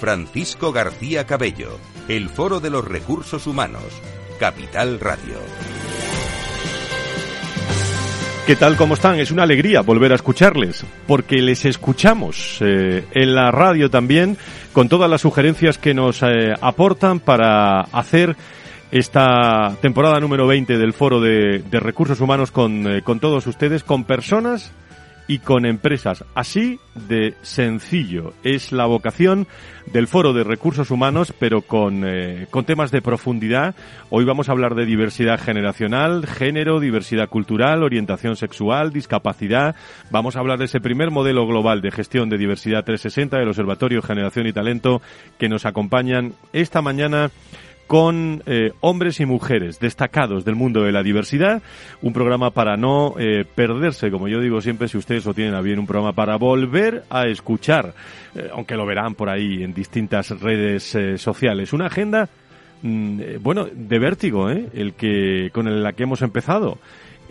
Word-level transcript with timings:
Francisco 0.00 0.72
García 0.72 1.26
Cabello, 1.26 1.78
el 2.08 2.30
Foro 2.30 2.58
de 2.58 2.70
los 2.70 2.82
Recursos 2.82 3.46
Humanos, 3.46 3.84
Capital 4.38 4.98
Radio. 4.98 5.36
¿Qué 8.46 8.56
tal? 8.56 8.78
¿Cómo 8.78 8.94
están? 8.94 9.20
Es 9.20 9.30
una 9.30 9.42
alegría 9.42 9.82
volver 9.82 10.12
a 10.12 10.14
escucharles, 10.14 10.86
porque 11.06 11.42
les 11.42 11.66
escuchamos 11.66 12.56
eh, 12.60 13.04
en 13.12 13.34
la 13.34 13.50
radio 13.50 13.90
también, 13.90 14.38
con 14.72 14.88
todas 14.88 15.10
las 15.10 15.20
sugerencias 15.20 15.76
que 15.76 15.92
nos 15.92 16.22
eh, 16.22 16.54
aportan 16.62 17.20
para 17.20 17.82
hacer 17.82 18.36
esta 18.90 19.76
temporada 19.82 20.18
número 20.18 20.46
20 20.46 20.78
del 20.78 20.94
Foro 20.94 21.20
de, 21.20 21.62
Recursos 21.72 22.20
Humanos 22.20 22.50
eh, 22.56 23.02
con 23.04 23.20
todos 23.20 23.46
ustedes, 23.46 23.84
con 23.84 24.04
personas 24.04 24.72
y 25.30 25.38
con 25.38 25.64
empresas. 25.64 26.24
Así 26.34 26.80
de 27.08 27.34
sencillo 27.42 28.32
es 28.42 28.72
la 28.72 28.86
vocación 28.86 29.46
del 29.92 30.08
Foro 30.08 30.32
de 30.32 30.42
Recursos 30.42 30.90
Humanos, 30.90 31.32
pero 31.38 31.62
con, 31.62 32.02
eh, 32.04 32.48
con 32.50 32.64
temas 32.64 32.90
de 32.90 33.00
profundidad. 33.00 33.76
Hoy 34.08 34.24
vamos 34.24 34.48
a 34.48 34.52
hablar 34.52 34.74
de 34.74 34.86
diversidad 34.86 35.38
generacional, 35.38 36.26
género, 36.26 36.80
diversidad 36.80 37.28
cultural, 37.28 37.84
orientación 37.84 38.34
sexual, 38.34 38.92
discapacidad. 38.92 39.76
Vamos 40.10 40.34
a 40.34 40.40
hablar 40.40 40.58
de 40.58 40.64
ese 40.64 40.80
primer 40.80 41.12
modelo 41.12 41.46
global 41.46 41.80
de 41.80 41.92
gestión 41.92 42.28
de 42.28 42.36
diversidad 42.36 42.82
360 42.82 43.38
del 43.38 43.50
Observatorio 43.50 44.02
Generación 44.02 44.48
y 44.48 44.52
Talento 44.52 45.00
que 45.38 45.48
nos 45.48 45.64
acompañan 45.64 46.32
esta 46.52 46.82
mañana 46.82 47.30
con 47.90 48.40
eh, 48.46 48.70
hombres 48.82 49.18
y 49.18 49.26
mujeres 49.26 49.80
destacados 49.80 50.44
del 50.44 50.54
mundo 50.54 50.84
de 50.84 50.92
la 50.92 51.02
diversidad. 51.02 51.60
Un 52.02 52.12
programa 52.12 52.52
para 52.52 52.76
no 52.76 53.16
eh, 53.18 53.44
perderse, 53.52 54.12
como 54.12 54.28
yo 54.28 54.38
digo 54.40 54.60
siempre, 54.60 54.86
si 54.86 54.96
ustedes 54.96 55.24
lo 55.24 55.34
tienen 55.34 55.54
a 55.54 55.60
bien, 55.60 55.80
un 55.80 55.88
programa 55.88 56.12
para 56.12 56.36
volver 56.36 57.02
a 57.10 57.26
escuchar, 57.26 57.92
eh, 58.36 58.48
aunque 58.52 58.76
lo 58.76 58.86
verán 58.86 59.16
por 59.16 59.28
ahí 59.28 59.64
en 59.64 59.74
distintas 59.74 60.30
redes 60.38 60.96
sociales. 61.16 61.72
Una 61.72 61.86
agenda, 61.86 62.28
mm, 62.82 63.22
bueno, 63.40 63.66
de 63.68 63.98
vértigo, 63.98 64.48
el 64.50 64.94
que, 64.94 65.50
con 65.52 65.82
la 65.82 65.92
que 65.92 66.04
hemos 66.04 66.22
empezado. 66.22 66.78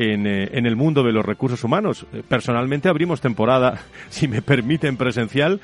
En, 0.02 0.26
en, 0.26 0.66
el 0.66 0.78
mundo 0.78 1.04
de 1.04 1.12
los 1.12 1.26
recursos 1.26 1.62
humanos. 1.66 2.06
Personalmente 2.30 2.88
abrimos 2.88 3.20
temporada, 3.20 3.82
si 4.10 4.30
me 4.30 4.42
permiten, 4.42 4.96
presencial 4.96 5.60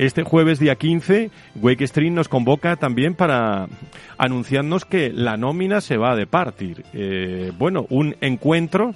este 0.00 0.22
jueves 0.22 0.58
día 0.58 0.76
15, 0.76 1.30
Wake 1.56 1.86
Stream 1.86 2.14
nos 2.14 2.26
convoca 2.26 2.76
también 2.76 3.14
para 3.14 3.68
anunciarnos 4.16 4.86
que 4.86 5.12
la 5.12 5.36
nómina 5.36 5.82
se 5.82 5.98
va 5.98 6.12
a 6.12 6.16
departir. 6.16 6.84
Eh, 6.94 7.52
bueno, 7.58 7.84
un 7.90 8.16
encuentro 8.22 8.94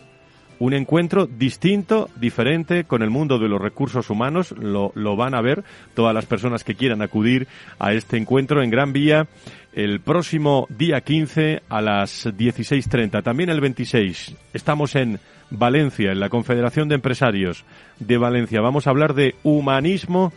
un 0.58 0.74
encuentro 0.74 1.26
distinto, 1.26 2.08
diferente 2.16 2.84
con 2.84 3.02
el 3.02 3.10
mundo 3.10 3.38
de 3.38 3.48
los 3.48 3.60
recursos 3.60 4.10
humanos. 4.10 4.52
Lo, 4.52 4.92
lo, 4.94 5.16
van 5.16 5.34
a 5.34 5.40
ver 5.40 5.64
todas 5.94 6.14
las 6.14 6.26
personas 6.26 6.64
que 6.64 6.74
quieran 6.74 7.02
acudir 7.02 7.46
a 7.78 7.92
este 7.92 8.16
encuentro 8.16 8.62
en 8.62 8.70
Gran 8.70 8.92
Vía 8.92 9.26
el 9.72 10.00
próximo 10.00 10.66
día 10.70 11.00
15 11.00 11.62
a 11.68 11.80
las 11.80 12.26
16.30. 12.26 13.22
También 13.22 13.50
el 13.50 13.60
26. 13.60 14.34
Estamos 14.52 14.94
en 14.94 15.18
Valencia, 15.50 16.12
en 16.12 16.20
la 16.20 16.28
Confederación 16.28 16.88
de 16.88 16.96
Empresarios 16.96 17.64
de 17.98 18.18
Valencia. 18.18 18.60
Vamos 18.60 18.86
a 18.86 18.90
hablar 18.90 19.14
de 19.14 19.34
humanismo 19.42 20.32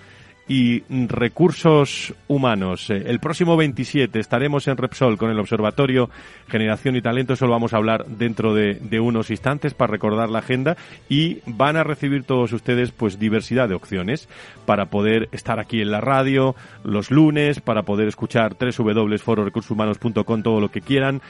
y 0.47 0.83
recursos 1.07 2.13
humanos. 2.27 2.89
Eh, 2.89 3.03
el 3.07 3.19
próximo 3.19 3.57
27 3.57 4.19
estaremos 4.19 4.67
en 4.67 4.77
Repsol 4.77 5.17
con 5.17 5.29
el 5.29 5.39
Observatorio 5.39 6.09
Generación 6.47 6.95
y 6.95 7.01
Talento. 7.01 7.33
Eso 7.33 7.45
lo 7.45 7.51
vamos 7.51 7.73
a 7.73 7.77
hablar 7.77 8.05
dentro 8.05 8.53
de, 8.53 8.77
unos 8.99 9.29
instantes 9.29 9.73
para 9.73 9.91
recordar 9.91 10.29
la 10.29 10.39
agenda 10.39 10.75
y 11.09 11.39
van 11.45 11.75
a 11.75 11.83
recibir 11.83 12.23
todos 12.23 12.51
ustedes 12.53 12.91
pues 12.91 13.19
diversidad 13.19 13.69
de 13.69 13.75
opciones 13.75 14.27
para 14.65 14.87
poder 14.87 15.29
estar 15.31 15.59
aquí 15.59 15.81
en 15.81 15.91
la 15.91 16.01
radio 16.01 16.55
los 16.83 17.11
lunes, 17.11 17.59
para 17.59 17.83
poder 17.83 18.07
escuchar 18.07 18.55
www.fororecursoshumanos.com 18.57 20.41
todo 20.41 20.59
lo 20.59 20.69
que 20.69 20.81
quieran. 20.81 21.21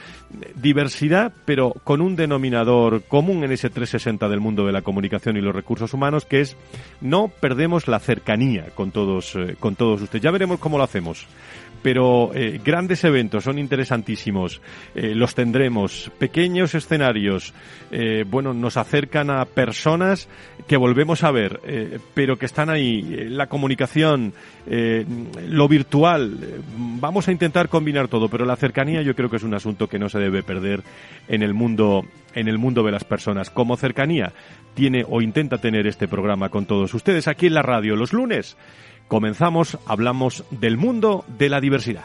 Diversidad, 0.54 1.32
pero 1.44 1.74
con 1.84 2.00
un 2.00 2.16
denominador 2.16 3.02
común 3.02 3.44
en 3.44 3.52
ese 3.52 3.68
360 3.68 4.28
del 4.28 4.40
mundo 4.40 4.64
de 4.64 4.72
la 4.72 4.82
comunicación 4.82 5.36
y 5.36 5.40
los 5.40 5.54
recursos 5.54 5.92
humanos 5.92 6.24
que 6.24 6.40
es 6.40 6.56
no 7.00 7.28
perdemos 7.28 7.88
la 7.88 7.98
cercanía 7.98 8.66
con 8.74 8.90
todo 8.92 9.07
eh, 9.08 9.56
con 9.58 9.74
todos 9.74 10.02
ustedes. 10.02 10.22
Ya 10.22 10.30
veremos 10.30 10.58
cómo 10.58 10.78
lo 10.78 10.84
hacemos. 10.84 11.26
Pero 11.80 12.32
eh, 12.34 12.60
grandes 12.62 13.04
eventos 13.04 13.44
son 13.44 13.58
interesantísimos. 13.58 14.60
Eh, 14.94 15.14
los 15.14 15.34
tendremos. 15.34 16.10
Pequeños 16.18 16.74
escenarios, 16.74 17.54
bueno, 18.26 18.52
nos 18.52 18.76
acercan 18.76 19.30
a 19.30 19.44
personas 19.44 20.28
que 20.66 20.76
volvemos 20.76 21.22
a 21.22 21.30
ver, 21.30 21.60
pero 22.14 22.36
que 22.36 22.46
están 22.46 22.68
ahí. 22.68 23.00
La 23.30 23.46
comunicación, 23.46 24.34
lo 24.66 25.68
virtual. 25.68 26.36
vamos 26.76 27.28
a 27.28 27.32
intentar 27.32 27.68
combinar 27.68 28.08
todo, 28.08 28.28
pero 28.28 28.44
la 28.44 28.56
cercanía 28.56 29.00
yo 29.02 29.14
creo 29.14 29.30
que 29.30 29.36
es 29.36 29.42
un 29.42 29.54
asunto 29.54 29.88
que 29.88 29.98
no 29.98 30.08
se 30.08 30.18
debe 30.18 30.42
perder 30.42 30.82
en 31.28 31.42
el 31.42 31.54
mundo, 31.54 32.04
en 32.34 32.48
el 32.48 32.58
mundo 32.58 32.82
de 32.82 32.92
las 32.92 33.04
personas. 33.04 33.50
Como 33.50 33.76
cercanía 33.76 34.32
tiene 34.74 35.04
o 35.08 35.22
intenta 35.22 35.58
tener 35.58 35.86
este 35.86 36.08
programa 36.08 36.50
con 36.50 36.66
todos 36.66 36.92
ustedes 36.92 37.26
aquí 37.26 37.46
en 37.46 37.54
la 37.54 37.62
radio 37.62 37.96
los 37.96 38.12
lunes 38.12 38.56
Comenzamos, 39.08 39.78
hablamos 39.86 40.44
del 40.50 40.76
mundo 40.76 41.24
de 41.38 41.48
la 41.48 41.62
diversidad. 41.62 42.04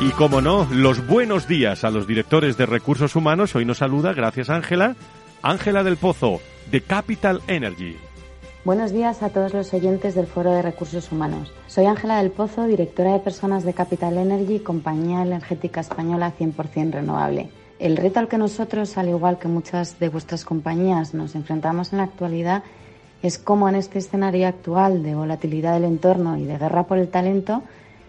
Y 0.00 0.10
como 0.10 0.40
no, 0.40 0.66
los 0.72 1.06
buenos 1.06 1.46
días 1.46 1.84
a 1.84 1.90
los 1.90 2.08
directores 2.08 2.56
de 2.56 2.66
recursos 2.66 3.14
humanos. 3.14 3.54
Hoy 3.54 3.64
nos 3.64 3.78
saluda, 3.78 4.12
gracias 4.12 4.50
Ángela, 4.50 4.96
Ángela 5.40 5.84
del 5.84 5.96
Pozo, 5.96 6.40
de 6.72 6.80
Capital 6.80 7.40
Energy. 7.46 7.96
Buenos 8.64 8.92
días 8.92 9.22
a 9.22 9.28
todos 9.28 9.54
los 9.54 9.72
oyentes 9.72 10.16
del 10.16 10.26
Foro 10.26 10.50
de 10.50 10.62
Recursos 10.62 11.12
Humanos. 11.12 11.52
Soy 11.68 11.86
Ángela 11.86 12.18
del 12.18 12.32
Pozo, 12.32 12.66
directora 12.66 13.12
de 13.12 13.20
personas 13.20 13.62
de 13.62 13.72
Capital 13.72 14.18
Energy, 14.18 14.58
compañía 14.58 15.22
energética 15.22 15.80
española 15.80 16.32
100% 16.36 16.90
renovable. 16.90 17.50
El 17.78 17.96
reto 17.96 18.18
al 18.18 18.26
que 18.26 18.38
nosotros, 18.38 18.98
al 18.98 19.08
igual 19.08 19.38
que 19.38 19.46
muchas 19.46 20.00
de 20.00 20.08
vuestras 20.08 20.44
compañías, 20.44 21.14
nos 21.14 21.36
enfrentamos 21.36 21.92
en 21.92 21.98
la 21.98 22.04
actualidad 22.04 22.64
es 23.22 23.38
cómo 23.38 23.68
en 23.68 23.76
este 23.76 23.98
escenario 23.98 24.48
actual 24.48 25.02
de 25.02 25.14
volatilidad 25.14 25.74
del 25.74 25.84
entorno 25.84 26.36
y 26.36 26.44
de 26.44 26.58
guerra 26.58 26.84
por 26.84 26.98
el 26.98 27.08
talento, 27.08 27.62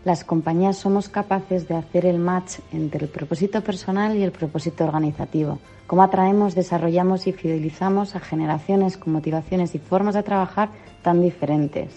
las 0.06 0.24
compañías 0.24 0.78
somos 0.78 1.08
capaces 1.08 1.68
de 1.68 1.76
hacer 1.76 2.06
el 2.06 2.20
match 2.20 2.60
entre 2.74 3.06
el 3.06 3.12
propósito 3.12 3.62
personal 3.62 4.18
y 4.18 4.24
el 4.24 4.32
propósito 4.32 4.84
organizativo. 4.84 5.60
Cómo 5.88 6.04
atraemos, 6.04 6.56
desarrollamos 6.56 7.28
y 7.28 7.32
fidelizamos 7.32 8.16
a 8.16 8.20
generaciones 8.20 8.98
con 8.98 9.14
motivaciones 9.14 9.76
y 9.76 9.80
formas 9.80 10.16
de 10.16 10.24
trabajar 10.24 10.70
tan 11.04 11.22
diferentes, 11.22 11.90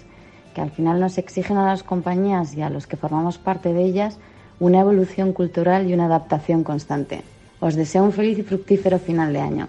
que 0.54 0.60
al 0.60 0.70
final 0.70 1.00
nos 1.00 1.18
exigen 1.18 1.56
a 1.56 1.66
las 1.66 1.82
compañías 1.82 2.54
y 2.54 2.62
a 2.62 2.70
los 2.70 2.86
que 2.86 2.96
formamos 2.96 3.38
parte 3.38 3.72
de 3.72 3.82
ellas 3.82 4.18
una 4.60 4.80
evolución 4.80 5.32
cultural 5.32 5.88
y 5.88 5.94
una 5.94 6.06
adaptación 6.06 6.64
constante. 6.64 7.22
Os 7.60 7.74
deseo 7.74 8.04
un 8.04 8.12
feliz 8.12 8.38
y 8.38 8.42
fructífero 8.42 8.98
final 8.98 9.32
de 9.32 9.40
año. 9.40 9.68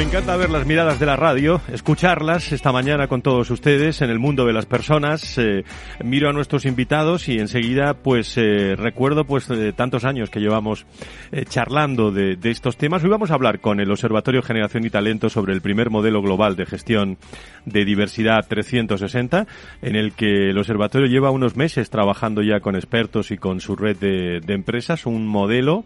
Me 0.00 0.06
encanta 0.06 0.34
ver 0.38 0.48
las 0.48 0.66
miradas 0.66 0.98
de 0.98 1.04
la 1.04 1.14
radio, 1.14 1.60
escucharlas 1.70 2.52
esta 2.52 2.72
mañana 2.72 3.06
con 3.06 3.20
todos 3.20 3.50
ustedes 3.50 4.00
en 4.00 4.08
el 4.08 4.18
mundo 4.18 4.46
de 4.46 4.54
las 4.54 4.64
personas. 4.64 5.36
Eh, 5.36 5.62
miro 6.02 6.30
a 6.30 6.32
nuestros 6.32 6.64
invitados 6.64 7.28
y 7.28 7.38
enseguida 7.38 7.92
pues 7.92 8.38
eh, 8.38 8.76
recuerdo 8.76 9.26
pues 9.26 9.46
tantos 9.76 10.06
años 10.06 10.30
que 10.30 10.40
llevamos 10.40 10.86
eh, 11.32 11.44
charlando 11.44 12.12
de, 12.12 12.36
de, 12.36 12.50
estos 12.50 12.78
temas. 12.78 13.04
Hoy 13.04 13.10
vamos 13.10 13.30
a 13.30 13.34
hablar 13.34 13.60
con 13.60 13.78
el 13.78 13.90
Observatorio 13.90 14.40
Generación 14.40 14.86
y 14.86 14.90
Talento 14.90 15.28
sobre 15.28 15.52
el 15.52 15.60
primer 15.60 15.90
modelo 15.90 16.22
global 16.22 16.56
de 16.56 16.64
gestión 16.64 17.18
de 17.66 17.84
diversidad 17.84 18.46
360 18.48 19.46
en 19.82 19.96
el 19.96 20.12
que 20.12 20.48
el 20.48 20.56
observatorio 20.56 21.08
lleva 21.08 21.30
unos 21.30 21.56
meses 21.56 21.90
trabajando 21.90 22.40
ya 22.40 22.60
con 22.60 22.74
expertos 22.74 23.30
y 23.30 23.36
con 23.36 23.60
su 23.60 23.76
red 23.76 23.98
de, 23.98 24.40
de 24.40 24.54
empresas 24.54 25.04
un 25.04 25.26
modelo 25.26 25.84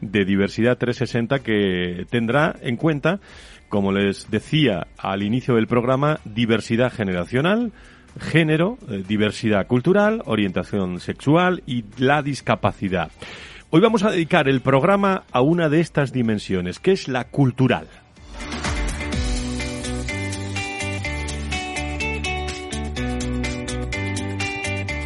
de 0.00 0.24
diversidad 0.24 0.78
360 0.78 1.40
que 1.40 2.06
tendrá 2.10 2.54
en 2.60 2.76
cuenta, 2.76 3.20
como 3.68 3.92
les 3.92 4.30
decía 4.30 4.86
al 4.96 5.22
inicio 5.22 5.54
del 5.54 5.66
programa, 5.66 6.20
diversidad 6.24 6.92
generacional, 6.92 7.72
género, 8.20 8.78
eh, 8.88 9.02
diversidad 9.06 9.66
cultural, 9.66 10.22
orientación 10.26 11.00
sexual 11.00 11.62
y 11.66 11.84
la 11.98 12.22
discapacidad. 12.22 13.10
Hoy 13.70 13.80
vamos 13.80 14.02
a 14.02 14.10
dedicar 14.10 14.48
el 14.48 14.62
programa 14.62 15.24
a 15.30 15.42
una 15.42 15.68
de 15.68 15.80
estas 15.80 16.12
dimensiones, 16.12 16.78
que 16.78 16.92
es 16.92 17.06
la 17.06 17.24
cultural. 17.24 17.86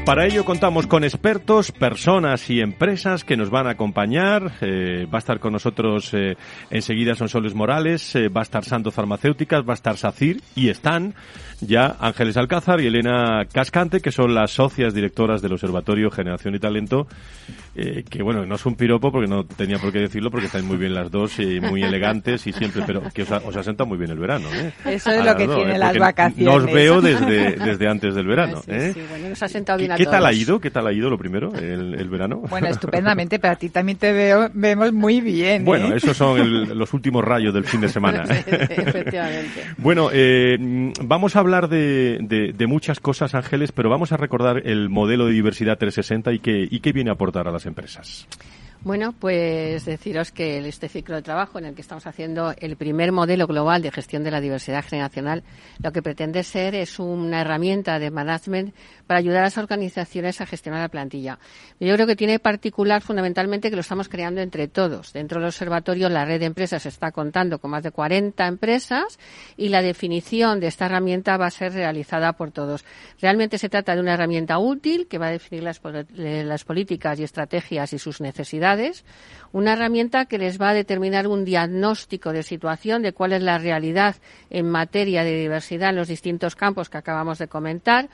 Para 0.04 0.26
ello 0.26 0.44
contamos 0.44 0.88
con 0.88 1.04
expertos, 1.04 1.70
personas 1.70 2.50
y 2.50 2.60
empresas 2.60 3.22
que 3.22 3.36
nos 3.36 3.50
van 3.50 3.68
a 3.68 3.70
acompañar. 3.70 4.50
Eh, 4.60 5.06
va 5.06 5.18
a 5.18 5.20
estar 5.20 5.38
con 5.38 5.52
nosotros 5.52 6.12
eh, 6.12 6.36
enseguida 6.70 7.14
Sonsoles 7.14 7.54
Morales, 7.54 8.16
eh, 8.16 8.28
va 8.28 8.40
a 8.40 8.42
estar 8.42 8.64
Santo 8.64 8.90
Farmacéuticas, 8.90 9.62
va 9.62 9.74
a 9.74 9.74
estar 9.74 9.96
SACIR 9.96 10.40
y 10.56 10.70
están 10.70 11.14
ya 11.60 11.96
Ángeles 12.00 12.36
Alcázar 12.36 12.80
y 12.80 12.88
Elena 12.88 13.46
Cascante, 13.52 14.00
que 14.00 14.10
son 14.10 14.34
las 14.34 14.50
socias 14.50 14.92
directoras 14.92 15.40
del 15.40 15.52
Observatorio 15.52 16.10
Generación 16.10 16.56
y 16.56 16.58
Talento, 16.58 17.06
eh, 17.74 18.04
que 18.08 18.22
bueno, 18.22 18.44
no 18.44 18.54
es 18.54 18.66
un 18.66 18.74
piropo 18.74 19.10
porque 19.10 19.28
no 19.28 19.44
tenía 19.44 19.78
por 19.78 19.92
qué 19.92 20.00
decirlo 20.00 20.30
porque 20.30 20.46
están 20.46 20.66
muy 20.66 20.76
bien 20.76 20.94
las 20.94 21.10
dos 21.10 21.38
y 21.38 21.60
muy 21.60 21.82
elegantes 21.82 22.46
y 22.46 22.52
siempre, 22.52 22.82
pero 22.86 23.02
que 23.12 23.22
os, 23.22 23.30
os 23.30 23.56
asenta 23.56 23.84
muy 23.84 23.98
bien 23.98 24.10
el 24.10 24.18
verano. 24.18 24.48
¿eh? 24.52 24.72
Eso 24.84 25.10
es 25.10 25.24
lo 25.24 25.34
que 25.36 25.46
dos, 25.46 25.56
tiene 25.56 25.76
¿eh? 25.76 25.78
las 25.78 25.96
vacaciones. 25.96 26.44
Nos 26.44 26.72
veo 26.72 27.00
desde, 27.00 27.56
desde 27.64 27.88
antes 27.88 28.14
del 28.14 28.26
verano. 28.26 28.60
Sí, 28.62 28.70
¿eh? 28.70 28.92
sí, 28.94 29.00
bueno, 29.08 29.28
nos 29.30 29.42
ha 29.42 29.48
sentado 29.48 29.78
bien 29.78 29.88
¿Qué, 29.88 29.94
a 29.94 29.96
¿Qué 29.96 30.06
tal 30.06 30.26
ha 30.26 30.32
ido? 30.32 30.60
¿Qué 30.60 30.70
tal 30.70 30.86
ha 30.86 30.92
ido 30.92 31.08
lo 31.08 31.18
primero, 31.18 31.52
el, 31.54 31.94
el 31.94 32.08
verano? 32.08 32.42
Bueno, 32.48 32.66
estupendamente, 32.68 33.38
pero 33.38 33.54
a 33.54 33.56
ti 33.56 33.70
también 33.70 33.98
te 33.98 34.12
veo, 34.12 34.50
vemos 34.52 34.92
muy 34.92 35.20
bien. 35.20 35.64
Bueno, 35.64 35.92
¿eh? 35.92 35.96
esos 35.96 36.16
son 36.16 36.38
el, 36.38 36.78
los 36.78 36.92
últimos 36.92 37.24
rayos 37.24 37.54
del 37.54 37.64
fin 37.64 37.80
de 37.80 37.88
semana. 37.88 38.22
Efectivamente. 38.22 39.62
Bueno, 39.78 40.10
eh, 40.12 40.56
vamos 41.02 41.36
a 41.36 41.40
hablar 41.40 41.68
de, 41.68 42.18
de, 42.22 42.52
de, 42.52 42.66
muchas 42.66 43.00
cosas, 43.00 43.34
Ángeles, 43.34 43.72
pero 43.72 43.88
vamos 43.90 44.12
a 44.12 44.16
recordar 44.16 44.62
el 44.64 44.88
modelo 44.88 45.26
de 45.26 45.32
diversidad 45.32 45.78
360 45.78 46.32
y 46.32 46.38
qué, 46.38 46.68
y 46.70 46.80
qué 46.80 46.92
viene 46.92 47.10
a 47.10 47.14
aportar 47.14 47.48
a 47.48 47.50
las 47.50 47.61
empresas. 47.66 48.26
Bueno, 48.84 49.12
pues 49.12 49.84
deciros 49.84 50.32
que 50.32 50.58
este 50.66 50.88
ciclo 50.88 51.14
de 51.14 51.22
trabajo 51.22 51.56
en 51.56 51.66
el 51.66 51.74
que 51.76 51.82
estamos 51.82 52.04
haciendo 52.08 52.52
el 52.58 52.76
primer 52.76 53.12
modelo 53.12 53.46
global 53.46 53.80
de 53.80 53.92
gestión 53.92 54.24
de 54.24 54.32
la 54.32 54.40
diversidad 54.40 54.84
generacional, 54.84 55.44
lo 55.80 55.92
que 55.92 56.02
pretende 56.02 56.42
ser 56.42 56.74
es 56.74 56.98
una 56.98 57.42
herramienta 57.42 58.00
de 58.00 58.10
management 58.10 58.74
para 59.06 59.20
ayudar 59.20 59.38
a 59.38 59.42
las 59.42 59.56
organizaciones 59.56 60.40
a 60.40 60.46
gestionar 60.46 60.80
la 60.80 60.88
plantilla. 60.88 61.38
Yo 61.78 61.94
creo 61.94 62.08
que 62.08 62.16
tiene 62.16 62.40
particular 62.40 63.02
fundamentalmente 63.02 63.70
que 63.70 63.76
lo 63.76 63.82
estamos 63.82 64.08
creando 64.08 64.40
entre 64.40 64.66
todos. 64.66 65.12
Dentro 65.12 65.38
del 65.38 65.46
observatorio 65.46 66.08
la 66.08 66.24
red 66.24 66.40
de 66.40 66.46
empresas 66.46 66.84
está 66.84 67.12
contando 67.12 67.60
con 67.60 67.70
más 67.70 67.84
de 67.84 67.92
40 67.92 68.44
empresas 68.48 69.20
y 69.56 69.68
la 69.68 69.80
definición 69.80 70.58
de 70.58 70.66
esta 70.66 70.86
herramienta 70.86 71.36
va 71.36 71.46
a 71.46 71.50
ser 71.52 71.72
realizada 71.72 72.32
por 72.32 72.50
todos. 72.50 72.84
Realmente 73.20 73.58
se 73.58 73.68
trata 73.68 73.94
de 73.94 74.00
una 74.00 74.14
herramienta 74.14 74.58
útil 74.58 75.06
que 75.06 75.18
va 75.18 75.28
a 75.28 75.30
definir 75.30 75.62
las, 75.62 75.80
las 76.16 76.64
políticas 76.64 77.20
y 77.20 77.22
estrategias 77.22 77.92
y 77.92 78.00
sus 78.00 78.20
necesidades 78.20 78.71
una 79.52 79.74
herramienta 79.74 80.24
que 80.26 80.38
les 80.38 80.60
va 80.60 80.70
a 80.70 80.74
determinar 80.74 81.26
un 81.26 81.44
diagnóstico 81.44 82.32
de 82.32 82.42
situación 82.42 83.02
de 83.02 83.12
cuál 83.12 83.32
es 83.32 83.42
la 83.42 83.58
realidad 83.58 84.16
en 84.50 84.68
materia 84.70 85.24
de 85.24 85.38
diversidad 85.38 85.90
en 85.90 85.96
los 85.96 86.08
distintos 86.08 86.56
campos 86.56 86.88
que 86.88 86.98
acabamos 86.98 87.38
de 87.38 87.48
comentar 87.48 88.08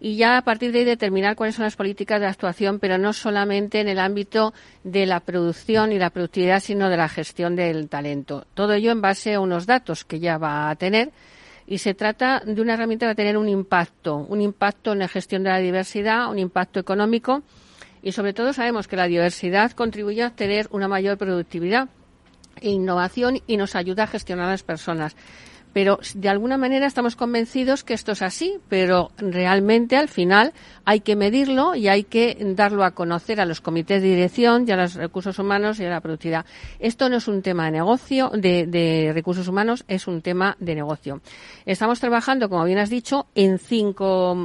y 0.00 0.16
ya 0.16 0.38
a 0.38 0.42
partir 0.42 0.72
de 0.72 0.78
ahí 0.78 0.84
determinar 0.86 1.36
cuáles 1.36 1.56
son 1.56 1.64
las 1.64 1.76
políticas 1.76 2.20
de 2.20 2.26
actuación, 2.26 2.78
pero 2.78 2.96
no 2.96 3.12
solamente 3.12 3.80
en 3.80 3.88
el 3.88 3.98
ámbito 3.98 4.54
de 4.82 5.04
la 5.04 5.20
producción 5.20 5.92
y 5.92 5.98
la 5.98 6.08
productividad, 6.08 6.60
sino 6.60 6.88
de 6.88 6.96
la 6.96 7.08
gestión 7.08 7.54
del 7.54 7.88
talento. 7.90 8.46
Todo 8.54 8.72
ello 8.72 8.92
en 8.92 9.02
base 9.02 9.34
a 9.34 9.40
unos 9.40 9.66
datos 9.66 10.04
que 10.06 10.18
ya 10.18 10.38
va 10.38 10.70
a 10.70 10.76
tener 10.76 11.12
y 11.66 11.78
se 11.78 11.92
trata 11.92 12.40
de 12.40 12.60
una 12.62 12.74
herramienta 12.74 13.04
que 13.04 13.08
va 13.08 13.12
a 13.12 13.16
tener 13.16 13.36
un 13.36 13.48
impacto, 13.48 14.16
un 14.16 14.40
impacto 14.40 14.92
en 14.92 15.00
la 15.00 15.08
gestión 15.08 15.44
de 15.44 15.50
la 15.50 15.58
diversidad, 15.58 16.30
un 16.30 16.38
impacto 16.38 16.80
económico 16.80 17.42
y 18.02 18.12
sobre 18.12 18.32
todo 18.32 18.52
sabemos 18.52 18.88
que 18.88 18.96
la 18.96 19.06
diversidad 19.06 19.72
contribuye 19.72 20.22
a 20.22 20.30
tener 20.30 20.68
una 20.70 20.88
mayor 20.88 21.18
productividad 21.18 21.88
e 22.60 22.70
innovación 22.70 23.40
y 23.46 23.56
nos 23.56 23.74
ayuda 23.74 24.04
a 24.04 24.08
gestionar 24.08 24.46
a 24.46 24.52
las 24.52 24.62
personas. 24.62 25.16
Pero 25.72 26.00
de 26.14 26.28
alguna 26.28 26.58
manera 26.58 26.86
estamos 26.86 27.16
convencidos 27.16 27.84
que 27.84 27.94
esto 27.94 28.12
es 28.12 28.22
así, 28.22 28.58
pero 28.68 29.12
realmente 29.18 29.96
al 29.96 30.08
final 30.08 30.52
hay 30.84 31.00
que 31.00 31.16
medirlo 31.16 31.74
y 31.74 31.88
hay 31.88 32.04
que 32.04 32.36
darlo 32.56 32.84
a 32.84 32.90
conocer 32.92 33.40
a 33.40 33.44
los 33.44 33.60
comités 33.60 34.02
de 34.02 34.08
dirección 34.08 34.64
y 34.66 34.72
a 34.72 34.76
los 34.76 34.94
recursos 34.94 35.38
humanos 35.38 35.78
y 35.78 35.84
a 35.84 35.90
la 35.90 36.00
productividad. 36.00 36.44
Esto 36.78 37.08
no 37.08 37.16
es 37.16 37.28
un 37.28 37.42
tema 37.42 37.66
de 37.66 37.70
negocio, 37.72 38.30
de, 38.34 38.66
de 38.66 39.12
recursos 39.14 39.46
humanos, 39.46 39.84
es 39.86 40.06
un 40.08 40.22
tema 40.22 40.56
de 40.58 40.74
negocio. 40.74 41.20
Estamos 41.66 42.00
trabajando, 42.00 42.48
como 42.48 42.64
bien 42.64 42.78
has 42.78 42.90
dicho, 42.90 43.26
en 43.34 43.58
cinco, 43.58 44.36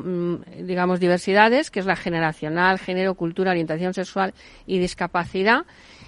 digamos, 0.60 1.00
diversidades, 1.00 1.72
que 1.72 1.80
es 1.80 1.86
la 1.86 1.96
generacional, 1.96 2.80
género, 2.80 3.16
cultura, 3.16 3.52
orientación 3.52 3.94
sexual 3.94 4.34
y 4.68 4.80
discapacidad. 4.80 5.66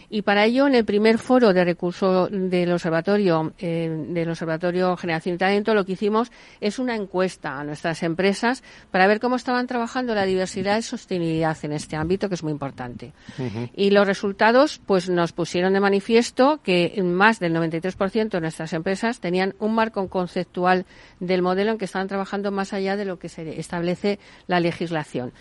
Y 0.10 0.22
para 0.22 0.46
ello, 0.46 0.68
en 0.68 0.76
el 0.76 0.86
primer 0.86 1.18
foro 1.18 1.52
de 1.52 1.66
recurso 1.66 2.28
del 2.28 2.72
observatorio, 2.72 3.54
eh, 3.60 4.06
del 4.10 4.30
observatorio 4.30 4.96
Generación 4.96 5.36
y 5.36 5.38
Talento, 5.38 5.74
lo 5.74 5.86
que 5.86 5.94
hicimos 5.94 6.32
es 6.62 6.80
una 6.80 6.96
encuesta 6.96 7.60
a 7.60 7.64
nuestras 7.66 8.04
empresas 8.04 8.64
para 8.90 9.06
ver 9.08 9.20
cómo 9.20 9.36
estaban 9.36 9.68
trabajando 9.68 10.16
la 10.16 10.24
diversidad 10.24 10.78
y 10.78 10.82
sostenibilidad 10.82 11.58
en 11.64 11.74
este 11.74 11.98
ámbito, 11.98 12.30
que 12.30 12.36
es 12.36 12.44
muy 12.44 12.54
importante. 12.54 13.12
Uh 13.38 13.44
-huh. 13.44 13.70
Y 13.76 13.90
los 13.90 14.08
resultados, 14.08 14.80
pues, 14.86 15.10
nos 15.10 15.34
pusieron 15.34 15.74
de 15.74 15.82
manifiesto 15.82 16.62
que 16.64 17.02
más 17.04 17.40
del 17.40 17.54
93% 17.54 18.38
de 18.38 18.42
nuestras 18.42 18.72
empresas 18.72 19.20
tenían 19.20 19.56
un 19.60 19.76
marco 19.76 20.08
conceptual 20.08 20.86
del 21.20 21.42
modelo 21.42 21.72
en 21.72 21.78
que 21.78 21.86
estaban 21.86 22.08
trabajando 22.08 22.52
más 22.52 22.72
allá 22.72 22.96
de 22.96 23.04
lo 23.04 23.20
que 23.20 23.28
se 23.28 23.60
establece 23.60 24.20
la 24.48 24.62
legislación. 24.62 25.34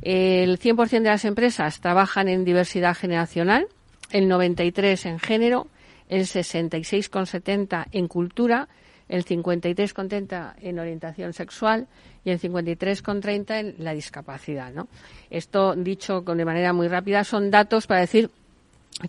El 0.00 0.58
100% 0.58 1.02
de 1.02 1.10
las 1.10 1.24
empresas 1.24 1.80
trabajan 1.80 2.28
en 2.28 2.44
diversidad 2.44 2.96
generacional 2.96 3.66
el 4.12 4.28
93 4.28 5.06
en 5.06 5.18
género, 5.18 5.66
el 6.08 6.22
66,70 6.22 7.86
en 7.90 8.06
cultura, 8.06 8.68
el 9.08 9.24
53,30 9.24 10.54
en 10.60 10.78
orientación 10.78 11.32
sexual 11.32 11.88
y 12.24 12.30
el 12.30 12.40
53,30 12.40 13.60
en 13.60 13.74
la 13.78 13.92
discapacidad. 13.94 14.72
¿no? 14.72 14.88
Esto, 15.30 15.74
dicho 15.74 16.20
de 16.20 16.44
manera 16.44 16.72
muy 16.72 16.88
rápida, 16.88 17.24
son 17.24 17.50
datos 17.50 17.86
para 17.86 18.00
decir 18.00 18.30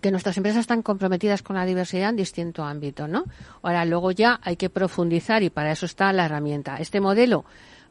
que 0.00 0.10
nuestras 0.10 0.36
empresas 0.36 0.60
están 0.60 0.82
comprometidas 0.82 1.42
con 1.42 1.56
la 1.56 1.66
diversidad 1.66 2.10
en 2.10 2.16
distinto 2.16 2.64
ámbito, 2.64 3.06
¿no? 3.06 3.24
Ahora, 3.62 3.84
luego 3.84 4.10
ya 4.12 4.40
hay 4.42 4.56
que 4.56 4.70
profundizar 4.70 5.42
y 5.42 5.50
para 5.50 5.72
eso 5.72 5.86
está 5.86 6.12
la 6.12 6.24
herramienta. 6.24 6.78
Este 6.78 7.00
modelo 7.00 7.44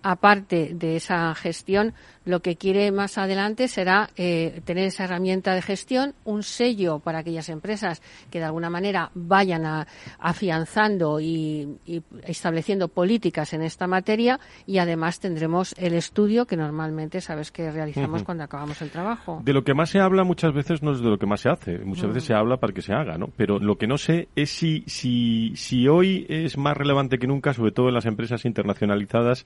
aparte 0.04 0.72
de 0.74 0.98
esa 0.98 1.34
gestión, 1.34 1.94
lo 2.26 2.42
que 2.42 2.56
quiere 2.56 2.92
más 2.92 3.18
adelante 3.18 3.68
será 3.68 4.10
eh, 4.16 4.62
tener 4.66 4.86
esa 4.86 5.06
herramienta 5.06 5.54
de 5.54 5.62
gestión, 5.62 6.14
un 6.24 6.44
sello 6.44 7.00
para 7.00 7.20
aquellas 7.20 7.50
empresas 7.50 8.02
que 8.30 8.40
de 8.40 8.46
alguna 8.46 8.70
manera 8.70 9.12
vayan 9.14 9.66
a, 9.66 9.88
afianzando 10.20 11.20
y, 11.20 11.80
y, 11.86 12.02
estableciendo 12.26 12.88
políticas 12.88 13.54
en 13.54 13.62
esta 13.62 13.88
materia 13.88 14.40
y 14.66 14.78
además 14.78 15.20
tendremos 15.20 15.74
el 15.78 15.94
estudio 15.94 16.46
que 16.46 16.56
normalmente 16.58 17.22
sabes 17.22 17.52
que 17.52 17.72
realizamos 17.72 18.22
uh 18.22 18.24
-huh. 18.24 18.26
cuando 18.26 18.44
acabamos 18.44 18.82
el 18.82 18.90
trabajo. 18.90 19.42
De 19.44 19.54
lo 19.54 19.64
que 19.64 19.74
más 19.74 19.90
se 19.90 20.00
habla 20.00 20.24
muchas 20.24 20.54
veces 20.54 20.82
no 20.82 20.92
es 20.92 21.00
de 21.00 21.10
lo 21.10 21.18
que 21.18 21.26
más 21.26 21.42
se 21.42 21.50
hace, 21.50 21.80
muchas 21.80 22.06
uh 22.06 22.08
-huh. 22.08 22.14
veces 22.14 22.26
se 22.26 22.34
habla 22.34 22.58
para 22.58 22.74
que 22.74 22.82
se 22.82 22.94
haga, 22.94 23.18
¿no? 23.18 23.30
Pero 23.36 23.60
lo 23.60 23.78
que 23.78 23.88
no 23.88 23.98
sé 23.98 24.28
es 24.36 24.50
si, 24.50 24.84
si, 24.88 25.56
si 25.56 25.88
hoy 25.88 26.26
es 26.30 26.58
más 26.58 26.76
relevante 26.78 27.18
que 27.18 27.28
nunca, 27.28 27.54
sobre 27.54 27.72
todo 27.72 27.88
en 27.88 27.94
las 27.94 28.06
empresas 28.06 28.46
internacionalizadas, 28.46 29.46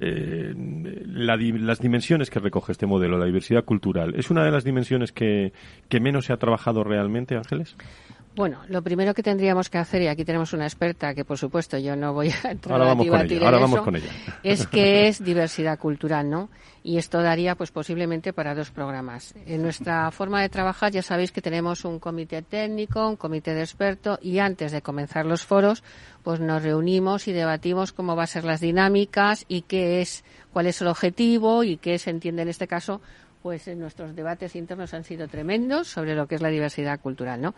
eh, 0.00 0.52
la, 0.56 1.36
las 1.36 1.80
dimensiones 1.80 2.30
que 2.30 2.40
recoge 2.40 2.72
este 2.72 2.86
modelo, 2.86 3.18
la 3.18 3.26
diversidad 3.26 3.64
cultural. 3.64 4.14
¿Es 4.16 4.30
una 4.30 4.44
de 4.44 4.50
las 4.50 4.64
dimensiones 4.64 5.12
que, 5.12 5.52
que 5.88 6.00
menos 6.00 6.26
se 6.26 6.32
ha 6.32 6.36
trabajado 6.36 6.84
realmente, 6.84 7.36
Ángeles? 7.36 7.76
Bueno, 8.34 8.60
lo 8.68 8.80
primero 8.80 9.12
que 9.12 9.22
tendríamos 9.22 9.68
que 9.68 9.76
hacer, 9.76 10.00
y 10.00 10.06
aquí 10.08 10.24
tenemos 10.24 10.54
una 10.54 10.64
experta 10.64 11.14
que 11.14 11.22
por 11.22 11.36
supuesto 11.36 11.76
yo 11.76 11.94
no 11.96 12.14
voy 12.14 12.30
a 12.44 12.50
entrar 12.50 12.72
Ahora 12.72 12.84
a 12.86 12.88
vamos 12.88 13.06
con 13.06 13.16
debatir 13.18 13.36
ella, 13.36 13.44
ahora 13.46 13.56
en 13.58 13.62
vamos 13.62 13.76
eso, 13.76 13.84
con 13.84 13.96
ella. 13.96 14.08
es 14.42 14.66
que 14.68 15.06
es 15.08 15.22
diversidad 15.22 15.78
cultural, 15.78 16.30
¿no? 16.30 16.48
Y 16.82 16.96
esto 16.96 17.20
daría 17.20 17.54
pues 17.56 17.70
posiblemente 17.70 18.32
para 18.32 18.54
dos 18.54 18.70
programas. 18.70 19.34
En 19.46 19.62
nuestra 19.62 20.10
forma 20.10 20.40
de 20.40 20.48
trabajar 20.48 20.90
ya 20.90 21.02
sabéis 21.02 21.30
que 21.30 21.42
tenemos 21.42 21.84
un 21.84 21.98
comité 22.00 22.40
técnico, 22.42 23.06
un 23.06 23.16
comité 23.16 23.54
de 23.54 23.60
expertos 23.60 24.18
y 24.22 24.38
antes 24.38 24.72
de 24.72 24.80
comenzar 24.80 25.26
los 25.26 25.44
foros 25.44 25.84
pues 26.22 26.40
nos 26.40 26.62
reunimos 26.62 27.28
y 27.28 27.32
debatimos 27.32 27.92
cómo 27.92 28.16
van 28.16 28.24
a 28.24 28.26
ser 28.26 28.44
las 28.44 28.60
dinámicas 28.60 29.44
y 29.48 29.62
qué 29.62 30.00
es, 30.00 30.24
cuál 30.52 30.66
es 30.66 30.80
el 30.80 30.88
objetivo 30.88 31.64
y 31.64 31.76
qué 31.76 31.98
se 31.98 32.10
entiende 32.10 32.42
en 32.42 32.48
este 32.48 32.66
caso 32.66 33.00
pues 33.42 33.66
en 33.66 33.80
nuestros 33.80 34.14
debates 34.14 34.54
internos 34.54 34.94
han 34.94 35.04
sido 35.04 35.26
tremendos 35.26 35.88
sobre 35.88 36.14
lo 36.14 36.28
que 36.28 36.36
es 36.36 36.42
la 36.42 36.48
diversidad 36.48 37.00
cultural, 37.00 37.40
¿no? 37.40 37.54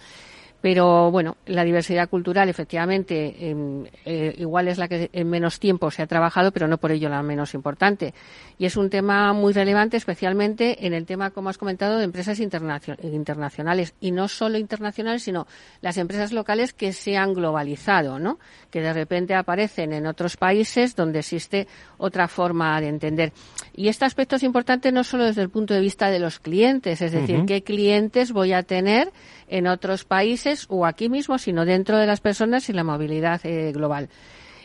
Pero 0.65 1.11
bueno, 1.11 1.37
la 1.45 1.63
diversidad 1.63 2.09
cultural 2.09 2.49
efectivamente 2.49 3.37
eh, 3.39 4.35
igual 4.39 4.69
es 4.69 4.79
la 4.79 4.89
que 4.89 5.11
en 5.13 5.29
menos 5.29 5.61
tiempo 5.61 5.91
se 5.91 6.01
ha 6.01 6.07
trabajado, 6.07 6.53
pero 6.53 6.67
no 6.67 6.79
por 6.79 6.91
ello 6.91 7.11
la 7.11 7.23
menos 7.23 7.53
importante. 7.53 8.15
Y 8.57 8.65
es 8.65 8.79
un 8.79 8.89
tema 8.89 9.35
muy 9.35 9.53
relevante, 9.53 9.99
especialmente 9.99 10.87
en 10.87 10.95
el 10.95 11.05
tema, 11.05 11.33
como 11.33 11.51
has 11.51 11.59
comentado, 11.59 11.99
de 11.99 12.05
empresas 12.05 12.41
internacio- 12.41 12.97
internacionales. 13.03 13.93
Y 14.01 14.13
no 14.13 14.27
solo 14.27 14.57
internacionales, 14.57 15.25
sino 15.25 15.47
las 15.83 15.99
empresas 15.99 16.33
locales 16.33 16.73
que 16.73 16.95
se 16.95 17.19
han 17.19 17.35
globalizado, 17.35 18.19
¿no? 18.19 18.39
Que 18.71 18.81
de 18.81 18.95
repente 18.95 19.35
aparecen 19.35 19.93
en 19.93 20.07
otros 20.07 20.39
países 20.39 20.97
donde 20.97 21.19
existe 21.19 21.69
otra 21.99 22.27
forma 22.27 22.81
de 22.81 22.89
entender. 22.89 23.35
Y 23.75 23.89
este 23.89 24.07
aspecto 24.07 24.37
es 24.37 24.43
importante 24.43 24.93
no 24.93 25.05
solo 25.05 25.25
desde 25.27 25.43
el 25.43 25.51
punto 25.51 25.75
de 25.75 25.81
vista 25.81 26.09
de 26.09 26.21
los 26.21 26.39
clientes, 26.39 27.03
es 27.03 27.13
decir, 27.13 27.45
qué 27.47 27.63
clientes 27.63 28.33
voy 28.33 28.55
a 28.55 28.63
tener 28.63 29.13
en 29.47 29.67
otros 29.67 30.05
países 30.05 30.54
o 30.69 30.87
aquí 30.87 31.09
mismo, 31.09 31.39
sino 31.39 31.65
dentro 31.65 31.99
de 31.99 32.07
las 32.07 32.21
personas 32.21 32.69
y 32.69 32.73
la 32.73 32.85
movilidad 32.85 33.41
eh, 33.45 33.73
global. 33.73 34.09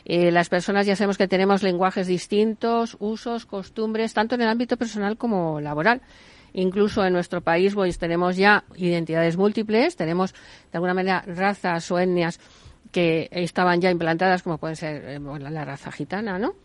Eh, 0.05 0.31
las 0.31 0.49
personas 0.49 0.85
ya 0.85 0.95
sabemos 0.95 1.17
que 1.17 1.27
tenemos 1.27 1.61
lenguajes 1.61 2.07
distintos, 2.07 2.97
usos, 2.99 3.45
costumbres, 3.45 4.13
tanto 4.13 4.35
en 4.35 4.41
el 4.41 4.47
ámbito 4.47 4.77
personal 4.77 5.17
como 5.17 5.59
laboral. 5.59 6.01
Incluso 6.53 7.05
en 7.05 7.13
nuestro 7.13 7.41
país 7.41 7.75
pues, 7.75 7.99
tenemos 7.99 8.35
ya 8.35 8.63
identidades 8.75 9.37
múltiples, 9.37 9.95
tenemos 9.95 10.33
de 10.33 10.77
alguna 10.77 10.93
manera 10.93 11.23
razas 11.27 11.91
o 11.91 11.99
etnias 11.99 12.39
que 12.91 13.29
estaban 13.31 13.81
ya 13.81 13.91
implantadas, 13.91 14.41
como 14.41 14.57
puede 14.57 14.75
ser 14.75 15.03
eh, 15.05 15.19
la 15.19 15.65
raza 15.65 15.91
gitana, 15.91 16.39
¿no? 16.39 16.55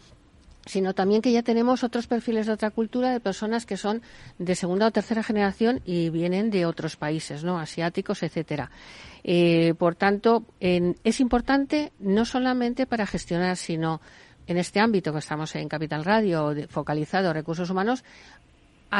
Sino 0.67 0.95
también 0.95 1.21
que 1.23 1.31
ya 1.33 1.43
tenemos 1.43 1.85
otros 1.85 2.07
perfiles 2.07 2.47
de 2.47 2.53
otra 2.53 2.71
cultura 2.71 3.11
de 3.11 3.21
personas 3.21 3.67
que 3.67 3.77
son 3.77 4.03
de 4.39 4.55
segunda 4.55 4.87
o 4.87 4.91
tercera 4.91 5.23
generación 5.23 5.81
y 5.85 6.09
vienen 6.11 6.51
de 6.51 6.65
otros 6.67 6.97
países, 6.97 7.45
¿no? 7.45 7.59
Asiáticos, 7.59 8.23
etcétera. 8.23 8.71
Eh, 9.25 9.75
por 9.79 9.95
tanto, 9.95 10.45
en- 10.61 10.97
es 11.05 11.21
importante 11.21 11.93
no 11.99 12.25
solamente 12.25 12.87
para 12.87 13.07
gestionar, 13.07 13.57
sino 13.57 14.01
en 14.47 14.59
este 14.59 14.81
ámbito 14.81 15.13
que 15.13 15.19
estamos 15.21 15.55
en 15.57 15.69
Capital 15.69 16.05
Radio, 16.05 16.55
de- 16.55 16.67
focalizado 16.69 17.33
recursos 17.33 17.71
humanos, 17.71 18.05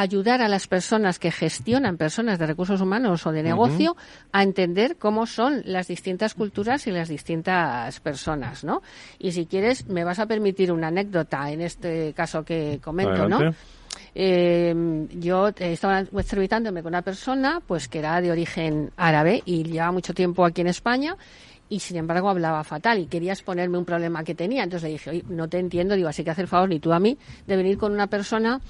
ayudar 0.01 0.41
a 0.41 0.47
las 0.47 0.67
personas 0.67 1.19
que 1.19 1.31
gestionan 1.31 1.97
personas 1.97 2.37
de 2.37 2.45
recursos 2.45 2.81
humanos 2.81 3.25
o 3.25 3.31
de 3.31 3.43
negocio 3.43 3.95
a 4.31 4.43
entender 4.43 4.97
cómo 4.97 5.25
son 5.25 5.61
las 5.65 5.87
distintas 5.87 6.33
culturas 6.33 6.85
y 6.87 6.91
las 6.91 7.07
distintas 7.07 7.99
personas, 8.01 8.63
¿no? 8.63 8.81
Y 9.19 9.31
si 9.31 9.45
quieres, 9.45 9.87
me 9.87 10.03
vas 10.03 10.19
a 10.19 10.25
permitir 10.25 10.71
una 10.71 10.87
anécdota 10.87 11.49
en 11.49 11.61
este 11.61 12.13
caso 12.13 12.43
que 12.43 12.79
comento, 12.83 13.27
¿no? 13.27 13.37
Adelante. 13.37 13.57
Eh, 14.13 15.07
yo 15.11 15.47
estaba 15.47 15.99
entrevistándome 15.99 16.81
con 16.81 16.91
una 16.91 17.01
persona 17.01 17.61
pues 17.65 17.87
que 17.87 17.99
era 17.99 18.19
de 18.21 18.31
origen 18.31 18.91
árabe 18.97 19.41
y 19.45 19.63
llevaba 19.63 19.91
mucho 19.91 20.13
tiempo 20.13 20.45
aquí 20.45 20.61
en 20.61 20.67
España 20.67 21.17
y 21.67 21.79
sin 21.79 21.97
embargo 21.97 22.29
hablaba 22.29 22.63
fatal 22.63 22.99
y 22.99 23.07
quería 23.07 23.33
exponerme 23.33 23.77
un 23.77 23.85
problema 23.85 24.23
que 24.23 24.35
tenía. 24.35 24.63
Entonces 24.63 24.83
le 24.83 24.93
dije, 24.93 25.09
oye, 25.09 25.23
no 25.29 25.47
te 25.47 25.59
entiendo, 25.59 25.95
digo, 25.95 26.09
así 26.09 26.23
que 26.23 26.31
hacer 26.31 26.43
el 26.43 26.49
favor 26.49 26.69
ni 26.69 26.79
tú 26.79 26.93
a 26.93 26.99
mí 26.99 27.17
de 27.47 27.55
venir 27.55 27.77
con 27.77 27.91
una 27.91 28.07
persona 28.07 28.61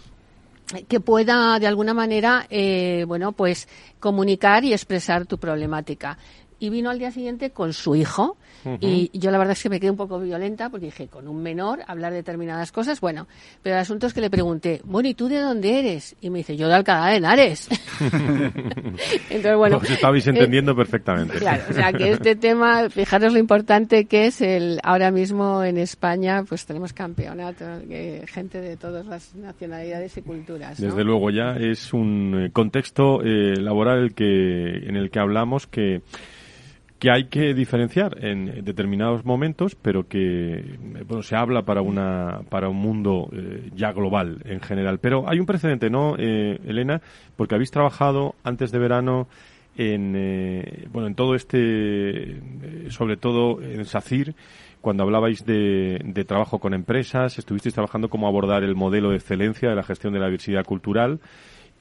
que 0.88 1.00
pueda 1.00 1.60
de 1.60 1.68
alguna 1.68 1.94
manera, 1.94 2.48
eh, 2.50 3.06
bueno, 3.08 3.32
pues 3.32 3.68
comunicar 4.00 4.64
y 4.64 4.74
expresar 4.74 5.26
tu 5.26 5.38
problemática. 5.38 6.18
Y 6.60 6.70
vino 6.70 6.90
al 6.90 7.00
día 7.00 7.12
siguiente 7.12 7.52
con 7.52 7.74
su 7.74 7.96
hijo 7.96 8.38
y 8.80 9.12
yo 9.18 9.32
la 9.32 9.38
verdad 9.38 9.54
es 9.54 9.64
que 9.64 9.70
me 9.70 9.80
quedé 9.80 9.92
un 9.92 9.98
poco 9.98 10.20
violenta 10.20 10.70
porque 10.70 10.88
dije, 10.88 11.08
con 11.08 11.28
un 11.28 11.42
menor 11.42 11.80
hablar 11.88 12.14
determinadas 12.14 12.72
cosas, 12.72 13.00
bueno, 13.00 13.28
pero 13.62 13.76
el 13.76 13.82
asunto 13.82 14.08
es 14.08 14.14
que 14.14 14.22
le 14.22 14.30
pregunté, 14.30 14.82
bueno, 14.84 15.10
¿y 15.10 15.14
tú 15.14 15.28
de 15.28 15.40
dónde 15.40 15.80
eres? 15.80 16.16
Y 16.22 16.30
me 16.30 16.40
dice, 16.40 16.58
yo 16.58 16.68
de 16.68 16.76
Alcalá 16.76 17.12
de 17.12 17.18
Henares. 17.18 17.70
Entonces, 19.30 19.56
bueno. 19.58 19.78
Os 19.78 19.90
estabais 19.90 20.26
eh, 20.28 20.32
entendiendo 20.32 20.76
perfectamente. 20.76 21.38
Claro, 21.38 21.64
o 21.70 21.74
sea 21.74 21.94
que 21.94 22.12
este 22.12 22.36
tema, 22.36 22.90
fijaros 22.90 23.34
lo 23.34 23.40
importante 23.40 24.06
que 24.06 24.28
es 24.28 24.42
el 24.42 24.80
ahora 24.84 25.12
mismo 25.12 25.64
en 25.64 25.78
España, 25.78 26.44
pues 26.48 26.66
tenemos 26.66 26.94
campeonatos, 26.94 27.84
que 27.84 28.26
gente 28.28 28.62
de 28.62 28.78
todas 28.78 29.06
las 29.06 29.36
nacionalidades 29.36 30.18
y 30.18 30.22
culturas. 30.22 30.80
¿no? 30.80 30.88
Desde 30.88 31.04
luego 31.04 31.30
ya 31.30 31.56
es 31.60 31.94
un 31.94 32.46
eh, 32.46 32.52
contexto 32.52 33.22
eh, 33.22 33.56
laboral 33.58 34.00
el 34.00 34.14
que, 34.14 34.88
en 34.88 34.96
el 34.96 35.10
que 35.10 35.20
hablamos 35.20 35.68
que 35.68 36.02
que 37.00 37.12
hay 37.12 37.26
que 37.26 37.54
diferenciar 37.54 38.24
en 38.24 38.64
determinados 38.64 39.26
momentos, 39.26 39.76
pero 39.76 40.08
que 40.08 40.78
bueno, 41.06 41.24
se 41.24 41.36
habla 41.36 41.64
para 41.64 41.82
una 41.82 42.42
para 42.50 42.70
un 42.70 42.78
mundo 42.78 43.30
eh, 43.34 43.70
ya 43.76 43.92
global 43.92 44.42
en 44.46 44.62
general. 44.62 45.00
Pero 45.00 45.30
hay 45.30 45.40
un 45.40 45.46
precedente, 45.46 45.90
¿no, 45.90 46.16
eh, 46.18 46.60
Elena? 46.66 47.02
Porque 47.36 47.56
habéis 47.56 47.72
trabajado 47.72 48.36
antes 48.44 48.72
de 48.72 48.80
verano 48.80 49.28
en 49.78 50.14
eh, 50.16 50.88
bueno 50.92 51.08
en 51.08 51.16
todo 51.16 51.36
este, 51.36 51.58
eh, 51.60 52.40
sobre 52.90 53.18
todo 53.18 53.62
en 53.62 53.84
SACIR, 53.86 54.34
cuando 54.80 55.04
hablabais 55.04 55.46
de, 55.46 56.00
de 56.04 56.26
trabajo 56.26 56.60
con 56.60 56.74
empresas, 56.74 57.38
estuvisteis 57.38 57.74
trabajando 57.74 58.10
cómo 58.10 58.28
abordar 58.28 58.64
el 58.64 58.76
modelo 58.76 59.10
de 59.10 59.18
excelencia 59.18 59.70
de 59.70 59.76
la 59.76 59.84
gestión 59.84 60.14
de 60.14 60.20
la 60.20 60.28
diversidad 60.28 60.64
cultural. 60.64 61.20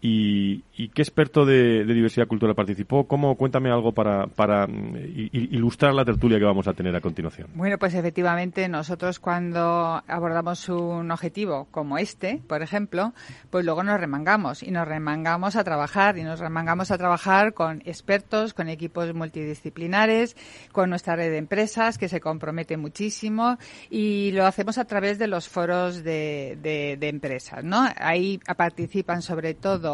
¿Y, 0.07 0.65
y 0.77 0.89
qué 0.91 1.01
experto 1.01 1.47
de, 1.47 1.83
diversidad 1.87 2.27
cultural 2.27 2.55
participó? 2.55 3.09
¿Cómo? 3.09 3.37
Cuéntame 3.37 3.71
algo 3.71 3.93
para, 3.93 4.27
para 4.27 4.67
mm, 4.67 4.97
ilustrar 5.33 5.95
la 5.95 6.05
tertulia 6.05 6.39
que 6.39 6.45
vamos 6.45 6.69
a 6.69 6.75
tener 6.75 6.95
a 6.95 7.01
continuación. 7.01 7.49
Bueno, 7.55 7.79
pues 7.79 7.95
efectivamente 7.95 8.69
nosotros 8.69 9.19
cuando 9.19 10.03
abordamos 10.07 10.69
un 10.69 11.11
objetivo 11.11 11.69
como 11.71 11.97
este, 11.97 12.43
por 12.47 12.61
ejemplo, 12.61 13.15
pues 13.49 13.65
luego 13.65 13.83
nos 13.83 13.99
remangamos 13.99 14.63
y 14.63 14.71
nos 14.73 14.87
remangamos 14.87 15.57
a 15.57 15.65
trabajar 15.65 16.19
y 16.19 16.23
nos 16.23 16.39
remangamos 16.39 16.91
a 16.91 16.99
trabajar 16.99 17.55
con 17.55 17.81
expertos, 17.87 18.53
con 18.53 18.69
equipos 18.69 19.15
multidisciplinares, 19.15 20.37
con 20.73 20.91
nuestra 20.91 21.17
red 21.17 21.31
de 21.31 21.39
empresas 21.39 21.97
que 21.97 22.11
se 22.11 22.21
compromete 22.21 22.77
muchísimo 22.77 23.57
y 23.89 24.33
lo 24.33 24.45
hacemos 24.45 24.77
a 24.77 24.85
través 24.85 25.19
de 25.19 25.29
los 25.29 25.49
foros 25.49 26.05
de, 26.05 26.59
de- 26.61 26.99
de 27.01 27.09
empresas, 27.09 27.65
¿no? 27.65 27.87
Ahí 27.97 28.39
participan 28.55 29.23
sobre 29.23 29.55
todo 29.55 29.94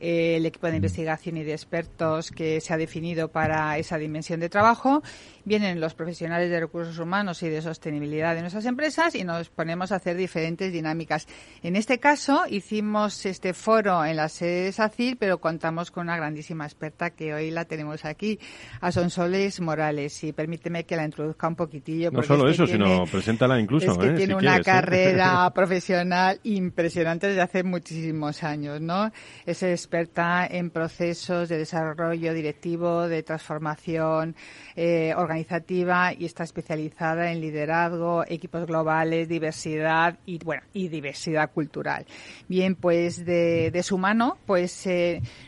el 0.00 0.44
equipo 0.46 0.66
de 0.68 0.76
investigación 0.76 1.36
y 1.36 1.44
de 1.44 1.52
expertos 1.52 2.30
que 2.30 2.60
se 2.60 2.72
ha 2.72 2.76
definido 2.76 3.28
para 3.28 3.78
esa 3.78 3.98
dimensión 3.98 4.40
de 4.40 4.48
trabajo. 4.48 5.02
Vienen 5.44 5.80
los 5.80 5.94
profesionales 5.94 6.50
de 6.50 6.60
recursos 6.60 6.98
humanos 6.98 7.42
y 7.42 7.48
de 7.48 7.60
sostenibilidad 7.62 8.34
de 8.34 8.40
nuestras 8.40 8.64
empresas 8.66 9.14
y 9.14 9.24
nos 9.24 9.48
ponemos 9.50 9.92
a 9.92 9.96
hacer 9.96 10.16
diferentes 10.16 10.72
dinámicas. 10.72 11.26
En 11.62 11.76
este 11.76 11.98
caso 11.98 12.44
hicimos 12.48 13.26
este 13.26 13.52
foro 13.54 14.04
en 14.04 14.16
la 14.16 14.28
sede 14.28 14.64
de 14.64 14.72
SACIR, 14.72 15.16
pero 15.18 15.38
contamos 15.38 15.90
con 15.90 16.04
una 16.04 16.16
grandísima 16.16 16.64
experta 16.64 17.10
que 17.10 17.34
hoy 17.34 17.50
la 17.50 17.64
tenemos 17.66 18.04
aquí, 18.04 18.38
a 18.80 18.90
Sonsoles 18.92 19.60
Morales. 19.60 20.24
Y 20.24 20.32
permíteme 20.32 20.84
que 20.84 20.96
la 20.96 21.04
introduzca 21.04 21.48
un 21.48 21.56
poquitillo. 21.56 22.10
No 22.10 22.22
solo 22.22 22.48
es 22.48 22.56
que 22.56 22.62
eso, 22.64 22.72
tiene- 22.72 22.86
sino 22.86 23.04
preséntala 23.06 23.60
incluso. 23.60 23.92
es 23.92 23.98
que 23.98 24.06
¿eh? 24.06 24.14
tiene 24.14 24.26
si 24.26 24.32
una 24.32 24.40
quieres, 24.54 24.60
¿eh? 24.66 24.70
carrera 24.70 25.50
profesional 25.54 26.40
impresionante 26.44 27.28
desde 27.28 27.42
hace 27.42 27.62
muchísimos 27.62 28.42
años, 28.42 28.80
¿no? 28.80 29.10
Es 29.46 29.62
experta 29.62 30.46
en 30.46 30.70
procesos 30.70 31.48
de 31.48 31.58
desarrollo 31.58 32.32
directivo, 32.32 33.08
de 33.08 33.22
transformación 33.22 34.34
eh, 34.76 35.12
organizativa 35.34 36.12
y 36.12 36.24
está 36.24 36.44
especializada 36.44 37.32
en 37.32 37.40
liderazgo, 37.40 38.24
equipos 38.26 38.66
globales, 38.66 39.28
diversidad 39.28 40.18
y 40.26 40.38
bueno 40.38 40.62
y 40.72 40.88
diversidad 40.88 41.50
cultural. 41.50 42.06
Bien, 42.48 42.76
pues 42.76 43.24
de, 43.24 43.82
su 43.82 43.98
mano, 43.98 44.38
pues 44.46 44.88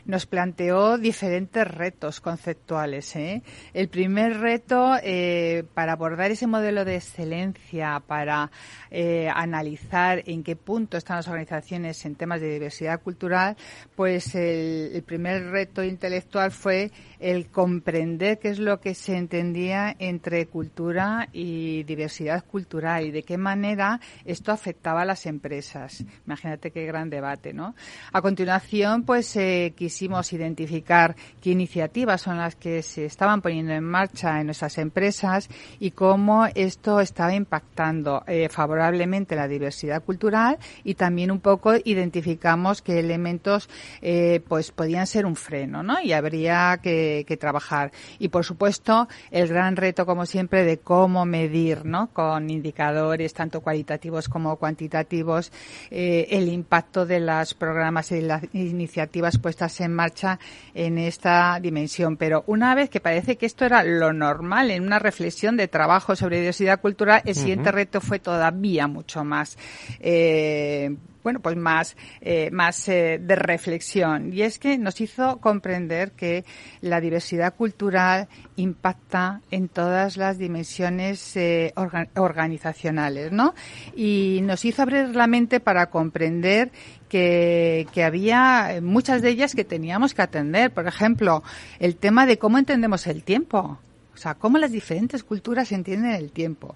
nos 0.05 0.27
planteó 0.27 0.99
diferentes 0.99 1.67
retos 1.67 2.21
conceptuales. 2.21 3.15
¿eh? 3.17 3.43
El 3.73 3.89
primer 3.89 4.41
reto 4.41 4.97
eh, 5.03 5.65
para 5.75 5.93
abordar 5.93 6.31
ese 6.31 6.47
modelo 6.47 6.85
de 6.85 6.97
excelencia, 6.97 8.03
para 8.07 8.51
eh, 8.91 9.29
analizar 9.33 10.23
en 10.27 10.43
qué 10.43 10.57
punto 10.57 10.97
están 10.97 11.17
las 11.17 11.29
organizaciones 11.29 12.05
en 12.07 12.15
temas 12.15 12.41
de 12.41 12.53
diversidad 12.53 13.01
cultural, 13.01 13.57
pues 13.95 14.35
el, 14.35 15.03
primer 15.07 15.51
reto 15.51 15.85
intelectual 15.85 16.51
fue 16.51 16.91
el 17.21 17.47
comprender 17.49 18.39
qué 18.39 18.49
es 18.49 18.59
lo 18.59 18.81
que 18.81 18.95
se 18.95 19.17
entendía 19.17 19.76
entre 19.99 20.47
cultura 20.47 21.29
y 21.33 21.83
diversidad 21.83 22.45
cultural 22.45 23.07
y 23.07 23.11
de 23.11 23.23
qué 23.23 23.37
manera 23.37 24.01
esto 24.25 24.53
afectaba 24.53 25.03
a 25.03 25.05
las 25.05 25.27
empresas. 25.27 26.05
Imagínate 26.27 26.71
qué 26.71 26.87
gran 26.87 27.11
debate, 27.11 27.53
¿no? 27.53 27.75
A 28.13 28.23
continuación, 28.23 29.03
pues 29.05 29.37
eh, 29.37 29.75
quisimos 29.77 30.33
identificar 30.33 31.17
qué 31.41 31.51
iniciativas 31.51 32.23
son 32.23 32.39
las 32.39 32.57
que 32.57 32.83
se 32.83 33.05
estaban 33.05 33.43
poniendo 33.43 33.73
en 33.73 33.85
marcha 33.85 34.41
en 34.41 34.47
nuestras 34.47 34.79
empresas 34.79 35.49
y 35.79 35.91
cómo 35.91 36.47
esto 36.55 37.01
estaba 37.01 37.35
impactando 37.35 38.23
eh, 38.27 38.49
favorablemente 38.49 39.37
la 39.37 39.49
diversidad 39.49 40.03
cultural 40.03 40.59
y 40.85 40.95
también 40.95 41.31
un 41.31 41.41
poco 41.41 41.75
identificamos 41.85 42.83
qué 42.83 42.99
elementos 42.99 43.69
eh, 44.01 44.41
pues 44.49 44.71
podían 44.71 45.07
ser 45.07 45.27
un 45.27 45.37
freno, 45.37 45.83
¿no? 45.83 46.01
Y 46.01 46.13
habría 46.13 46.79
que, 46.83 47.25
trabajar. 47.39 47.93
Y 48.19 48.29
por 48.29 48.45
supuesto, 48.45 49.09
el 49.31 49.49
gran 49.49 49.66
reto, 49.75 50.07
como 50.07 50.27
siempre, 50.27 50.65
de 50.65 50.79
cómo 50.79 51.25
medir, 51.25 51.85
¿no? 51.85 52.09
Con 52.13 52.51
indicadores 52.51 53.35
tanto 53.35 53.63
cualitativos 53.63 54.29
como 54.29 54.57
cuantitativos, 54.57 55.51
eh, 55.91 56.29
el 56.31 56.49
impacto 56.49 57.07
de 57.07 57.21
los 57.21 57.55
programas 57.55 58.13
y 58.13 58.21
las 58.21 58.45
iniciativas 58.53 59.39
puestas 59.39 59.81
en 59.81 59.95
marcha 59.95 60.39
en 60.75 60.99
esta 60.99 61.59
dimensión. 61.61 62.17
Pero 62.17 62.45
una 62.47 62.75
vez 62.75 62.91
que 62.91 63.01
parece 63.01 63.37
que 63.37 63.47
esto 63.47 63.65
era 63.65 63.83
lo 63.83 64.13
normal 64.13 64.71
en 64.71 64.85
una 64.85 64.99
reflexión 64.99 65.57
de 65.57 65.69
trabajo 65.69 66.15
sobre 66.15 66.39
diversidad 66.39 66.81
cultural, 66.81 67.23
el 67.25 67.35
siguiente 67.35 67.73
reto 67.73 68.01
fue 68.01 68.19
todavía 68.19 68.87
mucho 68.87 69.25
más 69.25 69.57
eh, 70.01 70.95
bueno, 71.27 71.41
pues 71.41 71.57
más, 71.57 71.97
eh, 72.21 72.53
más 72.53 72.89
eh, 72.89 73.19
de 73.21 73.35
reflexión. 73.35 74.33
Y 74.33 74.43
es 74.43 74.61
que 74.61 74.79
nos 74.79 75.01
hizo 75.01 75.39
comprender 75.41 76.13
que 76.13 76.45
la 76.81 77.01
diversidad 77.01 77.53
cultural 77.53 78.29
impacta 78.55 79.41
en 79.51 79.67
todas 79.67 80.17
las 80.17 80.39
dimensiones 80.39 81.37
eh, 81.37 81.75
organizacionales, 82.15 83.33
¿no? 83.33 83.57
Y 83.97 84.39
nos 84.45 84.65
hizo 84.65 84.83
abrir 84.83 85.17
la 85.17 85.27
mente 85.27 85.59
para 85.59 85.91
comprender 85.91 86.71
que, 87.09 87.89
que, 87.93 88.05
había 88.05 88.79
muchas 88.81 89.21
de 89.21 89.31
ellas 89.31 89.57
que 89.57 89.65
teníamos 89.65 90.15
que 90.15 90.23
atender. 90.23 90.71
Por 90.71 90.87
ejemplo, 90.87 91.43
el 91.81 91.97
tema 91.97 92.25
de 92.27 92.39
cómo 92.39 92.57
entendemos 92.57 93.05
el 93.09 93.25
tiempo. 93.25 93.81
O 94.17 94.19
sea, 94.19 94.35
cómo 94.35 94.57
las 94.57 94.73
diferentes 94.73 95.23
culturas 95.23 95.73
entienden 95.73 96.13
el 96.13 96.33
tiempo, 96.33 96.75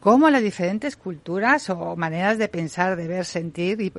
cómo 0.00 0.28
las 0.28 0.42
diferentes 0.42 0.96
culturas 0.96 1.70
o 1.70 1.94
maneras 1.94 2.36
de 2.36 2.48
pensar, 2.48 2.96
de 2.96 3.06
ver, 3.06 3.24
sentir, 3.24 3.92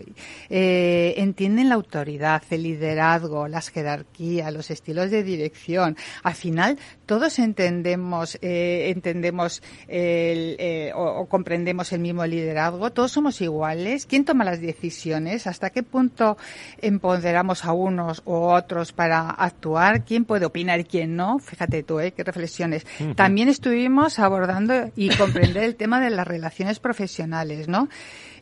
eh, 0.49 1.13
entienden 1.15 1.69
la 1.69 1.75
autoridad, 1.75 2.43
el 2.49 2.63
liderazgo, 2.63 3.47
las 3.47 3.69
jerarquías, 3.69 4.51
los 4.51 4.69
estilos 4.71 5.09
de 5.09 5.23
dirección. 5.23 5.95
Al 6.21 6.35
final, 6.35 6.77
todos 7.11 7.39
entendemos, 7.39 8.39
eh, 8.41 8.89
entendemos 8.95 9.61
el, 9.89 10.55
eh, 10.59 10.93
o, 10.95 11.25
comprendemos 11.25 11.91
el 11.91 11.99
mismo 11.99 12.25
liderazgo, 12.25 12.93
todos 12.93 13.11
somos 13.11 13.41
iguales. 13.41 14.05
¿Quién 14.05 14.23
toma 14.23 14.45
las 14.45 14.61
decisiones? 14.61 15.45
¿Hasta 15.45 15.71
qué 15.71 15.83
punto 15.83 16.37
empoderamos 16.81 17.65
a 17.65 17.73
unos 17.73 18.21
u 18.23 18.31
otros 18.31 18.93
para 18.93 19.29
actuar? 19.29 20.05
¿Quién 20.05 20.23
puede 20.23 20.45
opinar 20.45 20.79
y 20.79 20.85
quién 20.85 21.17
no? 21.17 21.39
Fíjate 21.39 21.83
tú, 21.83 21.99
¿eh? 21.99 22.13
Qué 22.13 22.23
reflexiones. 22.23 22.87
También 23.17 23.49
estuvimos 23.49 24.17
abordando 24.17 24.89
y 24.95 25.09
comprender 25.09 25.65
el 25.65 25.75
tema 25.75 25.99
de 25.99 26.11
las 26.11 26.25
relaciones 26.25 26.79
profesionales, 26.79 27.67
¿no? 27.67 27.89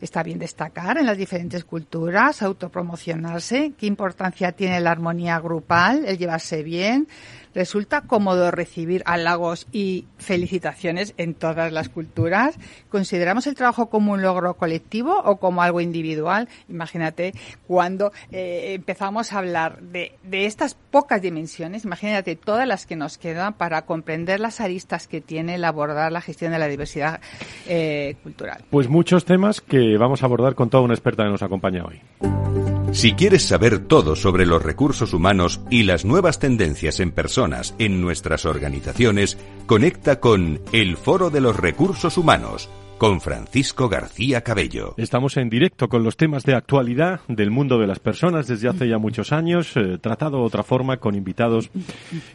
Está 0.00 0.22
bien 0.22 0.38
destacar 0.38 0.96
en 0.96 1.06
las 1.06 1.18
diferentes 1.18 1.64
culturas, 1.64 2.40
autopromocionarse, 2.40 3.72
qué 3.76 3.86
importancia 3.86 4.52
tiene 4.52 4.80
la 4.80 4.92
armonía 4.92 5.38
grupal, 5.40 6.04
el 6.06 6.16
llevarse 6.16 6.62
bien, 6.62 7.06
Resulta 7.54 8.02
cómodo 8.02 8.50
recibir 8.50 9.02
halagos 9.06 9.66
y 9.72 10.06
felicitaciones 10.18 11.14
en 11.16 11.34
todas 11.34 11.72
las 11.72 11.88
culturas. 11.88 12.56
¿Consideramos 12.88 13.46
el 13.46 13.54
trabajo 13.54 13.90
como 13.90 14.12
un 14.12 14.22
logro 14.22 14.54
colectivo 14.54 15.20
o 15.24 15.38
como 15.38 15.62
algo 15.62 15.80
individual? 15.80 16.48
Imagínate 16.68 17.34
cuando 17.66 18.12
eh, 18.30 18.74
empezamos 18.74 19.32
a 19.32 19.38
hablar 19.38 19.80
de, 19.80 20.12
estas 20.30 20.74
pocas 20.74 21.20
dimensiones, 21.22 21.84
imagínate 21.84 22.36
todas 22.36 22.66
las 22.68 22.86
que 22.86 22.96
nos 22.96 23.18
quedan 23.18 23.54
para 23.54 23.82
comprender 23.82 24.38
las 24.38 24.60
aristas 24.60 25.08
que 25.08 25.20
tiene 25.20 25.56
el 25.56 25.64
abordar 25.64 26.12
la 26.12 26.20
gestión 26.20 26.52
de 26.52 26.58
la 26.58 26.68
diversidad 26.68 27.20
eh, 27.66 28.16
cultural. 28.22 28.64
Pues 28.70 28.88
muchos 28.88 29.24
temas 29.24 29.60
que 29.60 29.96
vamos 29.98 30.22
a 30.22 30.26
abordar 30.26 30.54
con 30.54 30.70
toda 30.70 30.84
una 30.84 30.94
experta 30.94 31.24
que 31.24 31.30
nos 31.30 31.42
acompaña 31.42 31.84
hoy. 31.84 32.00
Si 32.92 33.12
quieres 33.12 33.44
saber 33.44 33.86
todo 33.86 34.16
sobre 34.16 34.46
los 34.46 34.62
recursos 34.62 35.12
humanos 35.14 35.60
y 35.70 35.84
las 35.84 36.04
nuevas 36.04 36.40
tendencias 36.40 36.98
en 36.98 37.12
personas 37.12 37.39
en 37.78 38.02
nuestras 38.02 38.44
organizaciones, 38.44 39.38
conecta 39.64 40.20
con 40.20 40.60
El 40.72 40.98
Foro 40.98 41.30
de 41.30 41.40
los 41.40 41.56
Recursos 41.56 42.18
Humanos 42.18 42.68
con 42.98 43.22
Francisco 43.22 43.88
García 43.88 44.42
Cabello. 44.42 44.92
Estamos 44.98 45.38
en 45.38 45.48
directo 45.48 45.88
con 45.88 46.02
los 46.02 46.18
temas 46.18 46.44
de 46.44 46.54
actualidad 46.54 47.20
del 47.28 47.50
mundo 47.50 47.78
de 47.78 47.86
las 47.86 47.98
personas 47.98 48.46
desde 48.46 48.68
hace 48.68 48.88
ya 48.88 48.98
muchos 48.98 49.32
años, 49.32 49.74
eh, 49.74 49.96
tratado 49.98 50.36
de 50.36 50.44
otra 50.44 50.64
forma 50.64 50.98
con 50.98 51.14
invitados 51.14 51.70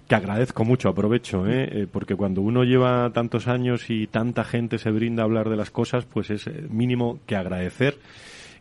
que 0.07 0.15
agradezco 0.15 0.65
mucho, 0.65 0.89
aprovecho, 0.89 1.45
eh, 1.45 1.69
eh, 1.71 1.87
porque 1.91 2.15
cuando 2.15 2.41
uno 2.41 2.63
lleva 2.63 3.11
tantos 3.13 3.47
años 3.47 3.91
y 3.91 4.07
tanta 4.07 4.43
gente 4.43 4.79
se 4.79 4.89
brinda 4.89 5.21
a 5.21 5.25
hablar 5.25 5.49
de 5.49 5.57
las 5.57 5.69
cosas, 5.69 6.05
pues 6.05 6.31
es 6.31 6.49
mínimo 6.71 7.19
que 7.27 7.35
agradecer 7.35 7.99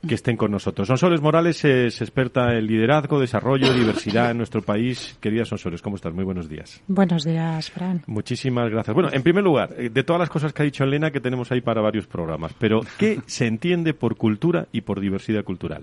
que 0.06 0.14
estén 0.14 0.36
con 0.36 0.50
nosotros. 0.50 0.88
Sonsoles 0.88 1.20
Morales 1.20 1.64
es 1.64 2.00
experta 2.00 2.54
en 2.54 2.66
liderazgo, 2.66 3.20
desarrollo, 3.20 3.72
diversidad 3.72 4.30
en 4.30 4.38
nuestro 4.38 4.62
país. 4.62 5.16
Querida 5.20 5.44
Sonsoles, 5.44 5.82
¿cómo 5.82 5.96
estás? 5.96 6.12
Muy 6.12 6.24
buenos 6.24 6.48
días. 6.48 6.82
Buenos 6.86 7.24
días, 7.24 7.70
Fran. 7.70 8.02
Muchísimas 8.06 8.70
gracias. 8.70 8.94
Bueno, 8.94 9.10
en 9.12 9.22
primer 9.22 9.44
lugar, 9.44 9.74
eh, 9.76 9.90
de 9.90 10.04
todas 10.04 10.20
las 10.20 10.30
cosas 10.30 10.52
que 10.52 10.62
ha 10.62 10.64
dicho 10.64 10.84
Elena, 10.84 11.10
que 11.10 11.20
tenemos 11.20 11.50
ahí 11.52 11.60
para 11.60 11.80
varios 11.80 12.06
programas, 12.06 12.52
pero 12.58 12.80
¿qué 12.98 13.20
se 13.26 13.46
entiende 13.46 13.94
por 13.94 14.16
cultura 14.16 14.68
y 14.72 14.82
por 14.82 15.00
diversidad 15.00 15.44
cultural? 15.44 15.82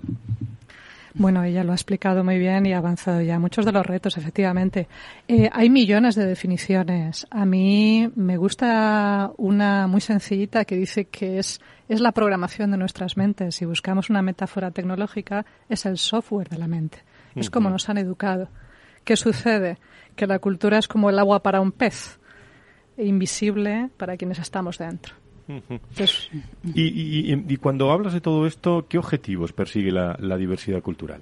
Bueno, 1.14 1.44
ella 1.44 1.62
lo 1.62 1.72
ha 1.72 1.74
explicado 1.74 2.24
muy 2.24 2.38
bien 2.38 2.64
y 2.64 2.72
ha 2.72 2.78
avanzado 2.78 3.20
ya 3.20 3.38
muchos 3.38 3.66
de 3.66 3.72
los 3.72 3.84
retos, 3.84 4.16
efectivamente. 4.16 4.88
Eh, 5.28 5.50
hay 5.52 5.68
millones 5.68 6.14
de 6.14 6.26
definiciones. 6.26 7.26
A 7.30 7.44
mí 7.44 8.10
me 8.16 8.36
gusta 8.36 9.30
una 9.36 9.86
muy 9.86 10.00
sencillita 10.00 10.64
que 10.64 10.76
dice 10.76 11.06
que 11.06 11.38
es, 11.38 11.60
es 11.88 12.00
la 12.00 12.12
programación 12.12 12.70
de 12.70 12.78
nuestras 12.78 13.16
mentes. 13.16 13.56
Si 13.56 13.66
buscamos 13.66 14.08
una 14.08 14.22
metáfora 14.22 14.70
tecnológica, 14.70 15.44
es 15.68 15.84
el 15.84 15.98
software 15.98 16.48
de 16.48 16.58
la 16.58 16.66
mente. 16.66 16.98
Es 17.34 17.50
como 17.50 17.70
nos 17.70 17.88
han 17.88 17.98
educado. 17.98 18.48
¿Qué 19.04 19.16
sucede? 19.16 19.78
Que 20.16 20.26
la 20.26 20.38
cultura 20.38 20.78
es 20.78 20.88
como 20.88 21.10
el 21.10 21.18
agua 21.18 21.42
para 21.42 21.60
un 21.60 21.72
pez, 21.72 22.20
invisible 22.98 23.88
para 23.96 24.16
quienes 24.16 24.38
estamos 24.38 24.78
dentro 24.78 25.21
y, 26.74 27.56
cuando 27.58 27.90
hablas 27.92 28.12
de 28.12 28.20
todo 28.20 28.46
esto, 28.46 28.86
¿qué 28.88 28.98
objetivos 28.98 29.52
persigue 29.52 29.90
la, 29.90 30.36
diversidad 30.36 30.82
cultural, 30.82 31.20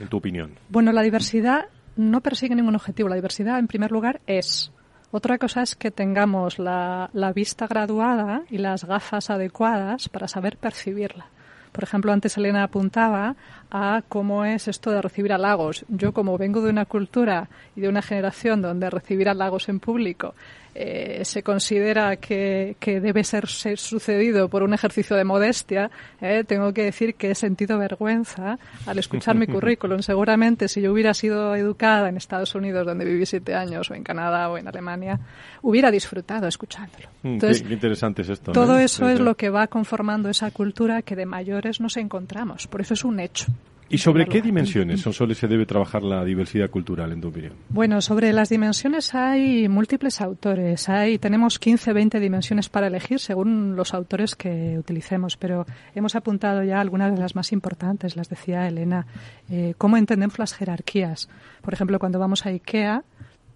en 0.00 0.08
tu 0.08 0.16
opinión? 0.16 0.52
Bueno, 0.68 0.92
la 0.92 1.02
diversidad 1.02 1.66
no 1.96 2.20
persigue 2.20 2.54
ningún 2.54 2.76
objetivo. 2.76 3.08
La 3.08 3.16
diversidad, 3.16 3.58
en 3.58 3.66
primer 3.66 3.90
lugar, 3.90 4.20
es. 4.26 4.72
Otra 5.12 5.38
cosa 5.38 5.62
es 5.62 5.74
que 5.74 5.90
tengamos 5.90 6.58
la, 6.58 7.10
la 7.12 7.32
vista 7.32 7.66
graduada 7.66 8.42
y 8.48 8.58
las 8.58 8.84
gafas 8.84 9.30
adecuadas 9.30 10.08
para 10.08 10.28
saber 10.28 10.56
percibirla. 10.56 11.26
Por 11.72 11.84
ejemplo, 11.84 12.12
antes 12.12 12.36
Elena 12.36 12.64
apuntaba 12.64 13.36
a 13.70 14.02
cómo 14.08 14.44
es 14.44 14.66
esto 14.66 14.90
de 14.90 15.02
recibir 15.02 15.32
halagos. 15.32 15.84
Yo, 15.88 16.12
como 16.12 16.36
vengo 16.36 16.60
de 16.62 16.70
una 16.70 16.84
cultura 16.84 17.48
y 17.76 17.80
de 17.80 17.88
una 17.88 18.02
generación 18.02 18.60
donde 18.60 18.90
recibir 18.90 19.28
halagos 19.28 19.68
en 19.68 19.78
público 19.78 20.34
eh, 20.82 21.24
se 21.26 21.42
considera 21.42 22.16
que, 22.16 22.74
debe 22.80 23.22
ser, 23.22 23.46
sucedido 23.46 24.48
por 24.48 24.62
un 24.62 24.72
ejercicio 24.72 25.14
de 25.14 25.24
modestia, 25.24 25.90
eh, 26.22 26.42
tengo 26.46 26.72
que 26.72 26.84
decir 26.84 27.16
que 27.16 27.32
he 27.32 27.34
sentido 27.34 27.78
vergüenza 27.78 28.58
al 28.86 28.98
escuchar 28.98 29.36
mi 29.36 29.46
currículum. 29.54 30.00
Seguramente 30.00 30.68
si 30.68 30.80
yo 30.80 30.90
hubiera 30.90 31.12
sido 31.12 31.54
educada 31.54 32.08
en 32.08 32.16
Estados 32.16 32.54
Unidos, 32.54 32.86
donde 32.86 33.04
viví 33.04 33.26
siete 33.26 33.54
años, 33.54 33.90
o 33.90 33.94
en 33.94 34.02
Canadá 34.02 34.48
o 34.48 34.56
en 34.56 34.68
Alemania, 34.68 35.20
hubiera 35.60 35.90
disfrutado 35.90 36.48
escuchándolo. 36.48 37.10
Mm, 37.24 37.28
Entonces, 37.34 37.62
qué, 37.62 37.74
interesante 37.74 38.22
es 38.22 38.30
esto. 38.30 38.52
Todo 38.52 38.78
eso 38.78 39.10
es 39.10 39.20
lo 39.20 39.36
que 39.36 39.50
va 39.50 39.66
conformando 39.66 40.30
esa 40.30 40.50
cultura 40.50 41.02
que 41.02 41.14
de 41.14 41.26
mayores 41.26 41.82
nos 41.82 41.98
encontramos. 41.98 42.66
Por 42.68 42.80
eso 42.80 42.94
es 42.94 43.04
un 43.04 43.20
hecho. 43.20 43.52
¿Y 43.92 43.98
sobre 43.98 44.26
qué 44.26 44.40
dimensiones 44.40 45.00
son 45.00 45.12
solo 45.12 45.34
se 45.34 45.48
debe 45.48 45.66
trabajar 45.66 46.04
la 46.04 46.24
diversidad 46.24 46.70
cultural, 46.70 47.10
en 47.10 47.20
tu 47.20 47.28
opinión? 47.28 47.54
Bueno, 47.70 48.00
sobre 48.00 48.32
las 48.32 48.48
dimensiones 48.48 49.16
hay 49.16 49.68
múltiples 49.68 50.20
autores. 50.20 50.88
Hay, 50.88 51.18
tenemos 51.18 51.58
15, 51.58 51.92
20 51.92 52.20
dimensiones 52.20 52.68
para 52.68 52.86
elegir 52.86 53.18
según 53.18 53.74
los 53.74 53.92
autores 53.92 54.36
que 54.36 54.78
utilicemos, 54.78 55.36
pero 55.36 55.66
hemos 55.92 56.14
apuntado 56.14 56.62
ya 56.62 56.80
algunas 56.80 57.12
de 57.12 57.18
las 57.20 57.34
más 57.34 57.50
importantes, 57.50 58.16
las 58.16 58.28
decía 58.28 58.68
Elena. 58.68 59.08
Eh, 59.50 59.74
¿Cómo 59.76 59.96
entendemos 59.96 60.38
las 60.38 60.54
jerarquías? 60.54 61.28
Por 61.60 61.74
ejemplo, 61.74 61.98
cuando 61.98 62.20
vamos 62.20 62.46
a 62.46 62.50
IKEA, 62.50 63.02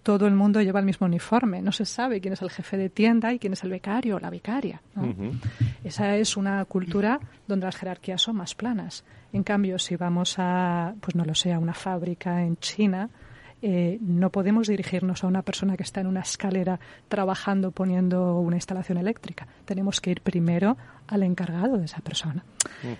todo 0.05 0.27
el 0.27 0.35
mundo 0.35 0.61
lleva 0.61 0.79
el 0.79 0.85
mismo 0.85 1.07
uniforme. 1.07 1.63
No 1.63 1.71
se 1.71 1.83
sabe 1.83 2.21
quién 2.21 2.33
es 2.33 2.41
el 2.43 2.51
jefe 2.51 2.77
de 2.77 2.91
tienda 2.91 3.33
y 3.33 3.39
quién 3.39 3.53
es 3.53 3.63
el 3.63 3.71
becario 3.71 4.17
o 4.17 4.19
la 4.19 4.29
becaria. 4.29 4.79
Esa 5.83 6.15
es 6.15 6.37
una 6.37 6.63
cultura 6.65 7.19
donde 7.47 7.65
las 7.65 7.75
jerarquías 7.75 8.21
son 8.21 8.35
más 8.35 8.53
planas. 8.53 9.03
En 9.33 9.41
cambio, 9.41 9.79
si 9.79 9.95
vamos 9.95 10.35
a, 10.37 10.93
pues 11.01 11.15
no 11.15 11.25
lo 11.25 11.33
sé, 11.33 11.51
a 11.51 11.57
una 11.57 11.73
fábrica 11.73 12.43
en 12.43 12.55
China, 12.57 13.09
eh, 13.63 13.97
no 13.99 14.29
podemos 14.29 14.67
dirigirnos 14.67 15.23
a 15.23 15.27
una 15.27 15.41
persona 15.41 15.75
que 15.75 15.81
está 15.81 16.01
en 16.01 16.07
una 16.07 16.19
escalera 16.19 16.79
trabajando 17.07 17.71
poniendo 17.71 18.37
una 18.37 18.57
instalación 18.57 18.99
eléctrica. 18.99 19.47
Tenemos 19.65 20.01
que 20.01 20.11
ir 20.11 20.21
primero 20.21 20.77
al 21.07 21.23
encargado 21.23 21.79
de 21.79 21.85
esa 21.85 22.01
persona. 22.01 22.45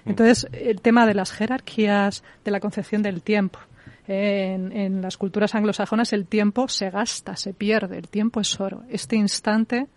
Entonces, 0.05 0.47
el 0.51 0.81
tema 0.81 1.05
de 1.05 1.13
las 1.13 1.31
jerarquías, 1.31 2.23
de 2.43 2.49
la 2.49 2.59
concepción 2.59 3.03
del 3.03 3.21
tiempo. 3.21 3.59
En, 4.07 4.71
en, 4.71 5.01
las 5.01 5.17
culturas 5.17 5.55
anglosajonas 5.55 6.13
el 6.13 6.27
tiempo 6.27 6.67
se 6.67 6.91
gasta, 6.91 7.35
se 7.35 7.53
pierde, 7.53 7.97
el 7.97 8.07
tiempo 8.07 8.39
es 8.39 8.59
oro. 8.59 8.83
Este 8.89 9.15
instante 9.15 9.87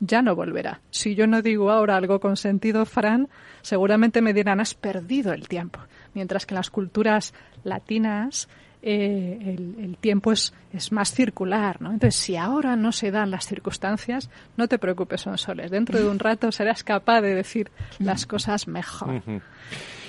ya 0.00 0.22
no 0.22 0.34
volverá. 0.34 0.80
Si 0.90 1.14
yo 1.14 1.26
no 1.26 1.42
digo 1.42 1.70
ahora 1.70 1.96
algo 1.96 2.20
con 2.20 2.36
sentido, 2.36 2.84
Fran, 2.84 3.28
seguramente 3.62 4.20
me 4.20 4.32
dirán 4.34 4.60
has 4.60 4.74
perdido 4.74 5.32
el 5.32 5.48
tiempo. 5.48 5.80
Mientras 6.14 6.46
que 6.46 6.54
en 6.54 6.56
las 6.56 6.70
culturas 6.70 7.34
latinas 7.64 8.48
eh, 8.82 9.56
el, 9.78 9.96
tiempo 9.96 10.30
es, 10.30 10.52
es 10.72 10.92
más 10.92 11.12
circular, 11.12 11.80
¿no? 11.80 11.90
Entonces, 11.90 12.20
si 12.20 12.36
ahora 12.36 12.76
no 12.76 12.92
se 12.92 13.10
dan 13.10 13.30
las 13.30 13.46
circunstancias, 13.46 14.28
no 14.58 14.68
te 14.68 14.78
preocupes, 14.78 15.22
son 15.22 15.38
soles. 15.38 15.70
Dentro 15.70 15.98
de 15.98 16.06
un 16.06 16.18
rato 16.18 16.52
serás 16.52 16.84
capaz 16.84 17.22
de 17.22 17.34
decir 17.34 17.70
las 17.98 18.26
cosas 18.26 18.68
mejor. 18.68 19.22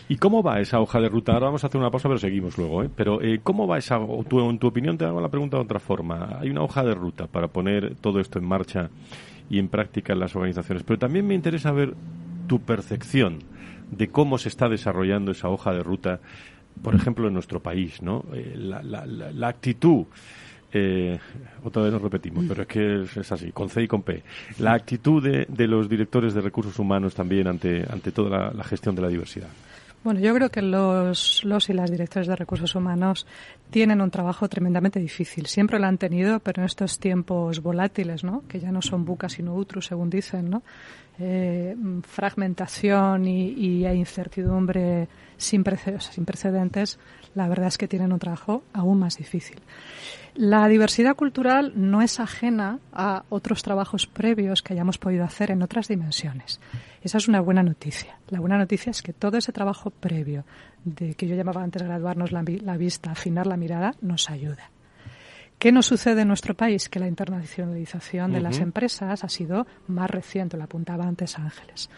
¿Y 0.07 0.17
cómo 0.17 0.43
va 0.43 0.59
esa 0.59 0.79
hoja 0.79 0.99
de 0.99 1.09
ruta? 1.09 1.33
Ahora 1.33 1.47
vamos 1.47 1.63
a 1.63 1.67
hacer 1.67 1.79
una 1.79 1.89
pausa, 1.89 2.07
pero 2.07 2.19
seguimos 2.19 2.57
luego. 2.57 2.83
¿eh? 2.83 2.89
Pero 2.95 3.21
eh, 3.21 3.39
¿cómo 3.41 3.67
va 3.67 3.77
esa? 3.77 3.99
Tu, 4.27 4.49
en 4.49 4.59
tu 4.59 4.67
opinión, 4.67 4.97
te 4.97 5.05
hago 5.05 5.19
la 5.19 5.29
pregunta 5.29 5.57
de 5.57 5.63
otra 5.63 5.79
forma. 5.79 6.37
Hay 6.39 6.49
una 6.49 6.61
hoja 6.61 6.83
de 6.83 6.93
ruta 6.93 7.27
para 7.27 7.47
poner 7.47 7.95
todo 7.95 8.19
esto 8.19 8.37
en 8.39 8.45
marcha 8.45 8.89
y 9.49 9.59
en 9.59 9.67
práctica 9.67 10.13
en 10.13 10.19
las 10.19 10.35
organizaciones. 10.35 10.83
Pero 10.83 10.99
también 10.99 11.25
me 11.25 11.33
interesa 11.33 11.71
ver 11.71 11.95
tu 12.47 12.59
percepción 12.59 13.39
de 13.89 14.09
cómo 14.09 14.37
se 14.37 14.49
está 14.49 14.69
desarrollando 14.69 15.31
esa 15.31 15.49
hoja 15.49 15.73
de 15.73 15.81
ruta 15.81 16.19
por 16.81 16.95
ejemplo, 16.95 17.27
en 17.27 17.33
nuestro 17.33 17.59
país, 17.59 18.01
¿no? 18.01 18.25
Eh, 18.33 18.53
la, 18.57 18.81
la, 18.83 19.05
la, 19.05 19.47
actitud, 19.47 20.05
eh, 20.73 21.17
otra 21.63 21.83
vez 21.83 21.93
nos 21.93 22.01
repetimos, 22.01 22.45
pero 22.47 22.63
es 22.63 22.67
que 22.67 23.03
es, 23.03 23.31
así, 23.31 23.51
con 23.51 23.69
C 23.69 23.83
y 23.83 23.87
con 23.87 24.03
P. 24.03 24.23
La 24.59 24.73
actitud 24.73 25.23
de, 25.23 25.45
de, 25.47 25.67
los 25.67 25.89
directores 25.89 26.33
de 26.33 26.41
recursos 26.41 26.77
humanos 26.79 27.15
también 27.15 27.47
ante, 27.47 27.85
ante 27.89 28.11
toda 28.11 28.51
la, 28.53 28.63
gestión 28.63 28.95
de 28.95 29.01
la 29.01 29.07
diversidad. 29.07 29.49
Bueno, 30.05 30.19
yo 30.19 30.35
creo 30.35 30.51
que 30.51 30.61
los, 30.61 31.43
los 31.45 31.67
y 31.67 31.73
las 31.73 31.89
directores 31.89 32.27
de 32.27 32.35
recursos 32.35 32.75
humanos 32.75 33.25
tienen 33.71 34.01
un 34.01 34.11
trabajo 34.11 34.47
tremendamente 34.47 34.99
difícil. 34.99 35.47
Siempre 35.47 35.79
lo 35.79 35.87
han 35.87 35.97
tenido, 35.97 36.39
pero 36.41 36.61
en 36.61 36.67
estos 36.67 36.99
tiempos 36.99 37.63
volátiles, 37.63 38.23
¿no? 38.23 38.43
Que 38.47 38.59
ya 38.59 38.71
no 38.71 38.83
son 38.83 39.03
bucas 39.03 39.33
sino 39.33 39.55
otros, 39.55 39.87
según 39.87 40.11
dicen, 40.11 40.51
¿no? 40.51 40.61
Eh, 41.17 41.75
fragmentación 42.03 43.25
y, 43.27 43.49
y 43.51 43.85
incertidumbre 43.87 45.07
sin, 45.37 45.63
sin 45.99 46.25
precedentes, 46.25 46.99
la 47.35 47.47
verdad 47.47 47.67
es 47.67 47.77
que 47.77 47.87
tienen 47.87 48.11
un 48.11 48.19
trabajo 48.19 48.63
aún 48.73 48.99
más 48.99 49.17
difícil. 49.17 49.59
La 50.35 50.67
diversidad 50.67 51.15
cultural 51.15 51.71
no 51.75 52.01
es 52.01 52.19
ajena 52.19 52.79
a 52.91 53.23
otros 53.29 53.63
trabajos 53.63 54.05
previos 54.05 54.61
que 54.61 54.73
hayamos 54.73 54.97
podido 54.97 55.23
hacer 55.23 55.51
en 55.51 55.61
otras 55.61 55.87
dimensiones. 55.87 56.59
Esa 57.01 57.17
es 57.19 57.29
una 57.29 57.39
buena 57.39 57.63
noticia. 57.63 58.19
La 58.27 58.41
buena 58.41 58.57
noticia 58.57 58.89
es 58.89 59.01
que 59.01 59.13
todo 59.13 59.37
ese 59.37 59.53
trabajo 59.53 59.91
previo 59.91 60.43
de 60.83 61.13
que 61.13 61.27
yo 61.27 61.35
llamaba 61.35 61.63
antes 61.63 61.83
graduarnos 61.83 62.33
la, 62.33 62.43
la 62.61 62.75
vista, 62.75 63.11
afinar 63.11 63.47
la 63.47 63.55
mirada, 63.55 63.93
nos 64.01 64.29
ayuda. 64.29 64.71
¿Qué 65.57 65.71
nos 65.71 65.85
sucede 65.85 66.21
en 66.21 66.27
nuestro 66.27 66.53
país? 66.53 66.89
Que 66.89 66.99
la 66.99 67.07
internacionalización 67.07 68.33
de 68.33 68.41
las 68.41 68.59
empresas 68.59 69.23
ha 69.23 69.29
sido 69.29 69.65
más 69.87 70.09
reciente, 70.09 70.57
lo 70.57 70.63
apuntaba 70.63 71.05
antes 71.05 71.39
Ángeles. 71.39 71.89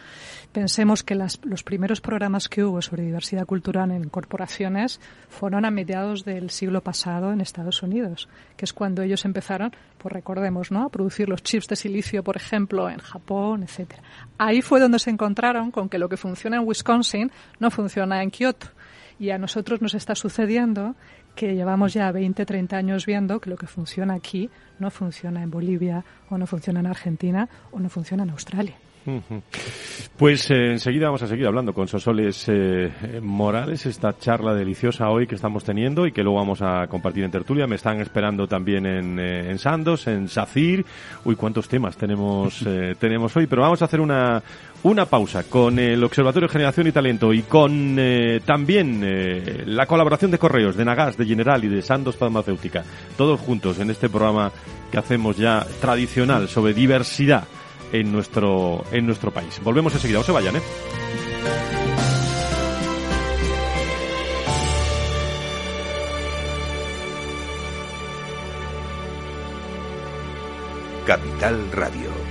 Pensemos 0.51 1.03
que 1.03 1.15
las, 1.15 1.39
los 1.43 1.63
primeros 1.63 1.99
programas 1.99 2.49
que 2.49 2.63
hubo 2.63 2.81
sobre 2.81 3.03
diversidad 3.03 3.45
cultural 3.45 3.91
en 3.91 4.09
corporaciones 4.09 5.01
fueron 5.27 5.65
a 5.65 5.71
mediados 5.71 6.23
del 6.23 6.51
siglo 6.51 6.81
pasado 6.81 7.33
en 7.33 7.41
Estados 7.41 7.81
Unidos, 7.81 8.29
que 8.55 8.65
es 8.65 8.73
cuando 8.73 9.01
ellos 9.01 9.25
empezaron, 9.25 9.71
pues 9.97 10.13
recordemos, 10.13 10.71
¿no? 10.71 10.83
a 10.85 10.89
producir 10.89 11.27
los 11.27 11.41
chips 11.41 11.67
de 11.67 11.75
silicio, 11.75 12.23
por 12.23 12.37
ejemplo, 12.37 12.89
en 12.89 12.99
Japón, 12.99 13.63
etcétera. 13.63 14.03
Ahí 14.37 14.61
fue 14.61 14.79
donde 14.79 14.99
se 14.99 15.09
encontraron 15.09 15.71
con 15.71 15.89
que 15.89 15.97
lo 15.97 16.09
que 16.09 16.17
funciona 16.17 16.57
en 16.57 16.67
Wisconsin 16.67 17.31
no 17.59 17.71
funciona 17.71 18.21
en 18.21 18.29
Kioto. 18.29 18.67
Y 19.19 19.31
a 19.31 19.39
nosotros 19.39 19.81
nos 19.81 19.95
está 19.95 20.13
sucediendo 20.13 20.95
que 21.37 21.53
llevamos 21.53 21.93
ya 21.93 22.11
20, 22.11 22.45
30 22.45 22.75
años 22.75 23.05
viendo 23.05 23.39
que 23.39 23.51
lo 23.51 23.57
que 23.57 23.67
funciona 23.67 24.15
aquí 24.15 24.49
no 24.79 24.89
funciona 24.89 25.43
en 25.43 25.51
Bolivia 25.51 26.03
o 26.29 26.37
no 26.37 26.47
funciona 26.47 26.79
en 26.79 26.87
Argentina 26.87 27.47
o 27.71 27.79
no 27.79 27.89
funciona 27.89 28.23
en 28.23 28.31
Australia. 28.31 28.75
Pues 30.17 30.51
eh, 30.51 30.71
enseguida 30.71 31.05
vamos 31.05 31.21
a 31.21 31.27
seguir 31.27 31.47
hablando 31.47 31.73
con 31.73 31.87
Sosoles 31.87 32.45
eh, 32.47 32.91
Morales, 33.21 33.85
esta 33.85 34.17
charla 34.17 34.53
deliciosa 34.53 35.09
hoy 35.09 35.27
que 35.27 35.35
estamos 35.35 35.63
teniendo 35.63 36.05
y 36.05 36.11
que 36.11 36.23
luego 36.23 36.39
vamos 36.39 36.61
a 36.61 36.87
compartir 36.87 37.23
en 37.23 37.31
tertulia. 37.31 37.67
Me 37.67 37.75
están 37.75 38.01
esperando 38.01 38.47
también 38.47 38.85
en, 38.85 39.19
eh, 39.19 39.49
en 39.49 39.59
Sandos, 39.59 40.07
en 40.07 40.27
Sacir. 40.27 40.85
Uy, 41.23 41.35
cuántos 41.35 41.69
temas 41.69 41.95
tenemos, 41.95 42.65
tenemos 42.99 43.37
hoy, 43.37 43.47
pero 43.47 43.61
vamos 43.61 43.81
a 43.81 43.85
hacer 43.85 44.01
una, 44.01 44.41
una 44.83 45.05
pausa 45.05 45.43
con 45.43 45.79
el 45.79 46.03
Observatorio 46.03 46.47
de 46.47 46.53
Generación 46.53 46.87
y 46.87 46.91
Talento 46.91 47.31
y 47.31 47.43
con 47.43 47.97
también 48.45 49.65
la 49.65 49.85
colaboración 49.85 50.31
de 50.31 50.39
correos 50.39 50.75
de 50.75 50.83
Nagas, 50.83 51.15
de 51.15 51.25
General 51.25 51.63
y 51.63 51.69
de 51.69 51.81
Sandos 51.81 52.17
Farmacéutica. 52.17 52.83
Todos 53.15 53.39
juntos 53.39 53.79
en 53.79 53.89
este 53.89 54.09
programa 54.09 54.51
que 54.91 54.97
hacemos 54.97 55.37
ya 55.37 55.65
tradicional 55.79 56.47
sobre 56.49 56.73
diversidad 56.73 57.45
en 57.91 58.11
nuestro, 58.11 58.83
en 58.91 59.05
nuestro 59.05 59.31
país. 59.31 59.59
Volvemos 59.63 59.93
enseguida, 59.93 60.19
no 60.19 60.23
se 60.25 60.31
vayan, 60.31 60.55
¿eh? 60.55 60.61
Capital 71.05 71.71
Radio. 71.71 72.27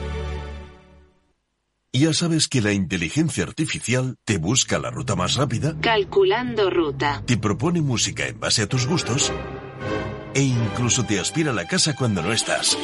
Ya 1.95 2.13
sabes 2.13 2.47
que 2.47 2.61
la 2.61 2.73
inteligencia 2.73 3.45
artificial 3.45 4.17
te 4.27 4.37
busca 4.37 4.79
la 4.79 4.91
ruta 4.91 5.17
más 5.17 5.37
rápida. 5.37 5.75
Calculando 5.81 6.69
ruta. 6.69 7.23
Te 7.25 7.39
propone 7.39 7.81
música 7.81 8.27
en 8.27 8.39
base 8.39 8.61
a 8.63 8.67
tus 8.67 8.87
gustos. 8.87 9.33
E 10.35 10.43
incluso 10.43 11.07
te 11.07 11.19
aspira 11.19 11.53
a 11.53 11.55
la 11.55 11.67
casa 11.67 11.97
cuando 11.97 12.21
no 12.21 12.35
estás. 12.35 12.77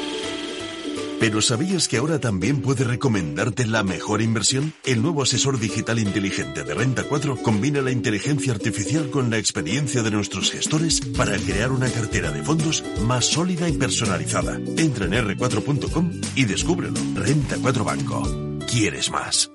Pero 1.22 1.40
¿sabías 1.40 1.87
que 1.87 1.98
ahora 1.98 2.18
también 2.18 2.62
puede 2.62 2.82
recomendarte 2.82 3.64
la 3.64 3.85
mejor 3.85 4.22
inversión? 4.22 4.72
El 4.85 5.02
nuevo 5.02 5.22
asesor 5.22 5.61
digital 5.61 6.00
inteligente 6.00 6.64
de 6.64 6.74
Renta 6.74 7.04
4 7.04 7.37
combina 7.37 7.80
la 7.80 7.92
inteligencia 7.92 8.52
artificial 8.52 9.08
con 9.08 9.30
la 9.30 9.38
experiencia 9.38 10.02
de 10.02 10.11
nuestros 10.11 10.50
gestores 10.50 11.00
para 11.16 11.38
crear 11.38 11.70
una 11.70 11.88
cartera 11.88 12.32
de 12.32 12.42
fondos 12.42 12.82
más 13.06 13.26
sólida 13.26 13.68
y 13.68 13.74
personalizada. 13.74 14.56
Entra 14.76 15.04
en 15.04 15.12
r4.com 15.12 16.11
y 16.35 16.44
descúbrelo. 16.44 16.98
Renta 17.14 17.56
4 17.62 17.85
Banco. 17.85 18.58
¿Quieres 18.68 19.08
más? 19.08 19.48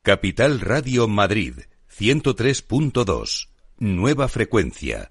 Capital 0.00 0.60
Radio 0.60 1.06
Madrid 1.06 1.56
103.2. 1.94 3.48
Nueva 3.76 4.28
frecuencia 4.28 5.10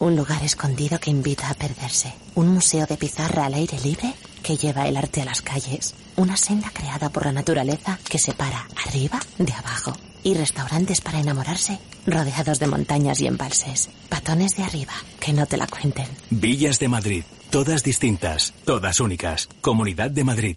Un 0.00 0.14
lugar 0.14 0.44
escondido 0.44 1.00
que 1.00 1.10
invita 1.10 1.50
a 1.50 1.54
perderse. 1.54 2.14
Un 2.36 2.48
museo 2.48 2.86
de 2.86 2.96
pizarra 2.96 3.46
al 3.46 3.54
aire 3.54 3.78
libre 3.80 4.14
que 4.44 4.56
lleva 4.56 4.86
el 4.86 4.96
arte 4.96 5.22
a 5.22 5.24
las 5.24 5.42
calles. 5.42 5.94
una 6.16 6.36
senda 6.36 6.70
creada 6.70 7.10
por 7.10 7.26
la 7.26 7.32
naturaleza 7.32 7.98
que 8.08 8.18
separa 8.18 8.66
arriba 8.86 9.20
de 9.38 9.52
abajo. 9.52 9.92
Y 10.24 10.34
restaurantes 10.34 11.00
para 11.00 11.20
enamorarse, 11.20 11.78
rodeados 12.06 12.58
de 12.58 12.66
montañas 12.66 13.20
y 13.20 13.26
embalses. 13.26 13.88
Patones 14.08 14.56
de 14.56 14.64
arriba, 14.64 14.92
que 15.20 15.32
no 15.32 15.46
te 15.46 15.56
la 15.56 15.66
cuenten. 15.68 16.06
Villas 16.30 16.78
de 16.80 16.88
Madrid, 16.88 17.24
todas 17.50 17.84
distintas, 17.84 18.52
todas 18.64 19.00
únicas. 19.00 19.48
Comunidad 19.60 20.10
de 20.10 20.24
Madrid. 20.24 20.56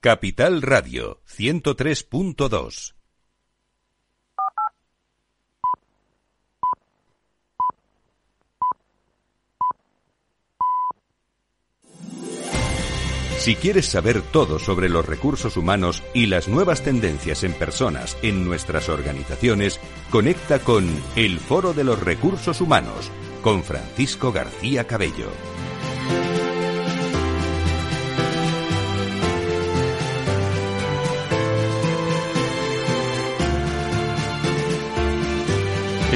Capital 0.00 0.62
Radio 0.62 1.20
103.2 1.26 2.94
Si 13.38 13.56
quieres 13.56 13.86
saber 13.86 14.22
todo 14.22 14.60
sobre 14.60 14.88
los 14.88 15.04
recursos 15.04 15.56
humanos 15.56 16.04
y 16.14 16.26
las 16.26 16.46
nuevas 16.46 16.84
tendencias 16.84 17.42
en 17.42 17.54
personas 17.54 18.16
en 18.22 18.44
nuestras 18.44 18.88
organizaciones, 18.88 19.80
conecta 20.10 20.60
con 20.60 20.88
El 21.16 21.40
Foro 21.40 21.72
de 21.72 21.82
los 21.82 22.00
Recursos 22.00 22.60
Humanos 22.60 23.10
con 23.42 23.64
Francisco 23.64 24.30
García 24.30 24.86
Cabello. 24.86 25.32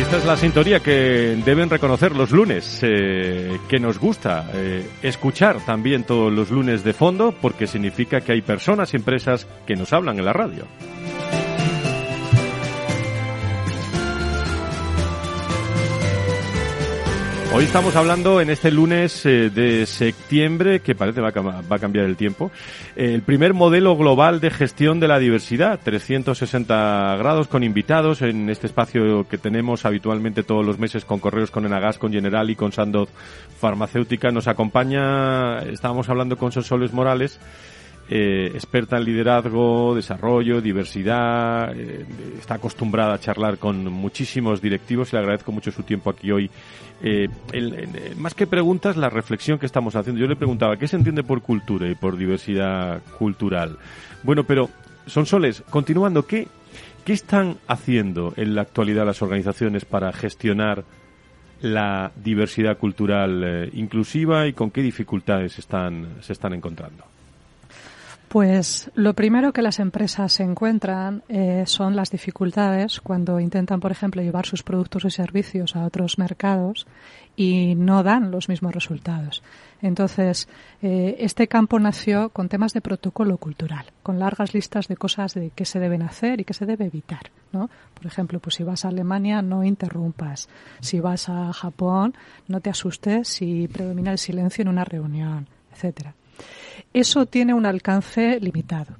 Esta 0.03 0.17
es 0.17 0.25
la 0.27 0.37
sintonía 0.37 0.81
que 0.81 1.39
deben 1.45 1.71
reconocer 1.71 2.17
los 2.17 2.33
lunes, 2.33 2.81
eh, 2.83 3.57
que 3.69 3.79
nos 3.79 4.01
gusta 4.01 4.51
eh, 4.53 4.85
escuchar 5.01 5.65
también 5.65 6.03
todos 6.03 6.31
los 6.31 6.51
lunes 6.51 6.83
de 6.83 6.93
fondo, 6.93 7.33
porque 7.41 7.69
significa 7.69 8.21
que 8.21 8.33
hay 8.33 8.43
personas 8.43 8.93
y 8.93 8.97
empresas 8.97 9.47
que 9.65 9.77
nos 9.77 9.93
hablan 9.93 10.19
en 10.19 10.25
la 10.25 10.33
radio. 10.33 10.67
Hoy 17.55 17.65
estamos 17.65 17.97
hablando 17.97 18.41
en 18.41 18.49
este 18.49 18.71
lunes 18.71 19.27
eh, 19.27 19.51
de 19.51 19.85
septiembre, 19.85 20.81
que 20.81 20.95
parece 20.95 21.21
va 21.21 21.29
a, 21.29 21.61
va 21.61 21.77
a 21.77 21.79
cambiar 21.79 22.07
el 22.07 22.17
tiempo, 22.17 22.51
el 22.97 23.21
primer 23.21 23.53
modelo 23.53 23.95
global 23.95 24.41
de 24.41 24.51
gestión 24.51 25.01
de 25.01 25.09
la 25.09 25.19
diversidad, 25.19 25.79
360 25.85 27.17
grados 27.19 27.49
con 27.49 27.63
invitados 27.63 28.23
en 28.23 28.49
este 28.49 28.67
espacio 28.67 29.29
que 29.29 29.37
tenemos 29.37 29.85
habitualmente 29.85 30.43
todos 30.43 30.65
los 30.65 30.79
meses 30.79 31.05
con 31.05 31.19
correos 31.19 31.51
con 31.51 31.67
Enagas, 31.67 31.99
con 31.99 32.11
General 32.11 32.49
y 32.49 32.57
con 32.57 32.73
Sandoz 32.73 33.11
Farmacéutica. 33.61 34.31
Nos 34.31 34.49
acompaña, 34.49 35.59
estábamos 35.59 36.09
hablando 36.09 36.39
con 36.39 36.53
Sosoles 36.53 36.95
Morales, 36.95 37.39
eh, 38.15 38.49
experta 38.49 38.99
en 38.99 39.05
liderazgo, 39.05 39.95
desarrollo, 39.95 40.61
diversidad, 40.61 41.75
eh, 41.75 42.05
está 42.39 42.57
acostumbrada 42.57 43.15
a 43.15 43.19
charlar 43.19 43.57
con 43.57 43.91
muchísimos 43.91 44.61
directivos 44.61 45.11
y 45.11 45.17
le 45.17 45.21
agradezco 45.21 45.51
mucho 45.51 45.73
su 45.73 45.83
tiempo 45.83 46.11
aquí 46.11 46.31
hoy. 46.31 46.51
Eh, 47.03 47.27
más 48.19 48.35
que 48.35 48.47
preguntas, 48.47 48.99
la 48.99 49.09
reflexión 49.09 49.59
que 49.59 49.65
estamos 49.65 49.97
haciendo. 49.97 50.21
Yo 50.21 50.27
le 50.27 50.37
preguntaba, 50.37 50.77
¿qué 50.77 50.87
se 50.89 50.97
entiende 50.97 51.23
por 51.23 51.41
cultura 51.41 51.89
y 51.89 51.95
por 51.95 52.19
diversidad 52.19 53.01
cultural? 53.19 53.79
Bueno, 54.23 54.45
pero, 54.45 54.69
son 55.07 55.25
soles, 55.25 55.63
continuando, 55.71 56.27
¿qué, 56.27 56.49
¿qué 57.07 57.15
están 57.15 57.57
haciendo 57.67 58.35
en 58.37 58.55
la 58.55 58.61
actualidad 58.61 59.07
las 59.07 59.23
organizaciones 59.23 59.87
para 59.87 60.13
gestionar 60.13 60.85
la 61.63 62.13
diversidad 62.23 62.77
cultural 62.77 63.71
inclusiva 63.73 64.47
y 64.47 64.53
con 64.53 64.71
qué 64.71 64.83
dificultades 64.83 65.59
están, 65.59 66.17
se 66.21 66.35
están 66.35 66.53
encontrando? 66.53 67.05
Pues 68.33 68.91
lo 68.95 69.13
primero 69.13 69.53
que 69.53 69.61
las 69.61 69.79
empresas 69.79 70.33
se 70.33 70.43
encuentran 70.43 71.23
eh, 71.29 71.65
son 71.67 71.95
las 71.97 72.11
dificultades 72.11 72.99
cuando 73.03 73.39
intentan, 73.39 73.79
por 73.79 73.93
ejemplo, 73.93 74.23
llevar 74.23 74.47
sus 74.47 74.63
productos 74.63 75.05
y 75.05 75.11
servicios 75.11 75.77
a 75.77 75.85
otros 75.85 76.17
mercados 76.17 76.87
y 77.37 77.75
no 77.75 78.03
dan 78.03 78.31
los 78.31 78.49
mismos 78.49 78.73
resultados. 78.73 79.43
Entonces, 79.83 80.49
eh, 80.81 81.17
este 81.19 81.47
campo 81.47 81.79
nació 81.79 82.31
con 82.31 82.49
temas 82.49 82.73
de 82.73 82.81
protocolo 82.81 83.37
cultural, 83.37 83.85
con 84.03 84.19
largas 84.19 84.55
listas 84.55 84.89
de 84.89 84.97
cosas 84.97 85.35
de 85.35 85.51
qué 85.55 85.67
se 85.67 85.79
deben 85.79 86.01
hacer 86.01 86.41
y 86.41 86.45
qué 86.45 86.55
se 86.55 86.65
debe 86.65 86.87
evitar. 86.87 87.31
¿no? 87.53 87.69
Por 87.93 88.07
ejemplo, 88.07 88.41
pues 88.41 88.55
si 88.55 88.63
vas 88.63 88.87
a 88.87 88.89
Alemania, 88.89 89.43
no 89.43 89.63
interrumpas. 89.63 90.49
Si 90.81 91.01
vas 91.01 91.29
a 91.29 91.53
Japón, 91.53 92.15
no 92.49 92.63
te 92.63 92.71
asustes 92.71 93.29
si 93.29 93.69
predomina 93.69 94.11
el 94.11 94.17
silencio 94.17 94.63
en 94.63 94.69
una 94.69 94.87
reunión, 94.87 95.49
etcétera 95.71 96.15
eso 96.93 97.27
tiene 97.27 97.55
un 97.55 97.67
alcance 97.67 98.39
limitado. 98.41 98.97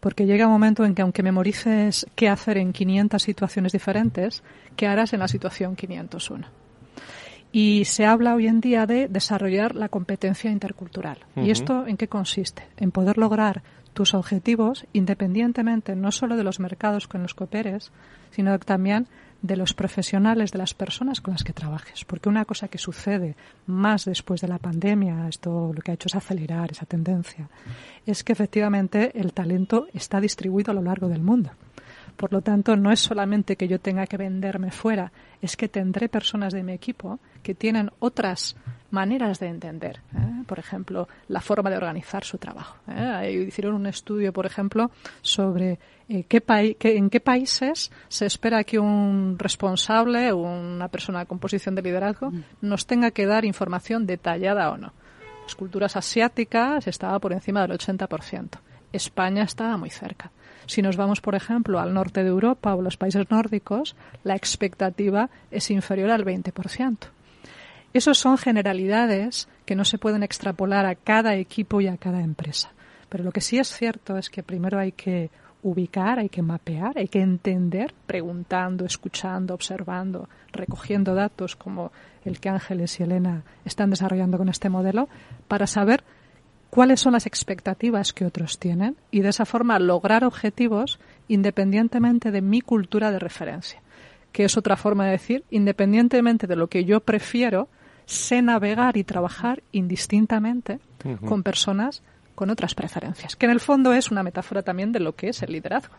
Porque 0.00 0.26
llega 0.26 0.46
un 0.46 0.52
momento 0.52 0.84
en 0.84 0.94
que 0.94 1.02
aunque 1.02 1.22
memorices 1.22 2.06
qué 2.14 2.28
hacer 2.28 2.58
en 2.58 2.72
500 2.72 3.22
situaciones 3.22 3.72
diferentes, 3.72 4.42
¿qué 4.76 4.86
harás 4.86 5.12
en 5.12 5.20
la 5.20 5.28
situación 5.28 5.74
501? 5.74 6.46
Y 7.52 7.84
se 7.86 8.04
habla 8.04 8.34
hoy 8.34 8.46
en 8.46 8.60
día 8.60 8.86
de 8.86 9.08
desarrollar 9.08 9.74
la 9.74 9.88
competencia 9.88 10.50
intercultural. 10.50 11.18
¿Y 11.36 11.50
esto 11.50 11.86
en 11.86 11.96
qué 11.96 12.06
consiste? 12.06 12.68
En 12.76 12.90
poder 12.90 13.16
lograr 13.16 13.62
tus 13.94 14.12
objetivos 14.12 14.84
independientemente 14.92 15.96
no 15.96 16.12
solo 16.12 16.36
de 16.36 16.44
los 16.44 16.60
mercados 16.60 17.08
con 17.08 17.22
los 17.22 17.34
que 17.34 17.44
operes, 17.44 17.92
sino 18.30 18.58
también 18.58 19.08
de 19.42 19.56
los 19.56 19.74
profesionales, 19.74 20.52
de 20.52 20.58
las 20.58 20.74
personas 20.74 21.20
con 21.20 21.32
las 21.32 21.44
que 21.44 21.52
trabajes. 21.52 22.04
Porque 22.04 22.28
una 22.28 22.44
cosa 22.44 22.68
que 22.68 22.78
sucede 22.78 23.36
más 23.66 24.04
después 24.04 24.40
de 24.40 24.48
la 24.48 24.58
pandemia, 24.58 25.28
esto 25.28 25.72
lo 25.74 25.82
que 25.82 25.90
ha 25.90 25.94
hecho 25.94 26.08
es 26.08 26.14
acelerar 26.14 26.72
esa 26.72 26.86
tendencia, 26.86 27.48
es 28.06 28.24
que 28.24 28.32
efectivamente 28.32 29.18
el 29.18 29.32
talento 29.32 29.86
está 29.92 30.20
distribuido 30.20 30.70
a 30.70 30.74
lo 30.74 30.82
largo 30.82 31.08
del 31.08 31.22
mundo. 31.22 31.50
Por 32.16 32.32
lo 32.32 32.40
tanto, 32.40 32.76
no 32.76 32.90
es 32.90 33.00
solamente 33.00 33.56
que 33.56 33.68
yo 33.68 33.78
tenga 33.78 34.06
que 34.06 34.16
venderme 34.16 34.70
fuera, 34.70 35.12
es 35.42 35.56
que 35.56 35.68
tendré 35.68 36.08
personas 36.08 36.52
de 36.54 36.62
mi 36.62 36.72
equipo 36.72 37.18
que 37.42 37.54
tienen 37.54 37.90
otras 37.98 38.56
maneras 38.96 39.38
de 39.38 39.48
entender. 39.48 40.00
¿eh? 40.14 40.42
Por 40.46 40.58
ejemplo, 40.58 41.06
la 41.28 41.42
forma 41.42 41.68
de 41.68 41.76
organizar 41.76 42.24
su 42.24 42.38
trabajo. 42.38 42.78
¿eh? 42.88 43.44
Hicieron 43.46 43.74
un 43.74 43.86
estudio, 43.86 44.32
por 44.32 44.46
ejemplo, 44.46 44.90
sobre 45.20 45.78
eh, 46.08 46.24
qué 46.24 46.42
en 46.80 47.10
qué 47.10 47.20
países 47.20 47.92
se 48.08 48.24
espera 48.24 48.64
que 48.64 48.78
un 48.78 49.36
responsable 49.38 50.32
o 50.32 50.38
una 50.38 50.88
persona 50.88 51.26
con 51.26 51.38
posición 51.38 51.74
de 51.74 51.82
liderazgo 51.82 52.30
mm. 52.30 52.42
nos 52.62 52.86
tenga 52.86 53.10
que 53.10 53.26
dar 53.26 53.44
información 53.44 54.06
detallada 54.06 54.70
o 54.70 54.78
no. 54.78 54.94
Las 55.44 55.54
culturas 55.54 55.94
asiáticas 55.94 56.86
estaba 56.86 57.18
por 57.18 57.34
encima 57.34 57.60
del 57.66 57.78
80%. 57.78 58.58
España 58.92 59.42
estaba 59.42 59.76
muy 59.76 59.90
cerca. 59.90 60.30
Si 60.66 60.80
nos 60.80 60.96
vamos, 60.96 61.20
por 61.20 61.34
ejemplo, 61.34 61.80
al 61.80 61.92
norte 61.92 62.24
de 62.24 62.30
Europa 62.30 62.74
o 62.74 62.80
los 62.82 62.96
países 62.96 63.30
nórdicos, 63.30 63.94
la 64.24 64.34
expectativa 64.34 65.28
es 65.50 65.70
inferior 65.70 66.10
al 66.10 66.24
20%. 66.24 66.96
Esas 67.92 68.18
son 68.18 68.38
generalidades 68.38 69.48
que 69.64 69.74
no 69.74 69.84
se 69.84 69.98
pueden 69.98 70.22
extrapolar 70.22 70.86
a 70.86 70.94
cada 70.94 71.34
equipo 71.34 71.80
y 71.80 71.88
a 71.88 71.96
cada 71.96 72.20
empresa. 72.20 72.72
Pero 73.08 73.24
lo 73.24 73.32
que 73.32 73.40
sí 73.40 73.58
es 73.58 73.68
cierto 73.68 74.18
es 74.18 74.30
que 74.30 74.42
primero 74.42 74.78
hay 74.78 74.92
que 74.92 75.30
ubicar, 75.62 76.18
hay 76.18 76.28
que 76.28 76.42
mapear, 76.42 76.98
hay 76.98 77.08
que 77.08 77.20
entender, 77.20 77.92
preguntando, 78.06 78.84
escuchando, 78.84 79.54
observando, 79.54 80.28
recogiendo 80.52 81.14
datos 81.14 81.56
como 81.56 81.90
el 82.24 82.38
que 82.38 82.48
Ángeles 82.48 83.00
y 83.00 83.02
Elena 83.02 83.42
están 83.64 83.90
desarrollando 83.90 84.38
con 84.38 84.48
este 84.48 84.68
modelo, 84.68 85.08
para 85.48 85.66
saber 85.66 86.04
cuáles 86.70 87.00
son 87.00 87.14
las 87.14 87.26
expectativas 87.26 88.12
que 88.12 88.26
otros 88.26 88.58
tienen 88.58 88.96
y 89.10 89.20
de 89.20 89.30
esa 89.30 89.44
forma 89.44 89.78
lograr 89.78 90.24
objetivos 90.24 90.98
independientemente 91.26 92.30
de 92.30 92.42
mi 92.42 92.60
cultura 92.60 93.10
de 93.10 93.18
referencia, 93.18 93.80
que 94.36 94.44
es 94.44 94.58
otra 94.58 94.76
forma 94.76 95.06
de 95.06 95.12
decir, 95.12 95.44
independientemente 95.48 96.46
de 96.46 96.56
lo 96.56 96.66
que 96.66 96.84
yo 96.84 97.00
prefiero, 97.00 97.70
sé 98.04 98.42
navegar 98.42 98.98
y 98.98 99.02
trabajar 99.02 99.62
indistintamente 99.72 100.78
con 101.24 101.42
personas 101.42 102.02
con 102.34 102.50
otras 102.50 102.74
preferencias, 102.74 103.34
que 103.34 103.46
en 103.46 103.52
el 103.52 103.60
fondo 103.60 103.94
es 103.94 104.10
una 104.10 104.22
metáfora 104.22 104.60
también 104.60 104.92
de 104.92 105.00
lo 105.00 105.14
que 105.14 105.30
es 105.30 105.42
el 105.42 105.52
liderazgo. 105.52 105.94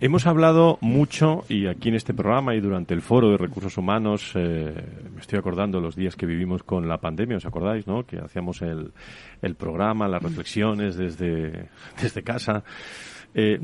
Hemos 0.00 0.26
hablado 0.26 0.78
mucho, 0.80 1.44
y 1.48 1.68
aquí 1.68 1.90
en 1.90 1.94
este 1.94 2.14
programa 2.14 2.56
y 2.56 2.60
durante 2.60 2.94
el 2.94 3.00
foro 3.00 3.30
de 3.30 3.36
recursos 3.36 3.78
humanos, 3.78 4.32
eh, 4.34 4.74
me 5.14 5.20
estoy 5.20 5.38
acordando 5.38 5.80
los 5.80 5.94
días 5.94 6.16
que 6.16 6.26
vivimos 6.26 6.64
con 6.64 6.88
la 6.88 6.98
pandemia, 6.98 7.36
¿os 7.36 7.46
acordáis, 7.46 7.86
no? 7.86 8.04
Que 8.04 8.18
hacíamos 8.18 8.60
el, 8.60 8.92
el 9.40 9.54
programa, 9.54 10.08
las 10.08 10.20
reflexiones 10.20 10.96
desde, 10.96 11.68
desde 12.02 12.22
casa. 12.24 12.64
Eh, 13.32 13.58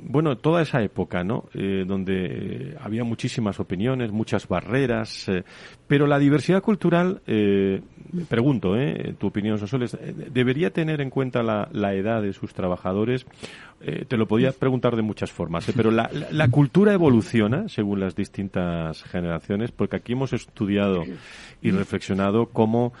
bueno, 0.00 0.36
toda 0.36 0.62
esa 0.62 0.82
época, 0.82 1.24
¿no? 1.24 1.48
Eh, 1.54 1.84
donde 1.86 2.76
había 2.80 3.02
muchísimas 3.02 3.58
opiniones, 3.58 4.12
muchas 4.12 4.46
barreras, 4.46 5.28
eh, 5.28 5.42
pero 5.88 6.06
la 6.06 6.18
diversidad 6.18 6.62
cultural, 6.62 7.20
eh, 7.26 7.80
pregunto, 8.28 8.76
¿eh? 8.76 9.14
Tu 9.18 9.26
opinión, 9.26 9.58
Sosoles, 9.58 9.96
¿debería 10.32 10.70
tener 10.70 11.00
en 11.00 11.10
cuenta 11.10 11.42
la, 11.42 11.68
la 11.72 11.94
edad 11.94 12.22
de 12.22 12.32
sus 12.32 12.54
trabajadores? 12.54 13.26
te 14.06 14.16
lo 14.16 14.28
podía 14.28 14.52
preguntar 14.52 14.94
de 14.94 15.02
muchas 15.02 15.32
formas, 15.32 15.66
pero 15.74 15.90
la, 15.90 16.08
cultura 16.52 16.92
evoluciona 16.92 17.68
según 17.68 17.98
las 17.98 18.14
distintas 18.14 19.02
generaciones, 19.02 19.72
porque 19.72 19.96
aquí 19.96 20.12
hemos 20.12 20.32
estudiado 20.32 21.02
y 21.60 21.72
reflexionado 21.72 22.46
cómo 22.46 22.92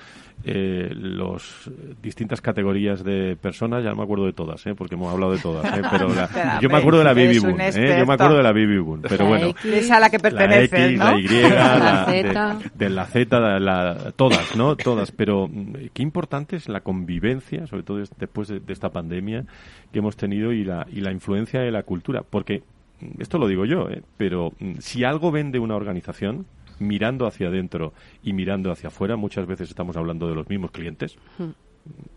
eh, 0.44 0.90
las 0.94 1.70
distintas 2.02 2.40
categorías 2.40 3.04
de 3.04 3.36
personas, 3.40 3.84
ya 3.84 3.90
no 3.90 3.96
me 3.96 4.02
acuerdo 4.02 4.26
de 4.26 4.32
todas, 4.32 4.66
¿eh? 4.66 4.74
porque 4.74 4.94
hemos 4.96 5.12
hablado 5.12 5.32
de 5.32 5.38
todas, 5.38 5.64
¿eh? 5.78 5.82
pero 5.90 6.08
la, 6.12 6.58
yo 6.60 6.68
me 6.68 6.78
acuerdo 6.78 6.98
de 6.98 7.04
la 7.04 7.14
Baby 7.14 7.38
Boom, 7.38 7.60
¿eh? 7.60 7.96
yo 7.98 8.06
me 8.06 8.14
acuerdo 8.14 8.36
de 8.36 8.42
la 8.42 8.52
Baby 8.52 8.78
Boom, 8.78 9.02
pero 9.02 9.24
la 9.24 9.28
bueno. 9.28 9.46
X, 9.48 9.64
es 9.66 9.90
a 9.90 10.00
la 10.00 10.10
que 10.10 10.18
pertenece, 10.18 10.78
la 10.78 10.86
X, 10.86 10.98
¿no? 10.98 11.04
la 11.04 11.18
Y, 11.20 11.28
la, 11.28 12.32
La 12.32 12.58
de, 12.74 12.90
la 12.90 13.06
Z, 13.06 13.58
la- 13.60 14.12
todas, 14.16 14.56
¿no? 14.56 14.74
Todas, 14.76 15.12
pero 15.12 15.48
mm, 15.48 15.74
qué 15.92 16.02
importante 16.02 16.56
es 16.56 16.68
la 16.68 16.80
convivencia, 16.80 17.66
sobre 17.66 17.82
todo 17.82 17.98
des- 17.98 18.10
después 18.18 18.48
de, 18.48 18.60
de 18.60 18.72
esta 18.72 18.90
pandemia 18.90 19.44
que 19.92 19.98
hemos 20.00 20.16
tenido 20.16 20.52
y 20.52 20.64
la, 20.64 20.86
y 20.92 21.00
la 21.00 21.12
influencia 21.12 21.60
de 21.60 21.70
la 21.70 21.82
cultura, 21.84 22.22
porque 22.28 22.62
mm, 23.00 23.20
esto 23.20 23.38
lo 23.38 23.46
digo 23.46 23.64
yo, 23.64 23.88
¿eh? 23.90 24.02
pero 24.16 24.52
mm, 24.58 24.74
si 24.80 25.04
algo 25.04 25.30
vende 25.30 25.58
una 25.58 25.76
organización, 25.76 26.46
mirando 26.78 27.26
hacia 27.26 27.48
adentro 27.48 27.92
y 28.22 28.32
mirando 28.32 28.70
hacia 28.72 28.88
afuera, 28.88 29.16
muchas 29.16 29.46
veces 29.46 29.68
estamos 29.70 29.96
hablando 29.96 30.28
de 30.28 30.34
los 30.34 30.48
mismos 30.48 30.70
clientes, 30.70 31.16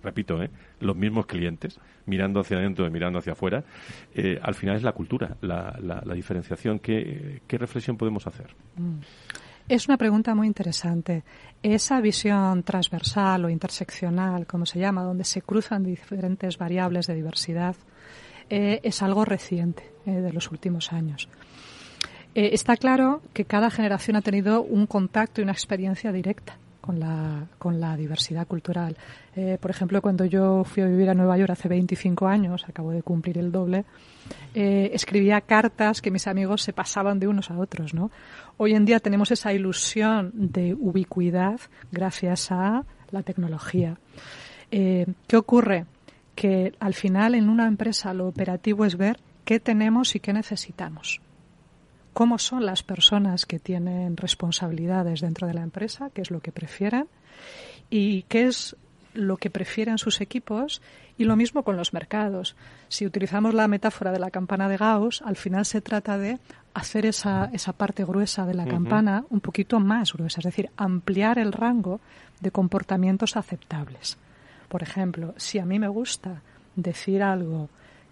repito, 0.04 0.41
¿eh? 0.44 0.50
los 0.80 0.96
mismos 0.96 1.26
clientes, 1.26 1.80
mirando 2.06 2.39
hacia 2.39 2.58
adentro 2.58 2.86
y 2.86 2.91
mirando 2.91 3.20
hacia 3.20 3.34
afuera, 3.34 3.63
eh, 4.13 4.39
al 4.41 4.54
final 4.56 4.76
es 4.76 4.84
la 4.84 4.91
cultura, 4.91 5.38
la, 5.41 5.76
la- 5.82 6.02
la 6.06 6.13
diferenciación. 6.13 6.80
¿Qué, 6.80 7.41
¿Qué 7.48 7.58
reflexión 7.58 7.98
podemos 7.98 8.28
hacer? 8.28 8.48
Es 9.68 9.88
una 9.88 9.98
pregunta 9.98 10.36
muy 10.36 10.46
interesante. 10.46 11.24
Esa 11.63 12.00
visión 12.00 12.62
transversal 12.62 13.46
o 13.46 13.50
interseccional, 13.50 14.46
como 14.46 14.68
se 14.68 14.78
llama, 14.80 15.02
donde 15.02 15.24
se 15.24 15.41
cruzan 15.41 15.84
diferentes 15.84 16.60
variables 16.60 17.08
de 17.08 17.15
diversidad, 17.15 17.76
eh, 18.52 18.80
es 18.84 19.02
algo 19.02 19.26
reciente 19.26 19.91
eh, 20.06 20.12
de 20.12 20.32
los 20.32 20.52
últimos 20.52 20.94
años. 20.94 21.28
Eh, 22.36 22.50
está 22.52 22.76
claro 22.76 23.21
que 23.34 23.45
cada 23.45 23.71
generación 23.71 24.17
ha 24.17 24.21
tenido 24.21 24.62
un 24.62 24.88
contacto 24.88 25.39
y 25.39 25.43
una 25.43 25.54
experiencia 25.54 26.12
directa 26.12 26.58
con 26.82 27.00
la, 27.00 27.48
con 27.58 27.80
la 27.80 27.95
diversidad 27.95 28.45
cultural. 28.45 28.98
Eh, 29.38 29.58
por 29.60 29.71
ejemplo, 29.71 30.02
cuando 30.02 30.26
yo 30.26 30.65
fui 30.65 30.84
a 30.84 30.86
vivir 30.86 31.10
a 31.10 31.13
Nueva 31.13 31.38
York 31.38 31.52
hace 31.52 31.69
25 31.69 32.28
años, 32.28 32.65
acabo 32.67 32.91
de 32.91 33.02
cumplir 33.04 33.38
el 33.38 33.54
doble, 33.54 33.86
eh, 34.54 34.91
escribía 34.93 35.39
cartas 35.39 36.02
que 36.02 36.12
mis 36.12 36.28
amigos 36.28 36.62
se 36.62 36.74
pasaban 36.74 37.19
de 37.19 37.30
unos 37.30 37.50
a 37.52 37.58
otros. 37.58 37.93
Hoy 38.58 38.76
en 38.76 38.84
día 38.84 39.00
tenemos 39.00 39.32
esa 39.32 39.54
ilusión 39.54 40.32
de 40.34 40.74
ubicuidad 40.74 41.62
gracias 41.89 42.52
a 42.52 42.84
la 43.12 43.24
tecnología. 43.24 43.98
¿Qué 44.69 45.38
ocurre? 45.38 45.86
Que 46.36 46.74
al 46.82 46.95
final 46.95 47.34
en 47.34 47.48
una 47.48 47.65
empresa 47.65 48.13
lo 48.13 48.28
operativo 48.28 48.84
es 48.84 48.98
ver 48.98 49.19
qué 49.45 49.62
tenemos 49.62 50.15
y 50.15 50.19
qué 50.19 50.34
necesitamos 50.34 51.21
cómo 52.15 52.39
son 52.39 52.65
las 52.65 52.82
personas 52.82 53.45
que 53.45 53.60
tienen 53.60 54.15
responsabilidades 54.15 55.19
dentro 55.19 55.47
de 55.47 55.54
la 55.54 55.63
empresa, 55.63 56.12
qué 56.13 56.21
es 56.21 56.32
lo 56.32 56.39
que 56.39 56.54
prefieren 56.54 57.08
y 57.89 58.23
qué 58.23 58.45
es 58.45 58.78
lo 59.13 59.36
que 59.36 59.49
prefieren 59.49 59.97
sus 59.97 60.21
equipos 60.21 60.82
y 61.17 61.25
lo 61.25 61.36
mismo 61.36 61.63
con 61.63 61.75
los 61.75 61.91
mercados. 61.91 62.56
Si 62.88 63.06
utilizamos 63.06 63.54
la 63.54 63.67
metáfora 63.67 64.13
de 64.13 64.19
la 64.19 64.32
campana 64.32 64.69
de 64.69 64.78
Gauss, 64.78 65.23
al 65.23 65.36
final 65.36 65.65
se 65.65 65.82
trata 65.82 66.17
de 66.17 66.39
hacer 66.73 67.06
esa, 67.06 67.49
esa 67.51 67.73
parte 67.73 68.06
gruesa 68.06 68.45
de 68.45 68.54
la 68.54 68.65
campana 68.65 69.25
un 69.30 69.41
poquito 69.41 69.82
más 69.82 70.13
gruesa, 70.13 70.39
es 70.39 70.45
decir, 70.45 70.69
ampliar 70.78 71.38
el 71.38 71.51
rango 71.51 71.99
de 72.39 72.51
comportamientos 72.51 73.36
aceptables. 73.36 74.17
Por 74.69 74.84
ejemplo, 74.84 75.34
si 75.36 75.60
a 75.60 75.65
mí 75.65 75.80
me 75.80 75.89
gusta 75.89 76.41
decir 76.78 77.21
algo, 77.21 77.69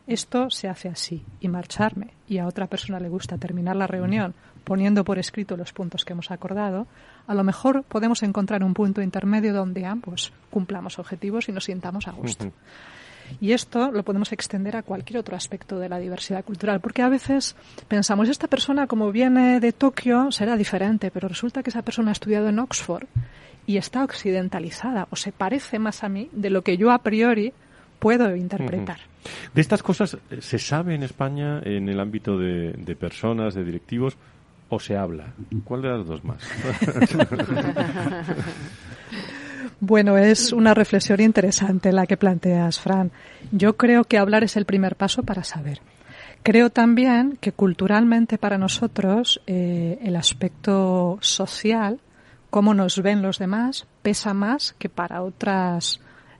esto 0.07 0.49
se 0.49 0.67
hace 0.67 0.89
así, 0.89 1.25
y 1.39 1.47
marcharme, 1.47 2.13
y 2.27 2.37
a 2.37 2.47
otra 2.47 2.67
persona 2.67 2.99
le 2.99 3.09
gusta 3.09 3.37
terminar 3.37 3.75
la 3.75 3.87
reunión 3.87 4.33
poniendo 4.63 5.03
por 5.03 5.19
escrito 5.19 5.57
los 5.57 5.73
puntos 5.73 6.05
que 6.05 6.13
hemos 6.13 6.31
acordado, 6.31 6.87
a 7.27 7.33
lo 7.33 7.43
mejor 7.43 7.83
podemos 7.83 8.23
encontrar 8.23 8.63
un 8.63 8.73
punto 8.73 9.01
intermedio 9.01 9.53
donde 9.53 9.85
ambos 9.85 10.33
cumplamos 10.49 10.99
objetivos 10.99 11.49
y 11.49 11.51
nos 11.51 11.65
sintamos 11.65 12.07
a 12.07 12.11
gusto. 12.11 12.51
Y 13.39 13.53
esto 13.53 13.91
lo 13.91 14.03
podemos 14.03 14.31
extender 14.31 14.75
a 14.75 14.83
cualquier 14.83 15.19
otro 15.19 15.35
aspecto 15.35 15.79
de 15.79 15.89
la 15.89 15.99
diversidad 15.99 16.43
cultural, 16.43 16.81
porque 16.81 17.01
a 17.01 17.09
veces 17.09 17.55
pensamos, 17.87 18.29
esta 18.29 18.47
persona 18.47 18.87
como 18.87 19.11
viene 19.11 19.59
de 19.59 19.71
Tokio 19.71 20.31
será 20.31 20.57
diferente, 20.57 21.09
pero 21.11 21.27
resulta 21.27 21.63
que 21.63 21.69
esa 21.69 21.81
persona 21.81 22.11
ha 22.11 22.13
estudiado 22.13 22.49
en 22.49 22.59
Oxford 22.59 23.07
y 23.65 23.77
está 23.77 24.03
occidentalizada 24.03 25.07
o 25.09 25.15
se 25.15 25.31
parece 25.31 25.79
más 25.79 26.03
a 26.03 26.09
mí 26.09 26.29
de 26.33 26.49
lo 26.49 26.63
que 26.63 26.77
yo 26.77 26.91
a 26.91 26.99
priori 26.99 27.53
puedo 28.03 28.35
interpretar. 28.35 28.99
De 29.53 29.61
estas 29.61 29.81
cosas, 29.81 30.17
eh, 30.29 30.41
¿se 30.41 30.59
sabe 30.59 30.93
en 30.93 31.03
España 31.03 31.61
en 31.63 31.87
el 31.87 31.99
ámbito 31.99 32.37
de, 32.37 32.73
de 32.73 32.95
personas, 32.95 33.55
de 33.55 33.63
directivos, 33.63 34.17
o 34.69 34.79
se 34.79 34.97
habla? 34.97 35.33
¿Cuál 35.63 35.81
de 35.81 35.89
las 35.89 36.05
dos 36.05 36.23
más? 36.23 36.43
Bueno, 39.85 40.17
es 40.17 40.53
una 40.53 40.73
reflexión 40.73 41.19
interesante 41.19 41.91
la 41.91 42.07
que 42.07 42.15
planteas, 42.15 42.79
Fran. 42.79 43.11
Yo 43.51 43.75
creo 43.75 44.05
que 44.05 44.17
hablar 44.17 44.45
es 44.45 44.55
el 44.55 44.63
primer 44.63 44.95
paso 44.95 45.23
para 45.23 45.43
saber. 45.43 45.81
Creo 46.41 46.69
también 46.69 47.37
que 47.41 47.51
culturalmente 47.51 48.37
para 48.37 48.57
nosotros 48.57 49.41
eh, 49.45 49.99
el 50.01 50.15
aspecto 50.15 51.17
social, 51.19 51.99
cómo 52.49 52.73
nos 52.73 53.01
ven 53.01 53.21
los 53.21 53.39
demás, 53.39 53.85
pesa 54.01 54.33
más 54.33 54.73
que 54.79 54.87
para 54.87 55.21
otras 55.21 55.99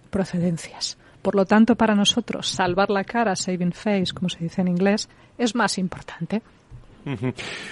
procedencias. 0.10 0.97
Por 1.24 1.36
lo 1.36 1.46
tanto, 1.46 1.76
para 1.76 1.96
nosotros, 1.96 2.50
salvar 2.50 2.90
la 2.90 3.06
cara, 3.06 3.36
saving 3.36 3.72
face, 3.72 4.14
como 4.14 4.28
se 4.28 4.44
dice 4.44 4.62
en 4.62 4.68
inglés, 4.68 5.10
es 5.38 5.56
más 5.56 5.78
importante. 5.78 6.42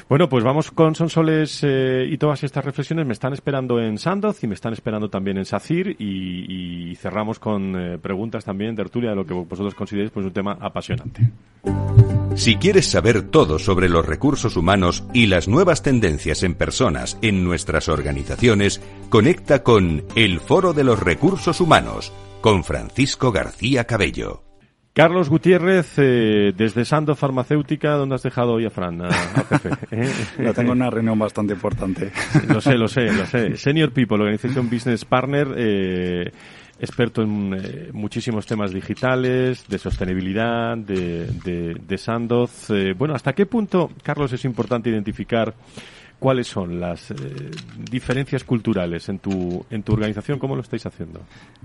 Bueno, 0.10 0.28
pues 0.28 0.44
vamos 0.44 0.72
con 0.72 0.96
Sonsoles 0.96 1.62
eh, 1.64 2.06
y 2.10 2.18
todas 2.18 2.44
estas 2.44 2.66
reflexiones. 2.66 3.06
Me 3.06 3.14
están 3.14 3.34
esperando 3.34 3.80
en 3.80 3.98
Sandoz 3.98 4.44
y 4.44 4.48
me 4.48 4.56
están 4.56 4.74
esperando 4.74 5.10
también 5.10 5.38
en 5.38 5.46
SACIR 5.46 5.96
y, 6.00 6.92
y 6.92 6.96
cerramos 6.96 7.40
con 7.40 7.76
eh, 7.76 7.98
preguntas 7.98 8.44
también, 8.44 8.76
tertulia, 8.76 9.12
de 9.12 9.16
lo 9.16 9.26
que 9.26 9.34
vosotros 9.34 9.76
consideréis 9.76 10.12
pues 10.12 10.26
un 10.26 10.34
tema 10.34 10.58
apasionante. 10.60 11.30
Si 12.36 12.56
quieres 12.56 12.90
saber 12.90 13.24
todo 13.24 13.60
sobre 13.60 13.90
los 13.90 14.06
recursos 14.06 14.56
humanos 14.56 15.04
y 15.14 15.28
las 15.28 15.48
nuevas 15.48 15.84
tendencias 15.84 16.44
en 16.44 16.56
personas 16.56 17.18
en 17.22 17.44
nuestras 17.44 17.90
organizaciones, 17.90 18.82
conecta 19.10 19.64
con 19.64 20.04
El 20.16 20.40
Foro 20.40 20.74
de 20.74 20.86
los 20.86 21.00
Recursos 21.00 21.60
Humanos 21.60 22.14
con 22.41 22.63
Francisco 22.63 23.32
García 23.32 23.86
Cabello. 23.86 24.43
Carlos 24.93 25.30
Gutiérrez, 25.30 25.93
eh, 25.97 26.51
desde 26.58 26.84
Sandoz 26.84 27.17
Farmacéutica, 27.17 27.91
¿dónde 27.91 28.15
has 28.15 28.23
dejado 28.23 28.54
hoy 28.54 28.65
a 28.65 28.69
Fran, 28.69 29.01
a- 29.01 29.08
al 29.08 29.45
jefe? 29.47 29.69
¿Eh? 29.91 30.12
Ya 30.43 30.54
tengo 30.54 30.73
una 30.73 30.89
reunión 30.89 31.17
bastante 31.17 31.54
importante. 31.54 32.12
Lo 32.49 32.60
sé, 32.60 32.75
lo 32.77 32.89
sé, 32.89 33.12
lo 33.13 33.25
sé. 33.25 33.56
Senior 33.56 33.91
People, 33.93 34.17
Organization 34.17 34.69
Business 34.69 35.06
Partner, 35.06 35.47
eh, 35.56 36.32
experto 36.77 37.21
en 37.21 37.54
eh, 37.58 37.89
muchísimos 37.93 38.45
temas 38.45 38.73
digitales, 38.73 39.65
de 39.69 39.77
sostenibilidad, 39.77 40.75
de, 40.77 41.27
de, 41.45 41.75
de 41.75 41.97
Sandoz. 41.97 42.69
Eh, 42.71 42.93
bueno, 42.97 43.13
¿hasta 43.15 43.32
qué 43.32 43.45
punto, 43.45 43.91
Carlos, 44.04 44.34
es 44.34 44.43
importante 44.43 44.89
identificar 44.89 45.54
cuáles 46.21 46.47
son 46.47 46.79
las 46.79 47.10
eh, 47.10 47.15
diferencias 47.89 48.43
culturales 48.43 49.10
en 49.10 49.17
tu, 49.17 49.65
en 49.71 49.81
tu 49.81 49.93
organización? 49.93 50.38
¿Cómo 50.38 50.55
lo 50.55 50.62
estáis 50.62 50.86
haciendo? 50.86 51.19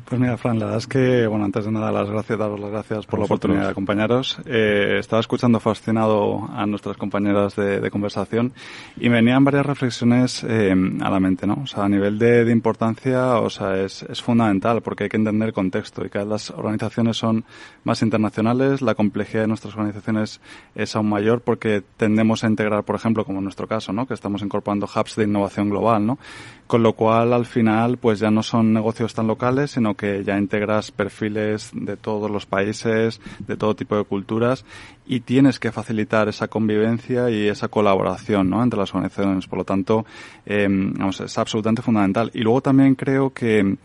Pues 0.06 0.18
mira, 0.18 0.38
Fran, 0.38 0.58
la 0.58 0.64
verdad 0.64 0.78
es 0.78 0.86
que, 0.86 1.26
bueno, 1.26 1.44
antes 1.44 1.66
de 1.66 1.72
nada, 1.72 1.92
las 1.92 2.08
gracias, 2.08 2.38
daros 2.38 2.58
las 2.58 2.70
gracias 2.70 3.04
por 3.04 3.18
la 3.18 3.26
oportunidad 3.26 3.64
de 3.64 3.68
acompañaros. 3.68 4.38
Eh, 4.46 4.96
estaba 4.98 5.20
escuchando 5.20 5.60
fascinado 5.60 6.48
a 6.54 6.64
nuestras 6.64 6.96
compañeras 6.96 7.54
de, 7.54 7.80
de 7.80 7.90
conversación 7.90 8.54
y 8.98 9.10
me 9.10 9.16
venían 9.16 9.44
varias 9.44 9.66
reflexiones 9.66 10.42
eh, 10.48 10.74
a 11.02 11.10
la 11.10 11.20
mente, 11.20 11.46
¿no? 11.46 11.60
O 11.62 11.66
sea, 11.66 11.84
a 11.84 11.88
nivel 11.90 12.18
de, 12.18 12.46
de 12.46 12.52
importancia, 12.52 13.36
o 13.40 13.50
sea, 13.50 13.76
es, 13.76 14.04
es 14.04 14.22
fundamental 14.22 14.80
porque 14.80 15.04
hay 15.04 15.10
que 15.10 15.18
entender 15.18 15.48
el 15.48 15.54
contexto 15.54 16.02
y 16.02 16.08
cada 16.08 16.24
vez 16.24 16.32
las 16.32 16.50
organizaciones 16.50 17.18
son 17.18 17.44
más 17.84 18.00
internacionales, 18.00 18.80
la 18.80 18.94
complejidad 18.94 19.42
de 19.42 19.48
nuestras 19.48 19.74
organizaciones 19.74 20.40
es 20.74 20.96
aún 20.96 21.10
mayor 21.10 21.42
porque 21.42 21.82
tendemos 21.98 22.42
a 22.42 22.46
integrar, 22.48 22.84
por 22.84 22.96
ejemplo, 22.96 23.26
como 23.26 23.40
en 23.40 23.44
nuestro 23.44 23.66
caso, 23.66 23.92
¿no? 23.92 24.06
Que 24.06 24.14
estamos 24.14 24.45
incorporando 24.46 24.86
hubs 24.86 25.16
de 25.16 25.24
innovación 25.24 25.68
global, 25.70 26.06
¿no? 26.06 26.18
Con 26.66 26.82
lo 26.82 26.94
cual, 26.94 27.32
al 27.32 27.46
final, 27.46 27.96
pues 27.96 28.18
ya 28.18 28.30
no 28.32 28.42
son 28.42 28.72
negocios 28.72 29.14
tan 29.14 29.28
locales, 29.28 29.70
sino 29.70 29.94
que 29.94 30.24
ya 30.24 30.36
integras 30.36 30.90
perfiles 30.90 31.70
de 31.72 31.96
todos 31.96 32.28
los 32.28 32.44
países, 32.44 33.20
de 33.38 33.56
todo 33.56 33.76
tipo 33.76 33.96
de 33.96 34.02
culturas, 34.02 34.64
y 35.06 35.20
tienes 35.20 35.60
que 35.60 35.70
facilitar 35.70 36.28
esa 36.28 36.48
convivencia 36.48 37.30
y 37.30 37.46
esa 37.46 37.68
colaboración, 37.68 38.50
¿no? 38.50 38.64
Entre 38.64 38.80
las 38.80 38.92
organizaciones. 38.92 39.46
Por 39.46 39.60
lo 39.60 39.64
tanto, 39.64 40.06
eh, 40.44 40.66
vamos, 40.68 41.20
es 41.20 41.38
absolutamente 41.38 41.82
fundamental. 41.82 42.32
Y 42.34 42.40
luego 42.40 42.60
también 42.60 42.96
creo 42.96 43.30
que, 43.30 43.76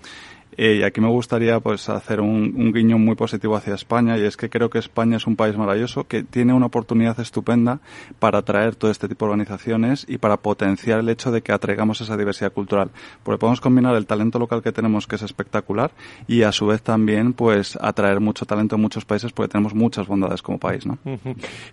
eh, 0.58 0.78
y 0.80 0.84
aquí 0.84 1.02
me 1.02 1.08
gustaría 1.08 1.60
pues 1.60 1.90
hacer 1.90 2.22
un, 2.22 2.72
guiño 2.74 2.98
muy 2.98 3.16
positivo 3.16 3.56
hacia 3.56 3.74
España 3.74 4.18
y 4.18 4.24
es 4.24 4.38
que 4.38 4.50
creo 4.50 4.70
que 4.70 4.80
España 4.80 5.18
es 5.18 5.28
un 5.28 5.36
país 5.36 5.58
maravilloso 5.58 6.06
que 6.06 6.24
tiene 6.24 6.54
una 6.54 6.68
oportunidad 6.68 7.20
estupenda 7.20 7.80
para 8.20 8.40
atraer 8.40 8.76
todo 8.76 8.92
este 8.92 9.08
tipo 9.08 9.26
de 9.26 9.32
organizaciones 9.32 10.06
y 10.08 10.18
para 10.18 10.38
potenciar 10.38 11.00
el 11.00 11.10
hecho 11.10 11.32
de 11.32 11.42
que 11.42 11.52
atraigamos 11.52 12.02
esa 12.02 12.18
diversidad 12.18 12.52
cultural. 12.52 12.92
Porque 13.24 13.40
podemos 13.40 13.62
combinar 13.62 13.96
el 13.96 14.06
talento 14.06 14.40
local 14.40 14.62
que 14.62 14.72
tenemos 14.72 15.08
que 15.08 15.16
es 15.16 15.22
espectacular 15.22 15.92
y 16.28 16.44
a 16.44 16.52
su 16.52 16.68
vez 16.68 16.82
también 16.82 17.34
pues 17.34 17.78
atraer 17.82 18.20
mucho 18.20 18.46
talento 18.46 18.76
en 18.76 18.82
muchos 18.82 19.06
países 19.06 19.32
porque 19.32 19.52
tenemos 19.52 19.74
muchas 19.74 20.08
bondades 20.08 20.42
como 20.42 20.58
país, 20.58 20.86
¿no? 20.86 20.98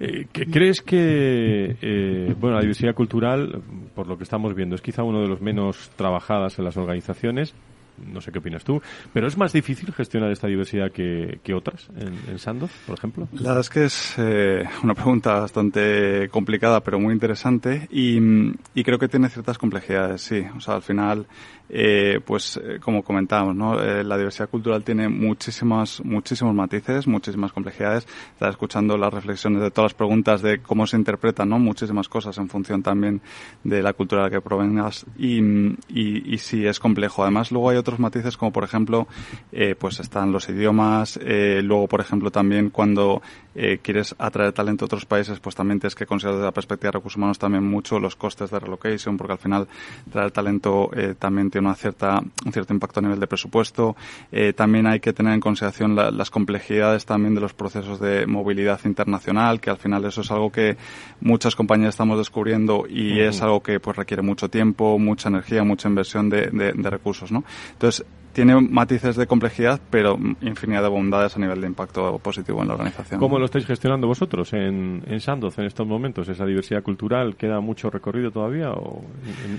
Eh, 0.01 0.27
¿Crees 0.33 0.81
que 0.83 1.77
eh, 1.81 2.35
bueno 2.39 2.57
la 2.57 2.61
diversidad 2.61 2.95
cultural 2.95 3.63
por 3.95 4.07
lo 4.07 4.17
que 4.17 4.25
estamos 4.25 4.55
viendo 4.55 4.75
es 4.75 4.83
quizá 4.83 5.03
uno 5.03 5.21
de 5.21 5.29
los 5.29 5.41
menos 5.41 5.91
trabajadas 5.97 6.59
en 6.59 6.65
las 6.65 6.77
organizaciones? 6.77 7.55
No 8.07 8.21
sé 8.21 8.33
qué 8.33 8.39
opinas 8.39 8.65
tú, 8.65 8.81
pero 9.13 9.27
es 9.27 9.37
más 9.37 9.53
difícil 9.53 9.93
gestionar 9.93 10.31
esta 10.31 10.47
diversidad 10.47 10.91
que, 10.91 11.39
otras 11.55 11.89
en, 11.97 12.39
Sandoz, 12.39 12.71
por 12.87 12.99
ejemplo. 12.99 13.29
La 13.33 13.51
verdad 13.51 13.61
es 13.61 13.71
que 13.71 13.85
es 13.85 14.15
eh, 14.19 14.65
una 14.83 14.95
pregunta 14.95 15.41
bastante 15.41 16.29
complicada, 16.29 16.81
pero 16.83 17.01
muy 17.01 17.13
interesante 17.13 17.89
y, 17.91 18.19
y, 18.75 18.85
creo 18.85 18.99
que 18.99 19.09
tiene 19.09 19.29
ciertas 19.29 19.59
complejidades, 19.59 20.21
sí. 20.21 20.45
O 20.57 20.61
sea, 20.61 20.75
al 20.75 20.83
final 20.83 21.27
eh, 21.69 22.21
pues 22.25 22.59
eh, 22.63 22.79
como 22.81 23.03
comentábamos, 23.03 23.55
¿no? 23.55 23.83
Eh, 23.83 24.05
la 24.05 24.17
diversidad 24.17 24.49
cultural 24.49 24.85
tiene 24.85 25.09
muchísimas, 25.09 26.03
muchísimos 26.05 26.55
matices, 26.55 27.07
muchísimas 27.07 27.53
complejidades. 27.53 28.07
Estás 28.33 28.51
escuchando 28.51 28.97
las 28.97 29.13
reflexiones 29.13 29.63
de 29.63 29.71
todas 29.71 29.93
las 29.93 29.95
preguntas 29.95 30.43
de 30.43 30.61
cómo 30.61 30.87
se 30.87 30.97
interpretan, 30.97 31.49
¿no? 31.49 31.59
Muchísimas 31.59 32.09
cosas 32.09 32.39
en 32.39 32.49
función 32.49 32.83
también 32.83 33.21
de 33.65 33.83
la 33.83 33.93
cultura 33.93 34.23
de 34.23 34.29
la 34.29 34.35
que 34.37 34.41
provengas 34.41 35.07
y, 35.19 35.41
y, 35.89 36.35
y 36.35 36.39
sí 36.39 36.67
es 36.67 36.81
complejo. 36.81 37.23
Además, 37.23 37.51
luego 37.53 37.71
hay 37.71 37.77
otros 37.77 37.99
matices 37.99 38.37
como 38.37 38.53
por 38.53 38.65
ejemplo, 38.65 39.07
eh, 39.53 39.75
pues 39.79 40.01
están 40.01 40.33
los 40.33 40.49
idiomas, 40.49 41.19
eh, 41.23 41.61
luego 41.63 41.87
por 41.87 42.01
ejemplo 42.01 42.31
también 42.31 42.71
cuando 42.71 43.23
eh, 43.61 43.81
quieres 43.83 44.15
atraer 44.19 44.53
talento 44.53 44.85
a 44.85 44.87
otros 44.87 45.05
países, 45.05 45.41
pues 45.41 45.57
también 45.57 45.81
tienes 45.81 45.97
que 45.97 46.07
considerar 46.07 46.37
desde 46.37 46.47
la 46.47 46.53
perspectiva 46.53 46.89
de 46.93 46.99
recursos 46.99 47.17
humanos 47.17 47.41
también 47.41 47.65
mucho 47.65 47.99
los 47.99 48.15
costes 48.15 48.51
de 48.51 48.59
relocation, 48.61 49.17
porque 49.17 49.33
al 49.33 49.39
final 49.39 49.67
traer 50.13 50.31
talento 50.31 50.91
eh, 50.95 51.17
también 51.19 51.51
tiene 51.51 51.67
una 51.67 51.75
cierta, 51.75 52.21
un 52.21 52.53
cierto 52.53 52.73
impacto 52.73 53.01
a 53.01 53.03
nivel 53.03 53.19
de 53.19 53.27
presupuesto. 53.27 53.97
Eh, 54.31 54.53
también 54.53 54.87
hay 54.87 55.01
que 55.01 55.13
tener 55.13 55.35
en 55.35 55.41
consideración 55.41 55.97
las 55.97 56.31
complejidades 56.31 57.05
también 57.05 57.35
de 57.35 57.41
los 57.41 57.53
procesos 57.53 57.99
de 57.99 58.27
movilidad 58.27 58.79
internacional, 58.85 59.61
que 59.61 59.71
al 59.71 59.79
final 59.79 60.05
eso 60.05 60.21
es 60.21 60.31
algo 60.31 60.53
que 60.53 60.77
muchas 61.21 61.57
compañías 61.57 61.91
estamos 61.91 62.17
descubriendo 62.17 62.85
y 62.89 63.19
es 63.19 63.43
algo 63.43 63.61
que 63.61 63.81
pues 63.81 63.97
requiere 63.97 64.23
mucho 64.23 64.49
tiempo, 64.49 64.99
mucha 65.01 65.31
energía, 65.31 65.65
mucha 65.65 65.89
inversión 65.89 66.31
de, 66.31 66.51
de, 66.53 66.73
de 66.73 66.91
recursos, 66.91 67.33
¿no? 67.33 67.43
Entonces, 67.73 68.07
tiene 68.39 68.55
matices 68.61 69.17
de 69.17 69.27
complejidad, 69.27 69.81
pero 69.91 70.17
infinidad 70.43 70.81
de 70.83 70.89
bondades 70.89 71.35
a 71.35 71.41
nivel 71.41 71.61
de 71.61 71.67
impacto 71.67 72.21
positivo 72.21 72.63
en 72.63 72.69
la 72.69 72.75
organización. 72.75 73.19
¿Cómo 73.19 73.37
lo 73.37 73.47
estáis 73.47 73.67
gestionando 73.67 74.07
vosotros 74.07 74.53
en, 74.53 75.03
en 75.09 75.19
Sandoz 75.19 75.59
en 75.59 75.65
estos 75.65 75.85
momentos? 75.89 76.29
¿Esa 76.29 76.47
diversidad 76.47 76.85
cultural 76.85 77.35
queda 77.35 77.59
mucho 77.59 77.91
recorrido 77.91 78.31
todavía? 78.31 78.71
¿O 78.71 79.03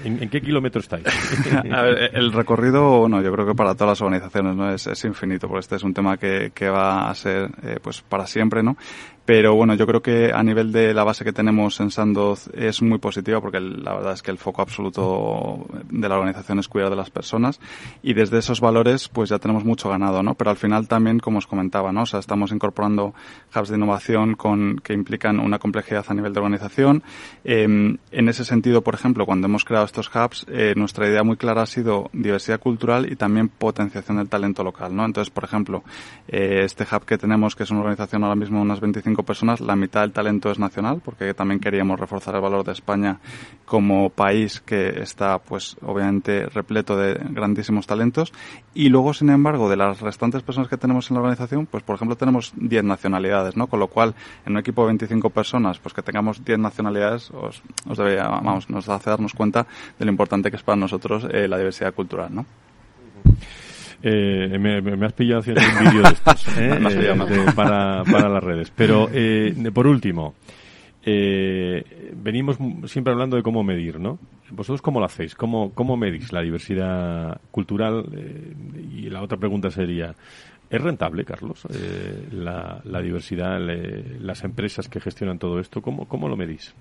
en, 0.06 0.30
qué 0.30 0.40
kilómetro 0.40 0.80
estáis? 0.80 1.04
a 1.74 1.82
ver, 1.82 2.12
el 2.14 2.32
recorrido, 2.32 3.10
no, 3.10 3.22
yo 3.22 3.34
creo 3.34 3.48
que 3.48 3.54
para 3.54 3.74
todas 3.74 4.00
las 4.00 4.02
organizaciones 4.02 4.56
no 4.56 4.72
es, 4.72 4.88
es 4.88 5.04
infinito, 5.04 5.50
porque 5.50 5.60
este 5.60 5.76
es 5.76 5.84
un 5.84 5.94
tema 5.94 6.16
que, 6.16 6.54
que 6.56 6.70
va 6.70 7.10
a 7.10 7.16
ser 7.16 7.52
eh, 7.64 7.80
pues 7.84 8.00
para 8.00 8.28
siempre, 8.28 8.64
¿no? 8.64 8.78
Pero 9.30 9.54
bueno, 9.54 9.76
yo 9.76 9.86
creo 9.86 10.02
que 10.02 10.32
a 10.34 10.42
nivel 10.42 10.72
de 10.72 10.92
la 10.92 11.04
base 11.04 11.24
que 11.24 11.32
tenemos 11.32 11.80
en 11.82 11.92
Sandoz 11.92 12.50
es 12.52 12.82
muy 12.82 12.98
positiva 12.98 13.40
porque 13.40 13.60
la 13.60 13.94
verdad 13.94 14.14
es 14.14 14.24
que 14.24 14.32
el 14.32 14.40
foco 14.40 14.64
absoluto 14.64 15.68
de 15.88 16.10
la 16.10 16.16
organización 16.16 16.58
es 16.58 16.68
cuidar 16.68 16.90
de 16.90 16.96
las 16.96 17.12
personas 17.12 17.60
y 18.02 18.16
desde 18.16 18.40
esos 18.40 18.60
valores 18.60 19.08
pues 19.08 19.30
ya 19.30 19.38
tenemos 19.38 19.64
mucho 19.64 19.88
ganado, 19.88 20.24
¿no? 20.24 20.34
Pero 20.34 20.50
al 20.50 20.58
final 20.58 20.88
también, 20.88 21.20
como 21.20 21.38
os 21.38 21.46
comentaba, 21.46 21.92
¿no? 21.92 22.02
O 22.02 22.06
sea, 22.08 22.20
estamos 22.20 22.52
incorporando 22.52 23.14
hubs 23.56 23.70
de 23.70 23.76
innovación 23.76 24.34
con, 24.34 24.80
que 24.84 24.94
implican 24.94 25.40
una 25.40 25.60
complejidad 25.60 26.06
a 26.08 26.14
nivel 26.16 26.34
de 26.34 26.40
organización. 26.40 27.04
Eh, 27.44 27.66
en 27.66 28.30
ese 28.30 28.44
sentido, 28.44 28.82
por 28.82 28.96
ejemplo, 28.96 29.28
cuando 29.28 29.46
hemos 29.46 29.64
creado 29.64 29.86
estos 29.86 30.10
hubs, 30.10 30.48
eh, 30.50 30.74
nuestra 30.76 31.08
idea 31.08 31.22
muy 31.22 31.38
clara 31.38 31.62
ha 31.62 31.68
sido 31.68 32.10
diversidad 32.14 32.60
cultural 32.60 33.08
y 33.12 33.16
también 33.16 33.50
potenciación 33.50 34.18
del 34.18 34.28
talento 34.28 34.64
local, 34.64 34.96
¿no? 34.96 35.06
Entonces, 35.06 35.30
por 35.30 35.44
ejemplo, 35.44 35.84
eh, 36.28 36.62
este 36.64 36.84
hub 36.84 37.06
que 37.06 37.20
tenemos, 37.20 37.56
que 37.56 37.62
es 37.62 37.70
una 37.70 37.82
organización 37.82 38.24
ahora 38.24 38.36
mismo 38.36 38.58
de 38.58 38.64
unas 38.64 38.80
25 38.80 39.19
personas, 39.24 39.62
la 39.62 39.76
mitad 39.76 40.02
del 40.02 40.12
talento 40.12 40.52
es 40.52 40.60
nacional, 40.60 41.02
porque 41.04 41.34
también 41.34 41.60
queríamos 41.60 42.00
reforzar 42.00 42.36
el 42.36 42.42
valor 42.42 42.64
de 42.64 42.74
España 42.74 43.20
como 43.66 44.10
país 44.10 44.60
que 44.62 45.02
está, 45.02 45.40
pues, 45.40 45.78
obviamente 45.82 46.46
repleto 46.48 46.98
de 46.98 47.14
grandísimos 47.30 47.88
talentos. 47.88 48.34
Y 48.74 48.90
luego, 48.90 49.14
sin 49.14 49.30
embargo, 49.30 49.70
de 49.70 49.78
las 49.78 50.02
restantes 50.02 50.44
personas 50.44 50.70
que 50.70 50.78
tenemos 50.78 51.10
en 51.10 51.16
la 51.16 51.22
organización, 51.22 51.66
pues, 51.66 51.84
por 51.84 51.96
ejemplo, 51.96 52.16
tenemos 52.16 52.54
10 52.56 52.84
nacionalidades, 52.84 53.56
¿no? 53.56 53.68
Con 53.68 53.80
lo 53.80 53.88
cual, 53.88 54.16
en 54.46 54.54
un 54.54 54.60
equipo 54.60 54.82
de 54.84 54.88
25 54.88 55.30
personas, 55.30 55.80
pues 55.80 55.94
que 55.94 56.02
tengamos 56.02 56.44
10 56.44 56.60
nacionalidades, 56.60 57.32
os, 57.32 57.62
os 57.88 57.98
debe, 57.98 58.18
vamos, 58.18 58.70
nos 58.70 58.88
hace 58.90 59.10
darnos 59.10 59.34
cuenta 59.34 59.66
de 59.98 60.06
lo 60.06 60.12
importante 60.12 60.50
que 60.50 60.58
es 60.58 60.64
para 60.64 60.76
nosotros 60.76 61.28
eh, 61.32 61.48
la 61.48 61.58
diversidad 61.58 61.94
cultural, 61.94 62.34
¿no? 62.34 62.46
Eh, 64.02 64.58
me, 64.60 64.82
me, 64.82 65.06
has 65.06 65.14
pillado 65.14 65.42
haciendo 65.42 65.62
un 65.62 65.86
vídeo 65.86 66.02
de 66.04 66.10
estos 66.10 66.48
eh, 66.58 67.46
para, 67.56 68.04
para 68.04 68.30
las 68.30 68.44
redes. 68.44 68.72
Pero, 68.76 69.10
eh, 69.12 69.54
por 69.74 69.88
último, 69.88 70.36
eh, 71.04 72.14
venimos 72.16 72.58
siempre 72.86 73.14
hablando 73.14 73.38
de 73.38 73.44
cómo 73.44 73.64
medir, 73.64 74.00
¿no? 74.00 74.20
¿Vosotros 74.52 74.82
cómo 74.82 75.00
lo 75.00 75.06
hacéis? 75.06 75.36
¿Cómo, 75.36 75.72
cómo 75.74 75.96
medís 75.96 76.34
la 76.34 76.42
diversidad 76.42 77.40
cultural? 77.52 78.06
Eh, 78.16 78.54
y 78.92 79.10
la 79.10 79.22
otra 79.22 79.38
pregunta 79.38 79.72
sería, 79.72 80.14
¿es 80.70 80.82
rentable, 80.82 81.24
Carlos, 81.24 81.66
eh, 81.74 82.28
la, 82.32 82.82
la, 82.84 83.02
diversidad, 83.02 83.60
le, 83.60 84.20
las 84.20 84.44
empresas 84.44 84.90
que 84.90 85.00
gestionan 85.00 85.40
todo 85.40 85.60
esto? 85.60 85.82
¿Cómo, 85.82 86.08
cómo 86.08 86.28
lo 86.28 86.36
medís? 86.36 86.74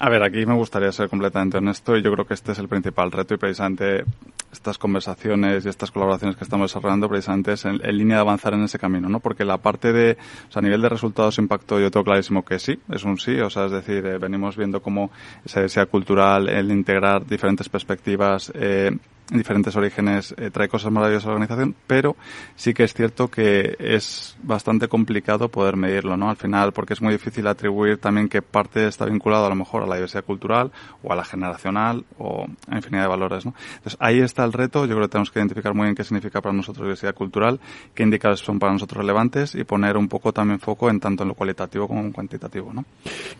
A 0.00 0.08
ver, 0.08 0.22
aquí 0.22 0.46
me 0.46 0.54
gustaría 0.54 0.92
ser 0.92 1.08
completamente 1.08 1.58
honesto 1.58 1.96
y 1.96 2.02
yo 2.02 2.12
creo 2.12 2.24
que 2.24 2.34
este 2.34 2.52
es 2.52 2.58
el 2.60 2.68
principal 2.68 3.10
reto 3.10 3.34
y 3.34 3.36
precisamente 3.36 4.04
estas 4.52 4.78
conversaciones 4.78 5.66
y 5.66 5.68
estas 5.68 5.90
colaboraciones 5.90 6.36
que 6.36 6.44
estamos 6.44 6.70
desarrollando 6.70 7.08
precisamente 7.08 7.54
es 7.54 7.64
en, 7.64 7.78
línea 7.78 8.18
de 8.18 8.20
avanzar 8.20 8.54
en 8.54 8.62
ese 8.62 8.78
camino, 8.78 9.08
¿no? 9.08 9.18
Porque 9.18 9.44
la 9.44 9.58
parte 9.58 9.92
de, 9.92 10.16
o 10.48 10.52
sea, 10.52 10.60
a 10.60 10.62
nivel 10.62 10.82
de 10.82 10.88
resultados 10.88 11.38
impacto 11.38 11.80
yo 11.80 11.90
tengo 11.90 12.04
clarísimo 12.04 12.44
que 12.44 12.60
sí, 12.60 12.78
es 12.92 13.02
un 13.02 13.18
sí, 13.18 13.40
o 13.40 13.50
sea, 13.50 13.66
es 13.66 13.72
decir, 13.72 14.06
eh, 14.06 14.18
venimos 14.18 14.56
viendo 14.56 14.80
cómo 14.80 15.10
esa 15.44 15.58
diversidad 15.58 15.88
cultural, 15.88 16.48
el 16.48 16.70
integrar 16.70 17.26
diferentes 17.26 17.68
perspectivas, 17.68 18.52
eh, 18.54 18.96
diferentes 19.30 19.76
orígenes 19.76 20.34
eh, 20.38 20.50
trae 20.50 20.68
cosas 20.68 20.90
maravillosas 20.90 21.26
a 21.26 21.28
la 21.28 21.34
organización, 21.34 21.74
pero 21.86 22.16
sí 22.56 22.72
que 22.72 22.84
es 22.84 22.94
cierto 22.94 23.28
que 23.28 23.76
es 23.78 24.36
bastante 24.42 24.88
complicado 24.88 25.48
poder 25.48 25.76
medirlo, 25.76 26.16
¿no? 26.16 26.30
Al 26.30 26.36
final, 26.36 26.72
porque 26.72 26.94
es 26.94 27.02
muy 27.02 27.12
difícil 27.12 27.46
atribuir 27.46 27.98
también 27.98 28.28
que 28.28 28.42
parte 28.42 28.86
está 28.86 29.04
vinculado 29.04 29.46
a 29.46 29.48
lo 29.48 29.54
mejor 29.54 29.82
a 29.82 29.86
la 29.86 29.96
diversidad 29.96 30.24
cultural 30.24 30.72
o 31.02 31.12
a 31.12 31.16
la 31.16 31.24
generacional 31.24 32.04
o 32.18 32.46
a 32.68 32.76
infinidad 32.76 33.02
de 33.02 33.08
valores, 33.08 33.44
¿no? 33.44 33.54
Entonces, 33.76 33.96
ahí 34.00 34.20
está 34.20 34.44
el 34.44 34.52
reto. 34.52 34.86
Yo 34.86 34.94
creo 34.94 35.06
que 35.06 35.12
tenemos 35.12 35.30
que 35.30 35.38
identificar 35.38 35.74
muy 35.74 35.84
bien 35.84 35.94
qué 35.94 36.04
significa 36.04 36.40
para 36.40 36.54
nosotros 36.54 36.84
diversidad 36.84 37.14
cultural, 37.14 37.60
qué 37.94 38.02
indicadores 38.02 38.40
son 38.40 38.58
para 38.58 38.72
nosotros 38.72 38.98
relevantes 38.98 39.54
y 39.54 39.64
poner 39.64 39.96
un 39.96 40.08
poco 40.08 40.32
también 40.32 40.58
foco 40.58 40.88
en 40.88 41.00
tanto 41.00 41.24
en 41.24 41.28
lo 41.28 41.34
cualitativo 41.34 41.86
como 41.86 42.00
en 42.00 42.12
cuantitativo, 42.12 42.72
¿no? 42.72 42.84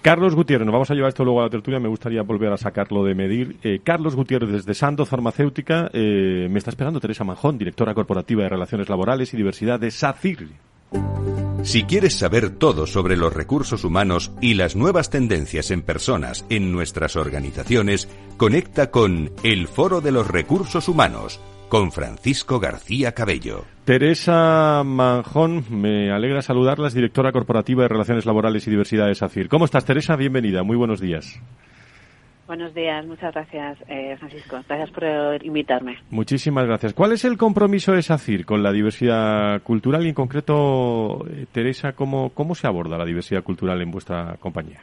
Carlos 0.03 0.35
Gutiérrez, 0.35 0.67
nos 0.67 0.73
vamos 0.73 0.91
a 0.91 0.95
llevar 0.95 1.09
esto 1.09 1.25
luego 1.25 1.41
a 1.41 1.45
la 1.45 1.51
tertulia, 1.51 1.81
me 1.81 1.89
gustaría 1.89 2.23
volver 2.23 2.53
a 2.53 2.57
sacarlo 2.57 3.05
de 3.05 3.15
medir. 3.15 3.57
Eh, 3.63 3.81
Carlos 3.83 4.15
Gutiérrez 4.15 4.51
desde 4.51 4.75
Sandoz 4.75 5.09
Farmacéutica 5.09 5.78
eh, 5.93 6.49
me 6.51 6.59
está 6.59 6.71
esperando 6.71 7.01
Teresa 7.01 7.25
Manjón, 7.25 7.59
directora 7.59 7.95
corporativa 7.95 8.43
de 8.43 8.49
Relaciones 8.49 8.89
Laborales 8.89 9.33
y 9.35 9.37
Diversidad 9.37 9.79
de 9.79 9.91
SACIR. 9.91 10.49
Si 11.63 11.83
quieres 11.83 12.15
saber 12.17 12.51
todo 12.51 12.87
sobre 12.87 13.17
los 13.17 13.35
recursos 13.35 13.85
humanos 13.85 14.33
y 14.41 14.55
las 14.55 14.77
nuevas 14.77 15.11
tendencias 15.11 15.71
en 15.71 15.83
personas 15.83 16.47
en 16.49 16.73
nuestras 16.73 17.17
organizaciones, 17.17 18.09
conecta 18.37 18.91
con 18.91 19.33
El 19.43 19.69
Foro 19.69 20.01
de 20.01 20.13
los 20.13 20.29
Recursos 20.29 20.89
Humanos 20.89 21.41
con 21.69 21.93
Francisco 21.93 22.61
García 22.61 23.13
Cabello. 23.13 23.65
Teresa 23.85 24.83
Manjón, 24.85 25.65
me 25.71 26.11
alegra 26.11 26.43
saludarla, 26.43 26.89
es 26.89 26.95
directora 26.95 27.33
corporativa 27.33 27.83
de 27.83 27.89
Relaciones 27.89 28.25
Laborales 28.25 28.67
y 28.67 28.71
Diversidad 28.71 29.07
de 29.07 29.15
SACIR. 29.15 29.49
¿Cómo 29.49 29.65
estás, 29.65 29.85
Teresa? 29.85 30.17
Bienvenida, 30.17 30.63
muy 30.63 30.77
buenos 30.77 31.01
días. 31.01 31.41
Buenos 32.49 32.75
días, 32.75 33.07
muchas 33.07 33.35
gracias, 33.35 33.79
eh, 33.89 34.17
Francisco. 34.19 34.59
Gracias 34.67 34.91
por 34.91 35.05
invitarme. 35.45 35.99
Muchísimas 36.09 36.65
gracias. 36.67 36.95
¿Cuál 36.95 37.13
es 37.13 37.27
el 37.27 37.37
compromiso 37.37 37.93
de 37.93 38.01
SACIR 38.01 38.47
con 38.47 38.63
la 38.63 38.73
diversidad 38.73 39.61
cultural 39.63 40.07
y 40.07 40.09
en 40.09 40.15
concreto, 40.15 41.27
eh, 41.29 41.45
Teresa, 41.53 41.93
cómo, 41.93 42.31
cómo 42.31 42.55
se 42.55 42.67
aborda 42.67 42.97
la 42.97 43.05
diversidad 43.05 43.43
cultural 43.43 43.83
en 43.83 43.91
vuestra 43.91 44.37
compañía? 44.41 44.81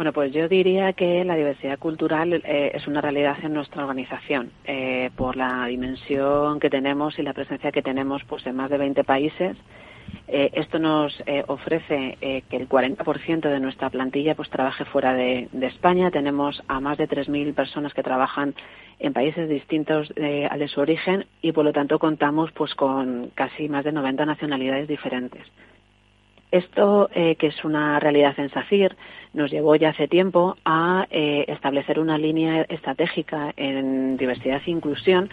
Bueno, 0.00 0.12
pues 0.14 0.32
yo 0.32 0.46
diría 0.46 0.94
que 0.94 1.24
la 1.24 1.36
diversidad 1.36 1.78
cultural 1.78 2.32
eh, 2.32 2.72
es 2.74 2.86
una 2.86 3.00
realidad 3.00 3.36
en 3.42 3.52
nuestra 3.52 3.82
organización 3.82 4.50
eh, 4.64 5.10
por 5.16 5.36
la 5.36 5.66
dimensión 5.66 6.60
que 6.60 6.70
tenemos 6.70 7.18
y 7.18 7.22
la 7.22 7.34
presencia 7.34 7.70
que 7.70 7.82
tenemos 7.82 8.22
pues 8.24 8.46
en 8.46 8.56
más 8.56 8.70
de 8.70 8.78
20 8.78 9.04
países. 9.04 9.58
Eh, 10.28 10.50
esto 10.54 10.78
nos 10.78 11.22
ofrece 11.48 12.16
que 12.20 12.56
el 12.56 12.68
40% 12.68 13.40
de 13.40 13.60
nuestra 13.60 13.90
plantilla 13.90 14.34
pues 14.34 14.48
trabaje 14.50 14.84
fuera 14.84 15.14
de, 15.14 15.48
España. 15.62 16.10
Tenemos 16.10 16.62
a 16.68 16.80
más 16.80 16.98
de 16.98 17.08
3.000 17.08 17.54
personas 17.54 17.94
que 17.94 18.02
trabajan 18.02 18.54
en 18.98 19.12
países 19.12 19.48
distintos 19.48 20.12
al 20.50 20.58
de 20.58 20.68
su 20.68 20.80
origen 20.80 21.26
y 21.42 21.52
por 21.52 21.64
lo 21.64 21.72
tanto 21.72 21.98
contamos 21.98 22.52
pues 22.52 22.74
con 22.74 23.30
casi 23.34 23.68
más 23.68 23.84
de 23.84 23.92
90 23.92 24.26
nacionalidades 24.26 24.88
diferentes. 24.88 25.42
Esto, 26.50 27.08
eh, 27.14 27.36
que 27.36 27.48
es 27.48 27.64
una 27.64 28.00
realidad 28.00 28.34
en 28.38 28.50
SACIR, 28.50 28.96
nos 29.34 29.52
llevó 29.52 29.76
ya 29.76 29.90
hace 29.90 30.08
tiempo 30.08 30.56
a 30.64 31.06
eh, 31.10 31.44
establecer 31.46 32.00
una 32.00 32.18
línea 32.18 32.62
estratégica 32.62 33.52
en 33.56 34.16
diversidad 34.16 34.60
e 34.66 34.70
inclusión 34.70 35.30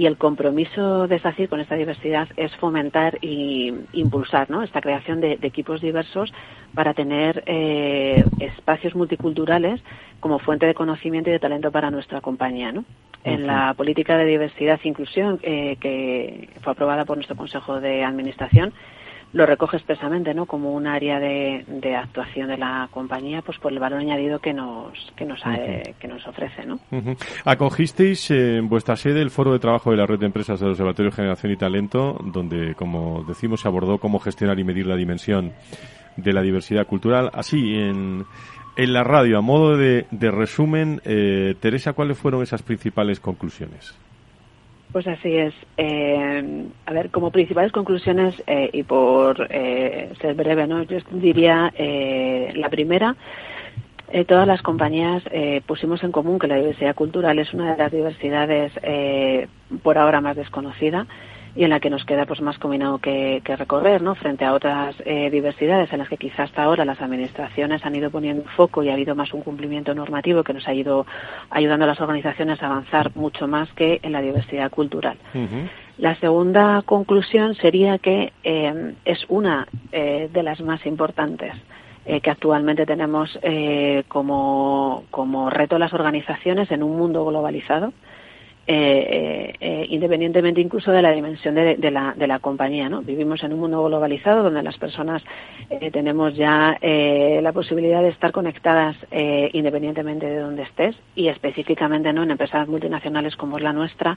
y 0.00 0.06
el 0.06 0.16
compromiso 0.16 1.06
de 1.08 1.18
SACIR 1.18 1.50
con 1.50 1.60
esta 1.60 1.74
diversidad 1.74 2.26
es 2.38 2.56
fomentar 2.56 3.18
e 3.20 3.74
impulsar 3.92 4.48
esta 4.64 4.80
creación 4.80 5.20
de, 5.20 5.38
equipos 5.42 5.82
diversos 5.82 6.32
para 6.72 6.94
tener 6.94 7.42
eh, 7.44 8.24
espacios 8.38 8.94
multiculturales 8.94 9.78
como 10.18 10.38
fuente 10.38 10.64
de 10.64 10.72
conocimiento 10.72 11.28
y 11.28 11.34
de 11.34 11.38
talento 11.38 11.70
para 11.70 11.90
nuestra 11.90 12.22
compañía. 12.22 12.72
En 13.24 13.46
la 13.46 13.74
política 13.74 14.16
de 14.16 14.24
diversidad 14.24 14.80
e 14.82 14.88
inclusión 14.88 15.36
que 15.36 16.48
fue 16.62 16.72
aprobada 16.72 17.04
por 17.04 17.18
nuestro 17.18 17.36
Consejo 17.36 17.78
de 17.78 18.02
Administración, 18.02 18.72
lo 19.32 19.46
recoge 19.46 19.76
expresamente 19.76 20.34
¿no? 20.34 20.46
como 20.46 20.72
un 20.72 20.86
área 20.86 21.20
de, 21.20 21.64
actuación 21.96 22.48
de 22.48 22.58
la 22.58 22.88
compañía 22.90 23.42
pues 23.42 23.58
por 23.58 23.72
el 23.72 23.78
valor 23.78 24.00
añadido 24.00 24.38
que 24.40 24.52
nos 24.52 25.12
que 25.16 25.24
nos, 25.24 25.40
eh, 25.46 25.94
que 25.98 26.08
nos 26.08 26.26
ofrece 26.26 26.64
¿no? 26.66 26.80
acogisteis 27.44 28.30
en 28.30 28.68
vuestra 28.68 28.96
sede 28.96 29.22
el 29.22 29.30
foro 29.30 29.52
de 29.52 29.58
trabajo 29.58 29.90
de 29.90 29.96
la 29.96 30.06
red 30.06 30.18
de 30.18 30.26
empresas 30.26 30.58
del 30.58 30.70
Observatorio 30.70 31.10
de 31.10 31.16
Generación 31.16 31.52
y 31.52 31.56
Talento 31.56 32.18
donde 32.24 32.74
como 32.74 33.24
decimos 33.24 33.60
se 33.60 33.68
abordó 33.68 33.98
cómo 33.98 34.18
gestionar 34.18 34.58
y 34.58 34.64
medir 34.64 34.86
la 34.86 34.96
dimensión 34.96 35.52
de 36.16 36.32
la 36.32 36.42
diversidad 36.42 36.86
cultural 36.86 37.30
así 37.32 37.74
en 37.74 38.24
en 38.76 38.92
la 38.92 39.04
radio 39.04 39.38
a 39.38 39.42
modo 39.42 39.76
de, 39.76 40.06
resumen 40.10 41.00
eh, 41.04 41.54
Teresa 41.60 41.92
cuáles 41.92 42.18
fueron 42.18 42.42
esas 42.42 42.62
principales 42.62 43.20
conclusiones 43.20 43.94
pues 44.92 45.06
así 45.06 45.36
es. 45.36 45.54
Eh, 45.76 46.64
a 46.86 46.92
ver, 46.92 47.10
como 47.10 47.30
principales 47.30 47.72
conclusiones, 47.72 48.34
eh, 48.46 48.70
y 48.72 48.82
por 48.82 49.46
eh, 49.50 50.12
ser 50.20 50.34
breve, 50.34 50.66
¿no? 50.66 50.82
yo 50.82 50.98
diría 51.12 51.72
la 52.54 52.68
primera, 52.68 53.16
todas 54.26 54.46
las 54.46 54.60
compañías 54.62 55.22
pusimos 55.66 56.02
en 56.02 56.10
común 56.10 56.38
que 56.38 56.48
la 56.48 56.56
diversidad 56.56 56.96
cultural 56.96 57.38
es 57.38 57.54
una 57.54 57.72
de 57.72 57.78
las 57.78 57.92
diversidades 57.92 58.72
por 59.82 59.98
ahora 59.98 60.20
más 60.20 60.34
desconocida 60.34 61.06
y 61.54 61.64
en 61.64 61.70
la 61.70 61.80
que 61.80 61.90
nos 61.90 62.04
queda 62.04 62.26
pues 62.26 62.40
más 62.40 62.58
combinado 62.58 62.98
que, 62.98 63.42
recorrer, 63.44 64.02
¿no? 64.02 64.14
Frente 64.14 64.44
a 64.44 64.54
otras 64.54 64.94
eh, 65.04 65.30
diversidades 65.30 65.92
en 65.92 65.98
las 65.98 66.08
que 66.08 66.16
quizás 66.16 66.40
hasta 66.40 66.62
ahora 66.62 66.84
las 66.84 67.00
administraciones 67.00 67.84
han 67.84 67.94
ido 67.94 68.10
poniendo 68.10 68.44
foco 68.56 68.82
y 68.82 68.88
ha 68.88 68.94
habido 68.94 69.14
más 69.14 69.34
un 69.34 69.42
cumplimiento 69.42 69.94
normativo 69.94 70.44
que 70.44 70.54
nos 70.54 70.66
ha 70.66 70.74
ido 70.74 71.06
ayudando 71.50 71.84
a 71.84 71.88
las 71.88 72.00
organizaciones 72.00 72.62
a 72.62 72.66
avanzar 72.66 73.14
mucho 73.16 73.46
más 73.46 73.70
que 73.72 74.00
en 74.02 74.12
la 74.12 74.22
diversidad 74.22 74.70
cultural. 74.70 75.18
La 75.98 76.14
segunda 76.16 76.82
conclusión 76.82 77.54
sería 77.56 77.98
que 77.98 78.32
eh, 78.42 78.94
es 79.04 79.24
una 79.28 79.66
eh, 79.92 80.30
de 80.32 80.42
las 80.42 80.60
más 80.60 80.84
importantes 80.86 81.52
que 82.22 82.30
actualmente 82.30 82.86
tenemos 82.86 83.38
como, 84.08 85.04
como 85.10 85.50
reto 85.50 85.78
las 85.78 85.92
organizaciones 85.92 86.70
en 86.72 86.82
un 86.82 86.96
mundo 86.96 87.24
globalizado 87.26 87.92
eh, 88.72 89.52
eh, 89.58 89.86
independientemente 89.88 90.60
incluso 90.60 90.92
de 90.92 91.02
la 91.02 91.10
dimensión 91.10 91.56
de, 91.56 91.90
la, 91.90 92.14
de 92.16 92.26
la 92.28 92.38
compañía. 92.38 92.88
¿no? 92.88 93.02
Vivimos 93.02 93.42
en 93.42 93.52
un 93.52 93.58
mundo 93.58 93.82
globalizado 93.82 94.44
donde 94.44 94.62
las 94.62 94.78
personas 94.78 95.24
eh, 95.70 95.90
tenemos 95.90 96.36
ya 96.36 96.78
la 96.80 97.52
posibilidad 97.52 98.00
de 98.00 98.10
estar 98.10 98.30
conectadas 98.30 98.96
independientemente 99.10 100.26
de 100.26 100.38
donde 100.38 100.62
estés 100.62 100.94
y 101.16 101.26
específicamente 101.26 102.12
¿no? 102.12 102.22
en 102.22 102.30
empresas 102.30 102.68
multinacionales 102.68 103.34
como 103.34 103.56
es 103.56 103.64
la 103.64 103.72
nuestra, 103.72 104.16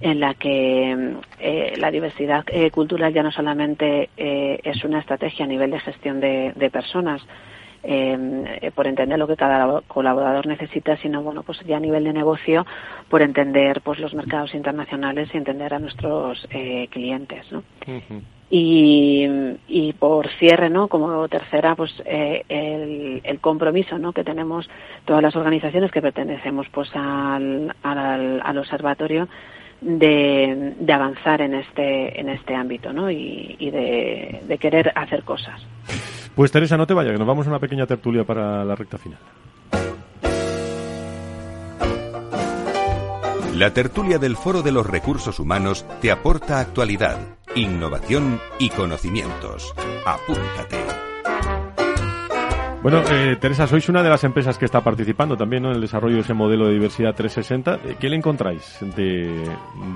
en 0.00 0.20
la 0.20 0.34
que 0.34 1.16
la 1.76 1.90
diversidad 1.90 2.44
cultural 2.70 3.12
ya 3.12 3.24
no 3.24 3.32
solamente 3.32 4.08
es 4.16 4.84
una 4.84 5.00
estrategia 5.00 5.46
a 5.46 5.48
nivel 5.48 5.72
de 5.72 5.80
gestión 5.80 6.20
de, 6.20 6.52
de 6.54 6.70
personas, 6.70 7.22
eh, 7.82 8.70
por 8.74 8.86
entender 8.86 9.18
lo 9.18 9.26
que 9.26 9.36
cada 9.36 9.80
colaborador 9.82 10.46
necesita, 10.46 10.96
sino 10.98 11.22
bueno, 11.22 11.42
pues 11.42 11.60
ya 11.60 11.78
a 11.78 11.80
nivel 11.80 12.04
de 12.04 12.12
negocio, 12.12 12.66
por 13.08 13.22
entender 13.22 13.80
pues 13.80 13.98
los 13.98 14.14
mercados 14.14 14.54
internacionales 14.54 15.30
y 15.32 15.36
entender 15.36 15.72
a 15.74 15.78
nuestros 15.78 16.46
eh, 16.50 16.88
clientes, 16.90 17.50
¿no? 17.50 17.62
Y, 18.52 19.28
y, 19.68 19.92
por 19.92 20.28
cierre, 20.38 20.70
¿no? 20.70 20.88
Como 20.88 21.28
tercera, 21.28 21.76
pues 21.76 21.92
eh, 22.04 22.44
el, 22.48 23.20
el, 23.22 23.38
compromiso, 23.38 23.96
¿no? 23.96 24.12
Que 24.12 24.24
tenemos 24.24 24.68
todas 25.04 25.22
las 25.22 25.36
organizaciones 25.36 25.92
que 25.92 26.02
pertenecemos, 26.02 26.66
pues 26.70 26.90
al, 26.94 27.74
al, 27.84 28.40
al 28.42 28.58
observatorio 28.58 29.28
de, 29.80 30.74
de, 30.78 30.92
avanzar 30.92 31.40
en 31.42 31.54
este 31.54 32.20
en 32.20 32.28
este 32.28 32.54
ámbito, 32.54 32.92
¿no? 32.92 33.08
Y, 33.10 33.54
y 33.58 33.70
de, 33.70 34.40
de 34.46 34.58
querer 34.58 34.92
hacer 34.96 35.22
cosas. 35.22 35.64
Pues 36.34 36.52
Teresa, 36.52 36.76
no 36.76 36.86
te 36.86 36.94
vayas, 36.94 37.12
que 37.12 37.18
nos 37.18 37.26
vamos 37.26 37.46
a 37.46 37.50
una 37.50 37.58
pequeña 37.58 37.86
tertulia 37.86 38.24
para 38.24 38.64
la 38.64 38.74
recta 38.74 38.98
final. 38.98 39.18
La 43.56 43.74
tertulia 43.74 44.18
del 44.18 44.36
Foro 44.36 44.62
de 44.62 44.72
los 44.72 44.86
Recursos 44.86 45.38
Humanos 45.38 45.84
te 46.00 46.10
aporta 46.10 46.60
actualidad, 46.60 47.18
innovación 47.54 48.40
y 48.58 48.70
conocimientos. 48.70 49.74
Apúntate. 50.06 50.78
Bueno, 52.82 53.02
eh, 53.10 53.36
Teresa, 53.38 53.66
sois 53.66 53.86
una 53.90 54.02
de 54.02 54.08
las 54.08 54.24
empresas 54.24 54.56
que 54.56 54.64
está 54.64 54.80
participando 54.80 55.36
también 55.36 55.66
en 55.66 55.72
el 55.72 55.80
desarrollo 55.82 56.14
de 56.14 56.22
ese 56.22 56.32
modelo 56.32 56.68
de 56.68 56.72
diversidad 56.72 57.14
360. 57.14 57.74
Eh, 57.84 57.96
¿Qué 58.00 58.08
le 58.08 58.16
encontráis 58.16 58.78
de, 58.96 59.44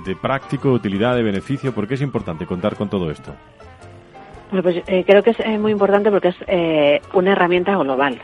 de 0.04 0.16
práctico, 0.16 0.68
de 0.68 0.74
utilidad, 0.74 1.14
de 1.14 1.22
beneficio? 1.22 1.72
¿Por 1.74 1.88
qué 1.88 1.94
es 1.94 2.02
importante 2.02 2.44
contar 2.44 2.76
con 2.76 2.90
todo 2.90 3.10
esto? 3.10 3.34
Pues 4.62 4.82
eh, 4.86 5.04
creo 5.06 5.22
que 5.22 5.30
es 5.30 5.40
eh, 5.40 5.58
muy 5.58 5.72
importante 5.72 6.10
porque 6.10 6.28
es 6.28 6.36
eh, 6.46 7.00
una 7.12 7.32
herramienta 7.32 7.76
global. 7.76 8.20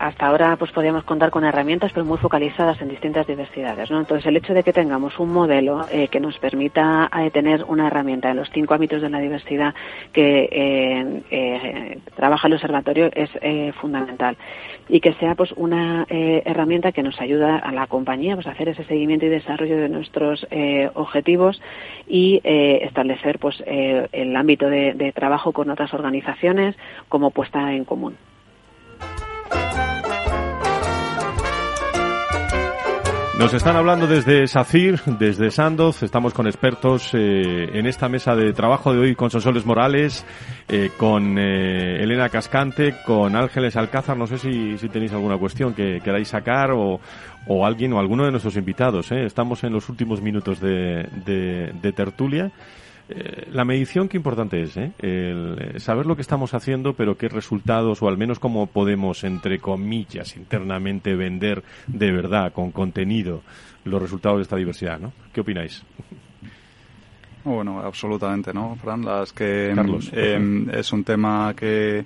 Hasta 0.00 0.26
ahora 0.26 0.56
pues 0.56 0.72
podíamos 0.72 1.04
contar 1.04 1.30
con 1.30 1.44
herramientas 1.44 1.92
pero 1.94 2.04
muy 2.04 2.18
focalizadas 2.18 2.80
en 2.80 2.88
distintas 2.88 3.24
diversidades. 3.24 3.88
¿no? 3.88 4.00
Entonces 4.00 4.26
el 4.26 4.36
hecho 4.36 4.52
de 4.52 4.64
que 4.64 4.72
tengamos 4.72 5.16
un 5.20 5.32
modelo 5.32 5.86
que 6.10 6.18
nos 6.18 6.36
permita 6.38 7.08
tener 7.32 7.62
una 7.62 7.86
herramienta 7.86 8.30
en 8.30 8.38
los 8.38 8.50
cinco 8.50 8.74
ámbitos 8.74 9.00
de 9.00 9.08
la 9.08 9.20
diversidad 9.20 9.72
que 10.12 11.22
trabaja 12.16 12.48
el 12.48 12.54
observatorio 12.54 13.10
es 13.14 13.30
fundamental 13.76 14.36
y 14.90 15.00
que 15.00 15.14
sea 15.14 15.34
pues 15.34 15.52
una 15.52 16.06
herramienta 16.08 16.92
que 16.92 17.02
nos 17.02 17.20
ayuda 17.20 17.56
a 17.56 17.72
la 17.72 17.86
compañía 17.86 18.34
pues, 18.34 18.46
a 18.46 18.50
hacer 18.50 18.68
ese 18.68 18.84
seguimiento 18.84 19.26
y 19.26 19.28
desarrollo 19.28 19.76
de 19.76 19.88
nuestros 19.88 20.46
objetivos 20.94 21.60
y 22.08 22.40
establecer 22.44 23.38
pues 23.38 23.62
el 23.66 24.36
ámbito 24.36 24.68
de, 24.68 24.94
de 24.94 25.12
trabajo 25.12 25.52
con 25.52 25.70
otras 25.70 25.94
organizaciones 25.94 26.76
como 27.08 27.30
puesta 27.30 27.72
en 27.72 27.84
común. 27.84 28.16
Nos 33.40 33.54
están 33.54 33.74
hablando 33.74 34.06
desde 34.06 34.46
SACIR, 34.46 35.00
desde 35.18 35.50
Sandoz, 35.50 36.02
estamos 36.02 36.34
con 36.34 36.46
expertos 36.46 37.14
eh, 37.14 37.70
en 37.72 37.86
esta 37.86 38.06
mesa 38.06 38.36
de 38.36 38.52
trabajo 38.52 38.92
de 38.92 38.98
hoy 38.98 39.14
con 39.14 39.30
Sonsoles 39.30 39.64
Morales, 39.64 40.26
eh, 40.68 40.90
con 40.98 41.38
eh, 41.38 42.02
Elena 42.02 42.28
Cascante, 42.28 42.96
con 43.06 43.34
Ángeles 43.34 43.76
Alcázar. 43.76 44.18
No 44.18 44.26
sé 44.26 44.36
si, 44.36 44.76
tenéis 44.88 45.14
alguna 45.14 45.38
cuestión 45.38 45.72
que 45.72 46.00
queráis 46.04 46.28
sacar 46.28 46.72
o, 46.72 47.00
o 47.46 47.64
alguien 47.64 47.94
o 47.94 47.98
alguno 47.98 48.26
de 48.26 48.30
nuestros 48.30 48.58
invitados. 48.58 49.10
Estamos 49.10 49.64
en 49.64 49.72
los 49.72 49.88
últimos 49.88 50.20
minutos 50.20 50.60
de, 50.60 51.08
de 51.24 51.92
tertulia. 51.92 52.52
Eh, 53.12 53.48
la 53.50 53.64
medición, 53.64 54.08
qué 54.08 54.16
importante 54.16 54.62
es, 54.62 54.76
¿eh? 54.76 54.92
El 55.00 55.56
eh, 55.58 55.80
saber 55.80 56.06
lo 56.06 56.14
que 56.14 56.22
estamos 56.22 56.54
haciendo, 56.54 56.94
pero 56.94 57.16
qué 57.16 57.28
resultados, 57.28 58.00
o 58.02 58.08
al 58.08 58.16
menos 58.16 58.38
cómo 58.38 58.68
podemos, 58.68 59.24
entre 59.24 59.58
comillas, 59.58 60.36
internamente 60.36 61.16
vender 61.16 61.64
de 61.88 62.12
verdad, 62.12 62.52
con 62.52 62.70
contenido, 62.70 63.42
los 63.84 64.00
resultados 64.00 64.38
de 64.38 64.42
esta 64.42 64.56
diversidad, 64.56 65.00
¿no? 65.00 65.12
¿Qué 65.32 65.40
opináis? 65.40 65.82
Bueno, 67.42 67.80
absolutamente, 67.80 68.54
¿no, 68.54 68.76
Fran? 68.76 69.04
Las 69.04 69.32
que 69.32 69.70
em, 70.12 70.70
es 70.70 70.92
un 70.92 71.02
tema 71.02 71.52
que 71.56 72.04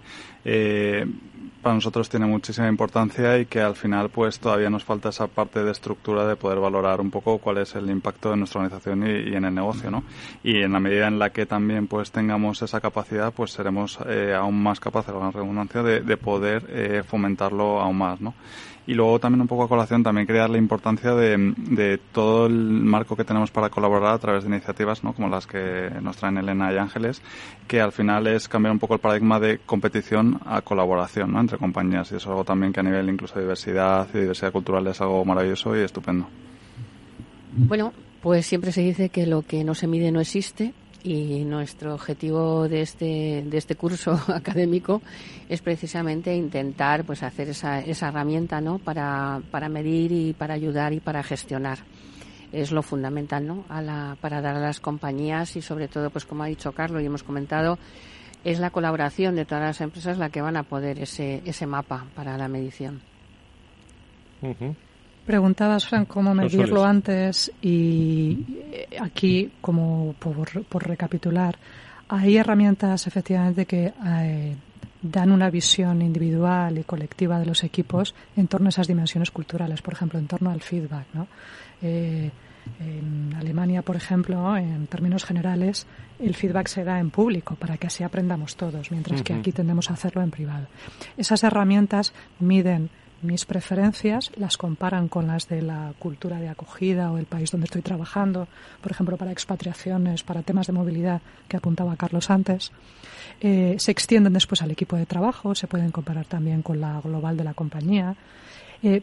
para 1.64 1.74
nosotros 1.74 2.10
tiene 2.10 2.26
muchísima 2.26 2.68
importancia 2.68 3.38
y 3.38 3.46
que 3.46 3.60
al 3.60 3.74
final 3.74 4.10
pues 4.10 4.38
todavía 4.38 4.68
nos 4.68 4.84
falta 4.84 5.08
esa 5.08 5.26
parte 5.26 5.64
de 5.64 5.72
estructura 5.72 6.26
de 6.26 6.36
poder 6.36 6.60
valorar 6.60 7.00
un 7.00 7.10
poco 7.10 7.38
cuál 7.38 7.58
es 7.58 7.74
el 7.74 7.88
impacto 7.88 8.30
de 8.30 8.36
nuestra 8.36 8.60
organización 8.60 9.02
y, 9.06 9.34
en 9.34 9.46
el 9.46 9.54
negocio, 9.54 9.90
¿no? 9.90 10.04
Y 10.44 10.60
en 10.60 10.72
la 10.72 10.78
medida 10.78 11.08
en 11.08 11.18
la 11.18 11.30
que 11.30 11.46
también 11.46 11.86
pues 11.86 12.10
tengamos 12.10 12.60
esa 12.60 12.80
capacidad, 12.80 13.32
pues 13.32 13.52
seremos 13.52 13.98
eh, 14.06 14.34
aún 14.38 14.62
más 14.62 14.78
capaces, 14.78 15.14
la 15.14 15.30
redundancia, 15.30 15.82
de, 15.82 16.02
de 16.02 16.16
poder 16.18 16.66
eh, 16.68 17.02
fomentarlo 17.04 17.80
aún 17.80 17.96
más, 17.96 18.20
¿no? 18.20 18.34
Y 18.86 18.94
luego 18.94 19.18
también 19.18 19.40
un 19.40 19.48
poco 19.48 19.64
a 19.64 19.68
colación 19.68 20.02
también 20.02 20.26
crear 20.26 20.50
la 20.50 20.58
importancia 20.58 21.14
de, 21.14 21.54
de, 21.56 21.98
todo 22.12 22.46
el 22.46 22.54
marco 22.54 23.16
que 23.16 23.24
tenemos 23.24 23.50
para 23.50 23.70
colaborar 23.70 24.14
a 24.14 24.18
través 24.18 24.44
de 24.44 24.50
iniciativas 24.50 25.02
¿no? 25.02 25.14
como 25.14 25.28
las 25.28 25.46
que 25.46 25.90
nos 26.02 26.18
traen 26.18 26.36
Elena 26.36 26.70
y 26.70 26.76
Ángeles, 26.76 27.22
que 27.66 27.80
al 27.80 27.92
final 27.92 28.26
es 28.26 28.46
cambiar 28.46 28.72
un 28.72 28.78
poco 28.78 28.94
el 28.94 29.00
paradigma 29.00 29.40
de 29.40 29.58
competición 29.58 30.38
a 30.44 30.60
colaboración 30.60 31.32
¿no? 31.32 31.40
entre 31.40 31.56
compañías. 31.56 32.12
Y 32.12 32.16
eso 32.16 32.24
es 32.24 32.26
algo 32.26 32.44
también 32.44 32.72
que 32.74 32.80
a 32.80 32.82
nivel 32.82 33.08
incluso 33.08 33.36
de 33.36 33.42
diversidad 33.42 34.06
y 34.12 34.18
diversidad 34.18 34.52
cultural 34.52 34.86
es 34.86 35.00
algo 35.00 35.24
maravilloso 35.24 35.74
y 35.74 35.80
estupendo. 35.80 36.28
Bueno, 37.56 37.92
pues 38.20 38.44
siempre 38.44 38.70
se 38.72 38.82
dice 38.82 39.08
que 39.08 39.26
lo 39.26 39.42
que 39.42 39.64
no 39.64 39.74
se 39.74 39.86
mide 39.86 40.12
no 40.12 40.20
existe 40.20 40.74
y 41.04 41.44
nuestro 41.44 41.94
objetivo 41.94 42.66
de 42.66 42.80
este, 42.80 43.44
de 43.44 43.58
este 43.58 43.76
curso 43.76 44.12
académico 44.28 45.02
es 45.48 45.60
precisamente 45.60 46.34
intentar 46.34 47.04
pues 47.04 47.22
hacer 47.22 47.50
esa, 47.50 47.80
esa 47.80 48.08
herramienta 48.08 48.60
¿no? 48.62 48.78
para, 48.78 49.42
para 49.50 49.68
medir 49.68 50.10
y 50.12 50.32
para 50.32 50.54
ayudar 50.54 50.94
y 50.94 51.00
para 51.00 51.22
gestionar 51.22 51.78
es 52.52 52.72
lo 52.72 52.82
fundamental 52.82 53.46
¿no? 53.46 53.64
a 53.68 53.82
la, 53.82 54.16
para 54.20 54.40
dar 54.40 54.56
a 54.56 54.60
las 54.60 54.80
compañías 54.80 55.56
y 55.56 55.62
sobre 55.62 55.88
todo 55.88 56.08
pues 56.08 56.24
como 56.24 56.42
ha 56.42 56.46
dicho 56.46 56.72
Carlos 56.72 57.02
y 57.02 57.06
hemos 57.06 57.22
comentado 57.22 57.78
es 58.42 58.58
la 58.58 58.70
colaboración 58.70 59.36
de 59.36 59.44
todas 59.44 59.64
las 59.64 59.80
empresas 59.82 60.16
la 60.16 60.30
que 60.30 60.40
van 60.40 60.56
a 60.56 60.62
poder 60.62 60.98
ese, 61.00 61.42
ese 61.44 61.66
mapa 61.66 62.06
para 62.14 62.36
la 62.36 62.48
medición. 62.48 63.00
Preguntabas, 65.26 65.86
Frank, 65.86 66.06
cómo 66.06 66.34
medirlo 66.34 66.84
antes 66.84 67.50
y 67.62 68.44
eh, 68.70 68.88
aquí, 69.00 69.50
como 69.60 70.14
por, 70.18 70.86
recapitular, 70.86 71.56
hay 72.08 72.36
herramientas 72.36 73.06
efectivamente 73.06 73.64
que 73.64 73.92
eh, 74.06 74.56
dan 75.00 75.32
una 75.32 75.48
visión 75.48 76.02
individual 76.02 76.76
y 76.76 76.84
colectiva 76.84 77.38
de 77.38 77.46
los 77.46 77.64
equipos 77.64 78.14
en 78.36 78.48
torno 78.48 78.66
a 78.66 78.68
esas 78.68 78.86
dimensiones 78.86 79.30
culturales, 79.30 79.80
por 79.80 79.94
ejemplo, 79.94 80.18
en 80.18 80.26
torno 80.26 80.50
al 80.50 80.60
feedback. 80.60 81.06
¿no? 81.14 81.26
Eh, 81.80 82.30
en 82.80 83.34
Alemania, 83.34 83.82
por 83.82 83.96
ejemplo, 83.96 84.56
en 84.56 84.86
términos 84.88 85.24
generales, 85.24 85.86
el 86.18 86.34
feedback 86.34 86.68
se 86.68 86.84
da 86.84 86.98
en 86.98 87.10
público 87.10 87.54
para 87.56 87.76
que 87.76 87.86
así 87.86 88.04
aprendamos 88.04 88.56
todos, 88.56 88.90
mientras 88.90 89.22
que 89.22 89.32
aquí 89.32 89.52
tendemos 89.52 89.90
a 89.90 89.94
hacerlo 89.94 90.22
en 90.22 90.30
privado. 90.30 90.66
Esas 91.16 91.44
herramientas 91.44 92.12
miden 92.38 92.90
mis 93.24 93.44
preferencias, 93.44 94.30
las 94.36 94.56
comparan 94.56 95.08
con 95.08 95.26
las 95.26 95.48
de 95.48 95.62
la 95.62 95.92
cultura 95.98 96.38
de 96.38 96.48
acogida 96.48 97.10
o 97.10 97.18
el 97.18 97.26
país 97.26 97.50
donde 97.50 97.64
estoy 97.64 97.82
trabajando, 97.82 98.46
por 98.80 98.92
ejemplo, 98.92 99.16
para 99.16 99.32
expatriaciones, 99.32 100.22
para 100.22 100.42
temas 100.42 100.66
de 100.66 100.72
movilidad 100.72 101.20
que 101.48 101.56
apuntaba 101.56 101.96
Carlos 101.96 102.30
antes. 102.30 102.70
Eh, 103.40 103.76
se 103.78 103.90
extienden 103.90 104.32
después 104.32 104.62
al 104.62 104.70
equipo 104.70 104.96
de 104.96 105.06
trabajo, 105.06 105.54
se 105.54 105.66
pueden 105.66 105.90
comparar 105.90 106.26
también 106.26 106.62
con 106.62 106.80
la 106.80 107.00
global 107.00 107.36
de 107.36 107.44
la 107.44 107.54
compañía. 107.54 108.14
Eh, 108.82 109.02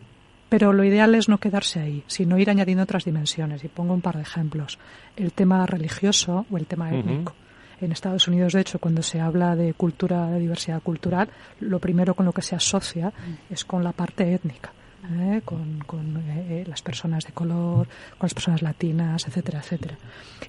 pero 0.49 0.73
lo 0.73 0.83
ideal 0.83 1.15
es 1.15 1.29
no 1.29 1.37
quedarse 1.37 1.79
ahí, 1.79 2.03
sino 2.07 2.37
ir 2.37 2.49
añadiendo 2.49 2.83
otras 2.83 3.05
dimensiones. 3.05 3.63
Y 3.63 3.69
pongo 3.69 3.93
un 3.93 4.01
par 4.01 4.17
de 4.17 4.23
ejemplos. 4.23 4.79
El 5.15 5.31
tema 5.31 5.65
religioso 5.65 6.45
o 6.51 6.57
el 6.57 6.65
tema 6.65 6.93
étnico. 6.93 7.33
En 7.81 7.91
Estados 7.91 8.27
Unidos, 8.27 8.53
de 8.53 8.61
hecho, 8.61 8.79
cuando 8.79 9.01
se 9.01 9.19
habla 9.19 9.55
de 9.55 9.73
cultura, 9.73 10.27
de 10.27 10.39
diversidad 10.39 10.81
cultural, 10.81 11.29
lo 11.59 11.79
primero 11.79 12.13
con 12.13 12.25
lo 12.25 12.31
que 12.31 12.41
se 12.41 12.55
asocia 12.55 13.09
mm. 13.09 13.53
es 13.53 13.65
con 13.65 13.83
la 13.83 13.91
parte 13.91 14.33
étnica. 14.33 14.71
¿eh? 15.09 15.41
con, 15.43 15.79
con 15.85 16.23
eh, 16.27 16.63
las 16.67 16.81
personas 16.81 17.25
de 17.25 17.33
color, 17.33 17.87
con 18.17 18.25
las 18.25 18.33
personas 18.33 18.61
latinas, 18.61 19.27
etcétera, 19.27 19.59
etcétera. 19.59 19.97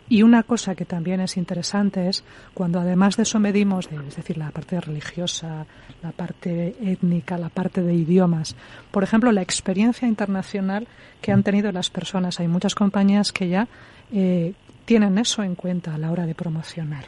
Y 0.09 0.23
una 0.23 0.43
cosa 0.43 0.75
que 0.75 0.85
también 0.85 1.21
es 1.21 1.37
interesante 1.37 2.09
es 2.09 2.25
cuando 2.55 2.81
además 2.81 3.17
de 3.17 3.25
eso 3.25 3.39
medimos, 3.39 3.89
es 3.91 4.17
decir, 4.17 4.39
la 4.39 4.51
parte 4.51 4.81
religiosa, 4.81 5.67
la 6.03 6.13
parte 6.13 6.77
étnica, 6.81 7.39
la 7.39 7.49
parte 7.49 7.83
de 7.83 7.95
idiomas, 7.95 8.55
por 8.91 9.03
ejemplo, 9.03 9.33
la 9.33 9.43
experiencia 9.43 10.07
internacional 10.07 10.87
que 11.21 11.33
han 11.33 11.43
tenido 11.43 11.73
las 11.73 11.91
personas. 11.91 12.41
Hay 12.41 12.49
muchas 12.49 12.75
compañías 12.75 13.33
que 13.33 13.49
ya 13.49 13.69
eh, 14.13 14.55
tienen 14.85 15.19
eso 15.19 15.43
en 15.43 15.55
cuenta 15.55 15.95
a 15.95 15.99
la 15.99 16.11
hora 16.11 16.27
de 16.27 16.35
promocionar. 16.35 17.05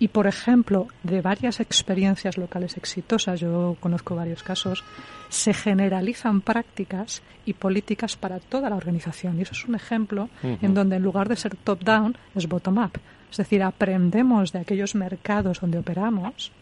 Y, 0.00 0.08
por 0.08 0.26
ejemplo, 0.28 0.86
de 1.02 1.20
varias 1.20 1.58
experiencias 1.58 2.36
locales 2.36 2.76
exitosas, 2.76 3.40
yo 3.40 3.76
conozco 3.80 4.14
varios 4.14 4.44
casos, 4.44 4.84
se 5.28 5.52
generalizan 5.52 6.40
prácticas 6.40 7.22
y 7.44 7.54
políticas 7.54 8.16
para 8.16 8.38
toda 8.38 8.70
la 8.70 8.76
organización. 8.76 9.38
Y 9.38 9.42
eso 9.42 9.52
es 9.52 9.64
un 9.64 9.74
ejemplo 9.74 10.28
en 10.42 10.74
donde 10.74 10.96
en 10.96 11.02
lugar 11.02 11.28
de 11.28 11.36
ser 11.36 11.56
top-down 11.56 12.16
es 12.34 12.46
bottom-up. 12.46 12.92
Es 13.30 13.36
decir, 13.36 13.62
aprendemos 13.62 14.52
de 14.52 14.60
aquellos 14.60 14.94
mercados 14.94 15.60
donde 15.60 15.78
operamos, 15.78 16.52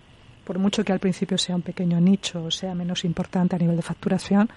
por 0.45 0.59
mucho 0.59 0.85
que 0.85 0.93
al 0.93 0.99
principio 0.99 1.37
sea 1.39 1.57
un 1.57 1.63
pequeño 1.63 2.01
nicho 2.01 2.45
o 2.45 2.51
sea 2.51 2.75
menos 2.75 3.05
importante 3.05 3.57
a 3.57 3.59
nivel 3.59 3.77
de 3.77 3.83
facturación, 3.83 4.49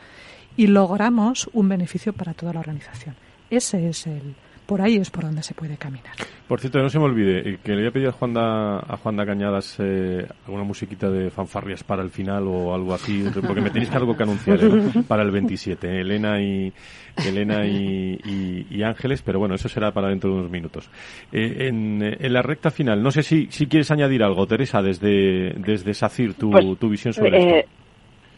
y 0.56 0.68
logramos 0.68 1.50
un 1.54 1.70
beneficio 1.70 2.14
para 2.14 2.34
toda 2.34 2.54
la 2.54 2.60
organización. 2.60 3.16
Ese 3.50 3.90
es 3.90 4.08
el, 4.08 4.36
por 4.70 4.84
ahí 4.84 4.98
es 4.98 5.10
por 5.10 5.24
donde 5.24 5.42
se 5.42 5.56
puede 5.56 5.78
caminar. 5.78 6.14
Por 6.48 6.60
cierto, 6.60 6.78
no 6.78 6.92
se 6.92 7.00
me 7.00 7.06
olvide 7.06 7.40
eh, 7.40 7.58
que 7.64 7.72
le 7.72 7.78
voy 7.78 7.88
a 7.88 7.92
pedir 7.92 8.08
a 8.10 8.12
Juanda, 8.12 8.78
a 8.78 8.98
Juanda 8.98 9.26
Cañadas 9.26 9.78
eh, 9.80 10.28
alguna 10.46 10.64
musiquita 10.64 11.10
de 11.10 11.32
fanfarrias 11.32 11.84
para 11.84 12.04
el 12.04 12.12
final 12.12 12.48
o 12.48 12.76
algo 12.76 12.94
así, 12.94 13.26
porque 13.34 13.62
me 13.62 13.72
tenéis 13.72 13.92
algo 13.94 14.16
que 14.16 14.22
anunciar 14.22 14.60
eh, 14.64 15.04
para 15.08 15.24
el 15.24 15.32
27. 15.32 16.02
Elena 16.02 16.40
y 16.40 16.72
Elena 17.18 17.66
y, 17.66 18.84
Ángeles, 18.84 19.24
pero 19.24 19.40
bueno, 19.40 19.56
eso 19.56 19.68
será 19.68 19.92
para 19.92 20.10
dentro 20.10 20.30
de 20.30 20.38
unos 20.38 20.52
minutos. 20.52 20.88
en, 21.32 22.00
la 22.32 22.42
recta 22.44 22.70
final, 22.70 23.02
no 23.02 23.10
sé 23.10 23.24
si, 23.24 23.48
si 23.50 23.66
quieres 23.66 23.90
añadir 23.90 24.22
algo, 24.22 24.46
Teresa, 24.46 24.84
desde, 24.84 25.56
desde 25.58 25.96
SACIR, 25.96 26.36
tu, 26.36 26.52
pues, 26.52 26.78
tu 26.78 26.90
visión 26.90 27.12
sobre 27.12 27.40
esto. 27.40 27.79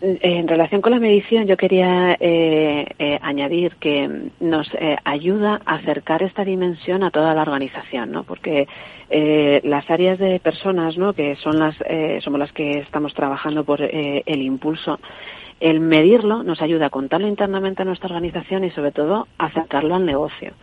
En 0.04 0.48
relación 0.48 0.82
con 0.82 0.94
la 0.94 1.00
medición, 1.00 1.46
yo 1.46 1.56
quería 1.58 2.18
eh, 2.20 2.88
eh, 2.98 3.20
añadir 3.22 3.76
que 3.76 4.10
nos 4.40 4.68
eh, 4.74 4.98
ayuda 5.04 5.62
a 5.64 5.76
acercar 5.76 6.24
esta 6.24 6.44
dimensión 6.44 7.04
a 7.04 7.12
toda 7.12 7.36
la 7.36 7.44
organización, 7.44 8.12
¿no? 8.12 8.24
Porque 8.24 8.68
las 9.64 9.90
áreas 9.92 10.18
de 10.18 10.40
personas, 10.40 10.98
¿no? 10.98 11.12
Que 11.14 11.36
son 11.36 11.60
las, 11.60 11.76
somos 12.24 12.40
las 12.40 12.54
que 12.54 12.80
estamos 12.80 13.14
trabajando 13.14 13.66
por 13.66 13.82
el 13.82 14.42
impulso. 14.42 15.00
El 15.60 15.82
medirlo 15.82 16.44
nos 16.44 16.62
ayuda 16.62 16.86
a 16.86 16.90
contarlo 16.90 17.28
internamente 17.28 17.82
a 17.82 17.86
nuestra 17.86 18.08
organización 18.08 18.64
y, 18.64 18.72
sobre 18.72 18.94
todo, 18.94 19.28
a 19.38 19.48
acercarlo 19.48 19.96
al 19.96 20.06
negocio. 20.06 20.54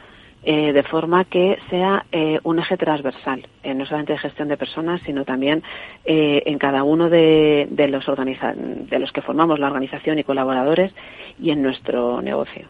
Eh, 0.45 0.73
de 0.73 0.83
forma 0.85 1.25
que 1.25 1.59
sea 1.69 2.07
eh, 2.13 2.39
un 2.45 2.61
eje 2.61 2.77
transversal, 2.77 3.47
eh, 3.65 3.75
no 3.75 3.85
solamente 3.87 4.13
de 4.13 4.21
gestión 4.21 4.49
de 4.49 4.57
personas, 4.57 5.01
sino 5.05 5.25
también 5.25 5.63
en 6.05 6.59
cada 6.59 6.85
uno 6.85 7.11
de, 7.11 7.69
los 7.91 8.07
de 8.07 8.99
los 8.99 9.13
que 9.13 9.21
formamos 9.21 9.59
la 9.59 9.67
organización 9.67 10.19
y 10.19 10.25
colaboradores 10.25 10.93
y 11.41 11.51
en 11.51 11.63
nuestro 11.63 12.23
negocio. 12.23 12.67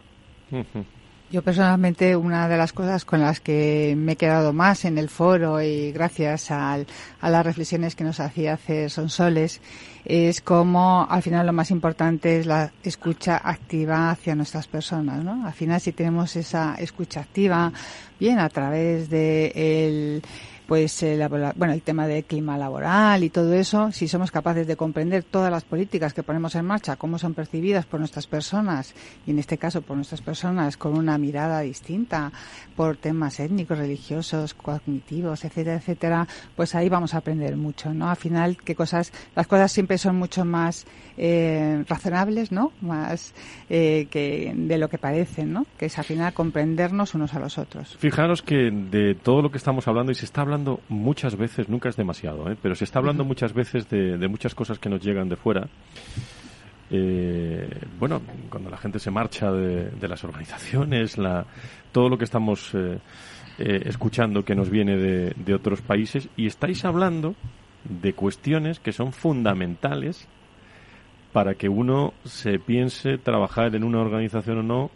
Yo 1.31 1.43
personalmente 1.43 2.15
una 2.15 2.47
de 2.47 2.57
las 2.57 2.73
cosas 2.73 3.05
con 3.05 3.21
las 3.21 3.39
que 3.39 3.93
me 3.95 4.13
he 4.13 4.15
quedado 4.15 4.51
más 4.51 4.83
en 4.83 4.97
el 4.97 5.09
foro 5.09 5.61
y 5.61 5.91
gracias 5.91 6.49
a 6.49 6.79
las 7.21 7.45
reflexiones 7.45 7.95
que 7.95 8.03
nos 8.03 8.19
hacía 8.19 8.53
hacer 8.53 8.89
Sonsoles 8.89 9.61
es 10.05 10.41
como 10.41 11.05
al 11.07 11.21
final 11.21 11.45
lo 11.45 11.53
más 11.53 11.69
importante 11.69 12.39
es 12.39 12.47
la 12.47 12.71
escucha 12.81 13.39
activa 13.43 14.09
hacia 14.09 14.33
nuestras 14.33 14.65
personas, 14.67 15.23
¿no? 15.23 15.45
Al 15.45 15.53
final 15.53 15.79
si 15.79 15.91
tenemos 15.91 16.35
esa 16.35 16.73
escucha 16.79 17.19
activa, 17.19 17.71
bien 18.19 18.39
a 18.39 18.49
través 18.49 19.07
de 19.11 19.51
el 19.55 20.23
pues 20.69 21.01
eh, 21.01 21.27
bueno, 21.55 21.73
el 21.73 21.81
tema 21.81 22.05
del 22.05 22.23
clima 22.25 22.55
laboral 22.55 23.23
y 23.23 23.31
todo 23.31 23.55
eso, 23.55 23.91
si 23.91 24.07
somos 24.07 24.29
capaces 24.29 24.67
de 24.67 24.75
comprender 24.75 25.23
todas 25.23 25.49
las 25.49 25.63
políticas 25.63 26.13
que 26.13 26.21
ponemos 26.21 26.53
en 26.53 26.63
marcha, 26.63 26.95
cómo 26.95 27.17
son 27.17 27.33
percibidas 27.33 27.87
por 27.87 27.99
nuestras 27.99 28.27
personas, 28.27 28.93
y 29.25 29.31
en 29.31 29.39
este 29.39 29.57
caso 29.57 29.81
por 29.81 29.95
nuestras 29.95 30.21
personas 30.21 30.77
con 30.77 30.95
una 30.95 31.17
mirada 31.17 31.61
distinta, 31.61 32.31
por 32.75 32.97
temas 32.97 33.39
étnicos, 33.39 33.79
religiosos, 33.79 34.53
cognitivos, 34.53 35.43
etcétera, 35.43 35.77
etcétera, 35.77 36.27
pues 36.55 36.75
ahí 36.75 36.87
vamos 36.87 37.15
a 37.15 37.17
aprender 37.17 37.57
mucho, 37.57 37.91
¿no? 37.91 38.07
Al 38.07 38.17
final, 38.17 38.55
qué 38.57 38.75
cosas, 38.75 39.11
las 39.35 39.47
cosas 39.47 39.71
siempre 39.71 39.97
son 39.97 40.17
mucho 40.17 40.45
más 40.45 40.85
eh, 41.21 41.83
razonables, 41.87 42.51
¿no? 42.51 42.71
Más 42.79 43.33
eh, 43.69 44.07
que 44.09 44.53
de 44.55 44.77
lo 44.77 44.87
que 44.87 44.97
parecen, 44.97 45.51
¿no? 45.51 45.65
Que 45.77 45.87
es 45.87 45.97
al 45.99 46.05
final 46.05 46.33
comprendernos 46.33 47.13
unos 47.13 47.33
a 47.33 47.39
los 47.39 47.57
otros. 47.57 47.97
Fijaros 47.97 48.41
que 48.41 48.71
de 48.71 49.15
todo 49.15 49.41
lo 49.41 49.51
que 49.51 49.57
estamos 49.57 49.85
hablando 49.89 50.13
y 50.13 50.15
se 50.15 50.23
está 50.23 50.41
hablando 50.41 50.79
muchas 50.87 51.35
veces, 51.35 51.67
nunca 51.67 51.89
es 51.89 51.97
demasiado, 51.97 52.49
¿eh? 52.49 52.57
pero 52.61 52.73
se 52.73 52.85
está 52.85 52.99
hablando 52.99 53.25
muchas 53.25 53.53
veces 53.53 53.89
de, 53.89 54.27
muchas 54.29 54.55
cosas 54.55 54.79
que 54.79 54.87
nos 54.87 55.01
llegan 55.01 55.27
de 55.27 55.35
fuera. 55.35 55.67
Eh, 56.89 57.69
bueno, 57.99 58.21
cuando 58.49 58.69
la 58.69 58.77
gente 58.77 58.97
se 58.97 59.11
marcha 59.11 59.51
de, 59.51 60.07
las 60.07 60.23
organizaciones, 60.23 61.17
la, 61.17 61.45
todo 61.91 62.07
lo 62.07 62.17
que 62.17 62.23
estamos 62.23 62.71
eh, 62.73 62.97
escuchando 63.57 64.45
que 64.45 64.55
nos 64.55 64.69
viene 64.69 64.95
de, 64.95 65.33
de 65.35 65.53
otros 65.53 65.81
países, 65.81 66.29
y 66.37 66.47
estáis 66.47 66.85
hablando 66.85 67.35
de 67.83 68.13
cuestiones 68.13 68.79
que 68.79 68.93
son 68.93 69.11
fundamentales 69.11 70.27
para 71.31 71.55
que 71.55 71.69
uno 71.69 72.13
se 72.23 72.59
piense 72.59 73.17
trabajar 73.17 73.75
en 73.75 73.83
una 73.83 73.99
organización 73.99 74.59
o 74.59 74.63
no 74.63 74.91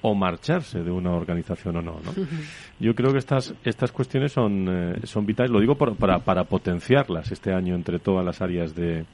o 0.00 0.14
marcharse 0.14 0.82
de 0.82 0.90
una 0.90 1.12
organización 1.12 1.76
o 1.76 1.82
no, 1.82 2.00
¿no? 2.04 2.12
Yo 2.80 2.94
creo 2.94 3.12
que 3.12 3.18
estas 3.18 3.54
estas 3.64 3.92
cuestiones 3.92 4.32
son 4.32 4.66
eh, 4.68 5.00
son 5.04 5.26
vitales, 5.26 5.50
lo 5.50 5.60
digo 5.60 5.76
para, 5.76 6.18
para 6.20 6.44
potenciarlas 6.44 7.32
este 7.32 7.52
año 7.52 7.74
entre 7.74 7.98
todas 7.98 8.24
las 8.24 8.40
áreas 8.40 8.74
de, 8.74 9.04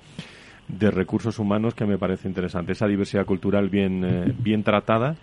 de 0.68 0.90
recursos 0.90 1.38
humanos 1.38 1.74
que 1.74 1.86
me 1.86 1.98
parece 1.98 2.28
interesante. 2.28 2.72
Esa 2.72 2.86
diversidad 2.86 3.24
cultural 3.24 3.68
bien 3.68 4.04
eh, 4.04 4.34
bien 4.36 4.62
tratada 4.62 5.16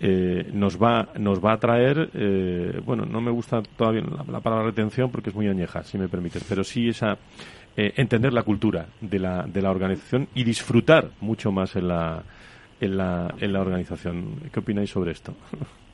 eh, 0.00 0.50
nos 0.52 0.80
va 0.82 1.08
nos 1.18 1.42
va 1.44 1.52
a 1.52 1.58
traer 1.58 2.10
bueno 2.84 3.06
no 3.06 3.20
me 3.20 3.30
gusta 3.30 3.62
todavía 3.62 4.02
la, 4.28 4.40
palabra 4.40 4.66
retención 4.66 5.10
porque 5.10 5.30
es 5.30 5.36
muy 5.36 5.48
añeja 5.48 5.84
si 5.84 5.96
me 5.96 6.06
permites 6.06 6.44
pero 6.46 6.64
sí 6.64 6.90
esa 6.90 7.16
entender 7.76 8.32
la 8.32 8.42
cultura 8.42 8.86
de 9.00 9.18
la 9.18 9.42
de 9.42 9.62
la 9.62 9.70
organización 9.70 10.28
y 10.34 10.44
disfrutar 10.44 11.10
mucho 11.20 11.52
más 11.52 11.76
en 11.76 11.88
la 11.88 12.22
en 12.80 12.96
la, 12.96 13.34
en 13.38 13.52
la 13.52 13.60
organización. 13.60 14.40
¿Qué 14.52 14.60
opináis 14.60 14.90
sobre 14.90 15.12
esto? 15.12 15.34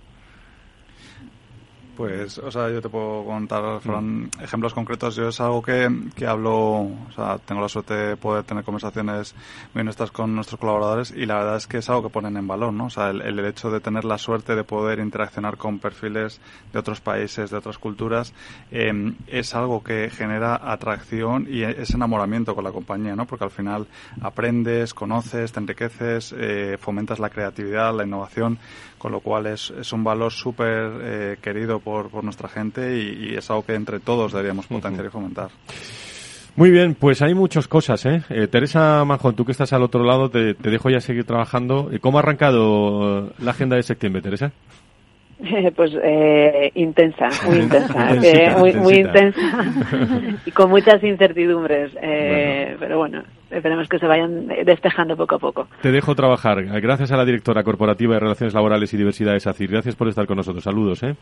Pues, 1.96 2.38
o 2.38 2.50
sea, 2.50 2.70
yo 2.70 2.80
te 2.80 2.88
puedo 2.88 3.24
contar, 3.24 3.80
Fran, 3.80 4.30
ejemplos 4.40 4.72
concretos. 4.72 5.14
Yo 5.14 5.28
es 5.28 5.40
algo 5.40 5.60
que, 5.60 5.88
que 6.14 6.26
hablo, 6.26 6.54
o 6.54 7.12
sea, 7.14 7.38
tengo 7.38 7.60
la 7.60 7.68
suerte 7.68 7.94
de 7.94 8.16
poder 8.16 8.44
tener 8.44 8.64
conversaciones 8.64 9.34
muy 9.74 9.82
honestas 9.82 10.10
con 10.10 10.34
nuestros 10.34 10.58
colaboradores 10.58 11.10
y 11.10 11.26
la 11.26 11.36
verdad 11.36 11.56
es 11.56 11.66
que 11.66 11.78
es 11.78 11.90
algo 11.90 12.04
que 12.04 12.08
ponen 12.08 12.36
en 12.38 12.48
valor, 12.48 12.72
¿no? 12.72 12.86
O 12.86 12.90
sea, 12.90 13.10
el, 13.10 13.20
el 13.20 13.44
hecho 13.44 13.70
de 13.70 13.80
tener 13.80 14.04
la 14.04 14.16
suerte 14.16 14.56
de 14.56 14.64
poder 14.64 15.00
interaccionar 15.00 15.58
con 15.58 15.78
perfiles 15.78 16.40
de 16.72 16.78
otros 16.78 17.00
países, 17.00 17.50
de 17.50 17.58
otras 17.58 17.76
culturas, 17.78 18.32
eh, 18.70 19.12
es 19.26 19.54
algo 19.54 19.82
que 19.82 20.08
genera 20.10 20.60
atracción 20.62 21.46
y 21.48 21.62
es 21.62 21.90
enamoramiento 21.90 22.54
con 22.54 22.64
la 22.64 22.72
compañía, 22.72 23.14
¿no? 23.14 23.26
Porque 23.26 23.44
al 23.44 23.50
final 23.50 23.86
aprendes, 24.20 24.94
conoces, 24.94 25.52
te 25.52 25.60
enriqueces, 25.60 26.34
eh, 26.36 26.76
fomentas 26.80 27.18
la 27.18 27.30
creatividad, 27.30 27.94
la 27.94 28.04
innovación, 28.04 28.58
con 29.02 29.10
lo 29.10 29.18
cual 29.18 29.48
es, 29.48 29.72
es 29.80 29.92
un 29.92 30.04
valor 30.04 30.30
súper 30.30 30.92
eh, 31.02 31.36
querido 31.42 31.80
por, 31.80 32.08
por 32.08 32.22
nuestra 32.22 32.48
gente 32.48 32.96
y, 33.02 33.34
es 33.34 33.50
algo 33.50 33.66
que 33.66 33.74
entre 33.74 33.98
todos 33.98 34.30
deberíamos 34.30 34.68
potenciar 34.68 35.06
y 35.06 35.10
fomentar. 35.10 35.50
Muy 36.54 36.70
bien, 36.70 36.94
pues 36.94 37.20
hay 37.20 37.34
muchas 37.34 37.66
cosas, 37.66 38.06
¿eh? 38.06 38.22
eh 38.28 38.46
Teresa 38.46 39.04
Majón, 39.04 39.34
tú 39.34 39.44
que 39.44 39.50
estás 39.50 39.72
al 39.72 39.82
otro 39.82 40.04
lado, 40.04 40.30
te, 40.30 40.54
te 40.54 40.70
dejo 40.70 40.88
ya 40.88 41.00
seguir 41.00 41.24
trabajando. 41.24 41.90
¿Cómo 42.00 42.18
ha 42.18 42.20
arrancado 42.20 43.32
la 43.40 43.50
agenda 43.50 43.74
de 43.74 43.82
septiembre, 43.82 44.22
Teresa? 44.22 44.52
pues 45.76 45.92
eh, 46.02 46.70
intensa, 46.74 47.28
muy 47.46 47.58
intensa, 47.62 48.14
eh, 48.14 48.54
muy, 48.56 48.72
muy 48.74 48.94
intensa 48.94 49.40
y 50.46 50.50
con 50.50 50.70
muchas 50.70 51.02
incertidumbres, 51.02 51.92
eh, 52.00 52.76
pero 52.78 52.98
bueno, 52.98 53.22
esperemos 53.50 53.88
que 53.88 53.98
se 53.98 54.06
vayan 54.06 54.48
despejando 54.64 55.16
poco 55.16 55.36
a 55.36 55.38
poco. 55.38 55.68
Te 55.80 55.90
dejo 55.90 56.14
trabajar. 56.14 56.62
Gracias 56.80 57.12
a 57.12 57.16
la 57.16 57.24
directora 57.24 57.62
corporativa 57.62 58.14
de 58.14 58.20
Relaciones 58.20 58.54
Laborales 58.54 58.92
y 58.94 58.96
Diversidad 58.96 59.32
de 59.32 59.40
SACIR. 59.40 59.70
Gracias 59.70 59.96
por 59.96 60.08
estar 60.08 60.26
con 60.26 60.36
nosotros. 60.36 60.64
Saludos. 60.64 61.02
¿eh? 61.02 61.14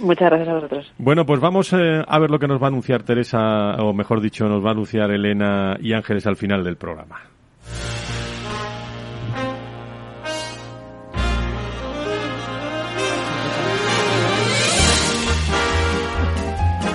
Muchas 0.00 0.30
gracias 0.30 0.48
a 0.48 0.54
vosotros. 0.54 0.92
Bueno, 0.98 1.24
pues 1.24 1.40
vamos 1.40 1.72
a 1.72 2.18
ver 2.18 2.30
lo 2.30 2.38
que 2.38 2.48
nos 2.48 2.60
va 2.60 2.66
a 2.66 2.68
anunciar 2.68 3.02
Teresa, 3.02 3.76
o 3.78 3.92
mejor 3.92 4.20
dicho, 4.20 4.48
nos 4.48 4.64
va 4.64 4.68
a 4.68 4.72
anunciar 4.72 5.10
Elena 5.10 5.76
y 5.80 5.92
Ángeles 5.92 6.26
al 6.26 6.36
final 6.36 6.64
del 6.64 6.76
programa. 6.76 7.20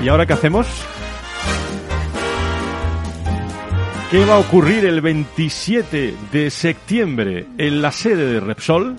¿Y 0.04 0.10
ahora 0.10 0.26
qué 0.26 0.34
hacemos? 0.34 0.68
¿Qué 4.12 4.26
va 4.26 4.36
a 4.36 4.40
ocurrir 4.40 4.86
el 4.86 5.00
27 5.00 6.14
de 6.30 6.50
septiembre 6.52 7.48
en 7.58 7.82
la 7.82 7.94
sede 7.94 8.34
de 8.34 8.40
Repsol? 8.42 8.98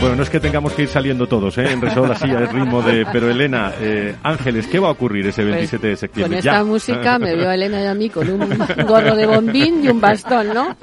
Bueno, 0.00 0.16
no 0.16 0.22
es 0.22 0.30
que 0.30 0.40
tengamos 0.40 0.72
que 0.72 0.82
ir 0.82 0.88
saliendo 0.88 1.26
todos, 1.26 1.58
¿eh? 1.58 1.70
En 1.70 1.80
Resol 1.82 2.10
así 2.10 2.30
al 2.30 2.48
ritmo 2.48 2.80
de... 2.80 3.06
Pero 3.12 3.30
Elena, 3.30 3.74
eh, 3.78 4.16
Ángeles, 4.22 4.66
¿qué 4.66 4.78
va 4.78 4.88
a 4.88 4.92
ocurrir 4.92 5.26
ese 5.26 5.44
27 5.44 5.78
pues, 5.78 5.90
de 5.90 5.96
septiembre? 5.96 6.38
Con 6.38 6.48
esta 6.48 6.64
música 6.64 7.18
me 7.18 7.36
veo 7.36 7.50
a 7.50 7.54
Elena 7.54 7.82
y 7.82 7.86
a 7.86 7.92
mí 7.94 8.08
con 8.08 8.30
un 8.30 8.58
gorro 8.86 9.14
de 9.14 9.26
bombín 9.26 9.84
y 9.84 9.88
un 9.88 10.00
bastón, 10.00 10.54
¿no? 10.54 10.74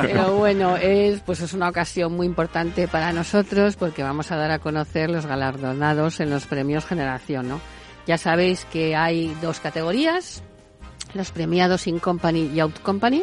Pero 0.00 0.36
bueno, 0.36 0.78
es, 0.78 1.20
pues 1.20 1.42
es 1.42 1.52
una 1.52 1.68
ocasión 1.68 2.14
muy 2.14 2.26
importante 2.26 2.88
para 2.88 3.12
nosotros 3.12 3.76
porque 3.76 4.02
vamos 4.02 4.32
a 4.32 4.36
dar 4.36 4.50
a 4.50 4.58
conocer 4.58 5.10
los 5.10 5.26
galardonados 5.26 6.20
en 6.20 6.30
los 6.30 6.46
premios 6.46 6.86
Generación, 6.86 7.50
¿no? 7.50 7.60
Ya 8.06 8.16
sabéis 8.16 8.64
que 8.72 8.96
hay 8.96 9.36
dos 9.42 9.60
categorías, 9.60 10.42
los 11.12 11.30
premiados 11.30 11.86
In 11.86 11.98
Company 11.98 12.50
y 12.54 12.60
Out 12.60 12.80
Company 12.80 13.22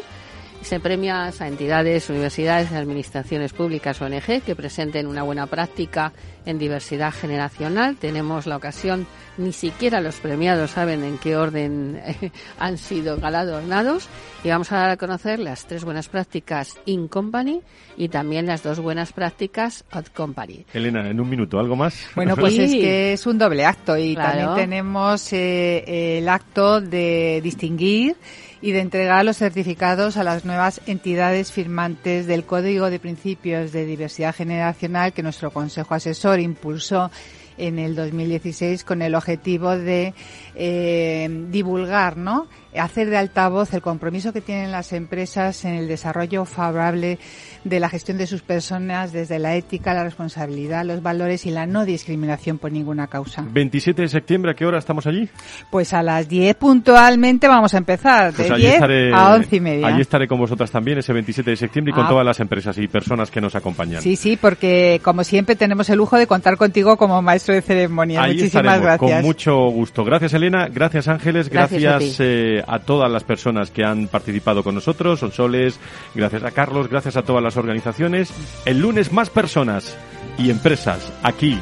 se 0.64 0.80
premia 0.80 1.26
a 1.26 1.48
entidades, 1.48 2.10
universidades 2.10 2.72
administraciones 2.72 3.54
públicas 3.54 4.02
ONG 4.02 4.42
que 4.46 4.56
presenten 4.56 5.08
una 5.08 5.24
buena 5.24 5.48
práctica 5.48 6.14
en 6.46 6.58
diversidad 6.58 7.14
generacional. 7.14 7.98
Tenemos 7.98 8.48
la 8.48 8.58
ocasión, 8.58 9.08
ni 9.38 9.54
siquiera 9.54 10.02
los 10.02 10.16
premiados 10.16 10.72
saben 10.72 11.04
en 11.04 11.18
qué 11.18 11.38
orden 11.38 12.02
eh, 12.06 12.32
han 12.60 12.78
sido 12.78 13.18
galardonados 13.18 14.08
y 14.44 14.50
vamos 14.50 14.72
a 14.72 14.78
dar 14.78 14.90
a 14.92 14.98
conocer 14.98 15.40
las 15.40 15.66
tres 15.66 15.84
buenas 15.84 16.10
prácticas 16.10 16.78
in 16.86 17.08
company 17.08 17.62
y 17.98 18.10
también 18.10 18.46
las 18.46 18.64
dos 18.64 18.80
buenas 18.80 19.14
prácticas 19.14 19.86
out 19.92 20.10
company. 20.10 20.66
Elena, 20.74 21.10
en 21.10 21.20
un 21.20 21.30
minuto, 21.30 21.60
¿algo 21.60 21.76
más? 21.76 22.08
Bueno, 22.16 22.36
pues 22.36 22.58
es 22.58 22.72
que 22.72 23.14
es 23.14 23.26
un 23.26 23.38
doble 23.38 23.66
acto 23.66 23.98
y 23.98 24.16
también 24.16 24.56
tenemos 24.56 25.32
eh, 25.34 26.18
el 26.20 26.30
acto 26.30 26.82
de 26.82 27.42
distinguir 27.44 28.16
y 28.64 28.72
de 28.72 28.80
entregar 28.80 29.26
los 29.26 29.36
certificados 29.36 30.16
a 30.16 30.24
las 30.24 30.46
nuevas 30.46 30.80
entidades 30.88 31.52
firmantes 31.52 32.28
del 32.28 32.46
Código 32.46 32.90
de 32.90 32.98
Principios 32.98 33.74
de 33.74 33.86
Diversidad 33.86 34.34
Generacional 34.34 35.12
que 35.12 35.22
nuestro 35.22 35.52
Consejo 35.52 35.94
Asesor 35.94 36.40
impulsó 36.40 37.12
en 37.58 37.78
el 37.78 37.94
2016 37.94 38.86
con 38.86 39.02
el 39.02 39.16
objetivo 39.16 39.78
de 39.78 40.14
eh, 40.56 41.46
divulgar, 41.52 42.16
¿no? 42.16 42.48
Hacer 42.80 43.10
de 43.10 43.18
altavoz 43.18 43.74
el 43.74 43.82
compromiso 43.82 44.34
que 44.34 44.42
tienen 44.42 44.72
las 44.72 44.94
empresas 44.94 45.66
en 45.66 45.76
el 45.76 45.88
desarrollo 45.88 46.46
favorable 46.46 47.20
de 47.64 47.80
la 47.80 47.90
gestión 47.90 48.18
de 48.18 48.28
sus 48.28 48.42
personas 48.42 49.12
desde 49.12 49.40
la 49.40 49.56
ética, 49.56 49.94
la 49.94 50.04
responsabilidad, 50.04 50.86
los 50.86 51.02
valores 51.02 51.46
y 51.46 51.52
la 51.52 51.66
no 51.66 51.86
discriminación 51.86 52.58
por 52.58 52.72
ninguna 52.72 53.08
causa. 53.08 53.46
27 53.50 54.02
de 54.02 54.08
septiembre, 54.08 54.52
¿a 54.52 54.54
qué 54.54 54.66
hora 54.66 54.80
estamos 54.80 55.08
allí? 55.08 55.30
Pues 55.70 55.94
a 55.94 56.04
las 56.04 56.28
10 56.28 56.56
puntualmente 56.56 57.48
vamos 57.48 57.74
a 57.74 57.78
empezar, 57.78 58.34
de 58.34 58.50
10 58.50 58.80
pues 58.80 59.14
a 59.14 59.34
11 59.36 59.56
y 59.56 59.60
media. 59.60 59.88
Allí 59.88 60.02
estaré 60.02 60.28
con 60.28 60.40
vosotras 60.40 60.72
también 60.72 60.98
ese 60.98 61.14
27 61.14 61.52
de 61.52 61.58
septiembre 61.58 61.92
y 61.92 61.96
con 61.96 62.06
ah. 62.06 62.10
todas 62.10 62.26
las 62.26 62.40
empresas 62.40 62.78
y 62.78 62.88
personas 62.88 63.32
que 63.32 63.42
nos 63.42 63.56
acompañan. 63.56 64.02
Sí, 64.02 64.16
sí, 64.16 64.38
porque 64.38 65.00
como 65.04 65.24
siempre 65.24 65.56
tenemos 65.56 65.90
el 65.90 65.98
lujo 65.98 66.18
de 66.18 66.28
contar 66.28 66.58
contigo 66.58 66.98
como 66.98 67.22
maestro 67.22 67.54
de 67.54 67.62
ceremonia. 67.62 68.22
Muchísimas 68.26 68.82
gracias. 68.82 68.98
Con 69.00 69.22
mucho 69.22 69.56
gusto. 69.70 70.04
Gracias 70.04 70.34
Elena, 70.34 70.68
gracias 70.72 71.08
Ángeles, 71.08 71.50
gracias, 71.50 72.20
a, 72.68 72.80
todas 72.80 73.12
las 73.12 73.24
personas 73.24 73.72
que 73.72 73.84
han 73.84 74.08
participado 74.08 74.64
con 74.64 74.76
nosotros, 74.76 75.20
Sonsoles, 75.20 75.80
gracias 76.16 76.44
a 76.44 76.52
Carlos, 76.52 76.90
gracias 76.90 77.18
a 77.18 77.24
todas 77.24 77.44
las 77.44 77.58
organizaciones. 77.58 78.34
El 78.66 78.80
lunes 78.80 79.12
más 79.12 79.30
personas 79.30 79.98
y 80.38 80.50
empresas 80.50 81.12
aquí 81.24 81.60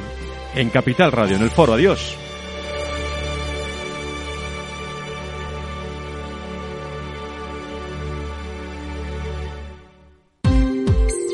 en 0.55 0.69
Capital 0.69 1.11
Radio, 1.11 1.35
en 1.35 1.43
el 1.43 1.49
foro. 1.49 1.73
Adiós. 1.73 2.17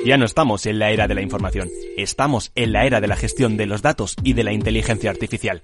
Ya 0.07 0.15
no 0.15 0.23
estamos 0.23 0.65
en 0.65 0.79
la 0.79 0.91
era 0.91 1.09
de 1.09 1.15
la 1.15 1.21
información, 1.21 1.67
estamos 1.97 2.53
en 2.55 2.71
la 2.71 2.85
era 2.85 3.01
de 3.01 3.07
la 3.07 3.17
gestión 3.17 3.57
de 3.57 3.65
los 3.65 3.81
datos 3.81 4.15
y 4.23 4.31
de 4.31 4.45
la 4.45 4.53
inteligencia 4.53 5.09
artificial. 5.09 5.63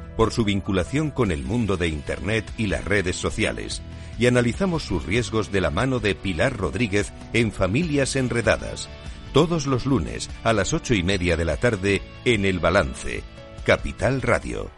por 0.21 0.31
su 0.31 0.45
vinculación 0.45 1.09
con 1.09 1.31
el 1.31 1.43
mundo 1.43 1.77
de 1.77 1.87
Internet 1.87 2.45
y 2.55 2.67
las 2.67 2.85
redes 2.85 3.15
sociales, 3.15 3.81
y 4.19 4.27
analizamos 4.27 4.83
sus 4.83 5.03
riesgos 5.03 5.51
de 5.51 5.61
la 5.61 5.71
mano 5.71 5.99
de 5.99 6.13
Pilar 6.13 6.55
Rodríguez 6.55 7.11
en 7.33 7.51
Familias 7.51 8.15
Enredadas, 8.15 8.87
todos 9.33 9.65
los 9.65 9.87
lunes 9.87 10.29
a 10.43 10.53
las 10.53 10.73
ocho 10.73 10.93
y 10.93 11.01
media 11.01 11.37
de 11.37 11.45
la 11.45 11.57
tarde 11.57 12.03
en 12.23 12.45
el 12.45 12.59
balance, 12.59 13.23
Capital 13.65 14.21
Radio. 14.21 14.69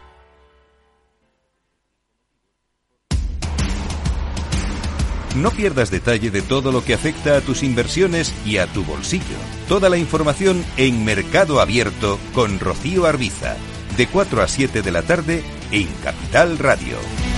No 5.35 5.51
pierdas 5.51 5.91
detalle 5.91 6.31
de 6.31 6.41
todo 6.41 6.71
lo 6.71 6.85
que 6.85 6.93
afecta 6.93 7.35
a 7.35 7.41
tus 7.41 7.63
inversiones 7.63 8.33
y 8.45 8.59
a 8.59 8.67
tu 8.67 8.85
bolsillo. 8.85 9.35
Toda 9.67 9.89
la 9.89 9.97
información 9.97 10.63
en 10.77 11.03
Mercado 11.03 11.59
Abierto 11.59 12.17
con 12.33 12.61
Rocío 12.61 13.07
Arbiza, 13.07 13.57
de 13.97 14.07
4 14.07 14.41
a 14.41 14.47
7 14.47 14.81
de 14.81 14.91
la 14.91 15.01
tarde 15.01 15.43
en 15.71 15.87
Capital 16.03 16.57
Radio. 16.57 17.32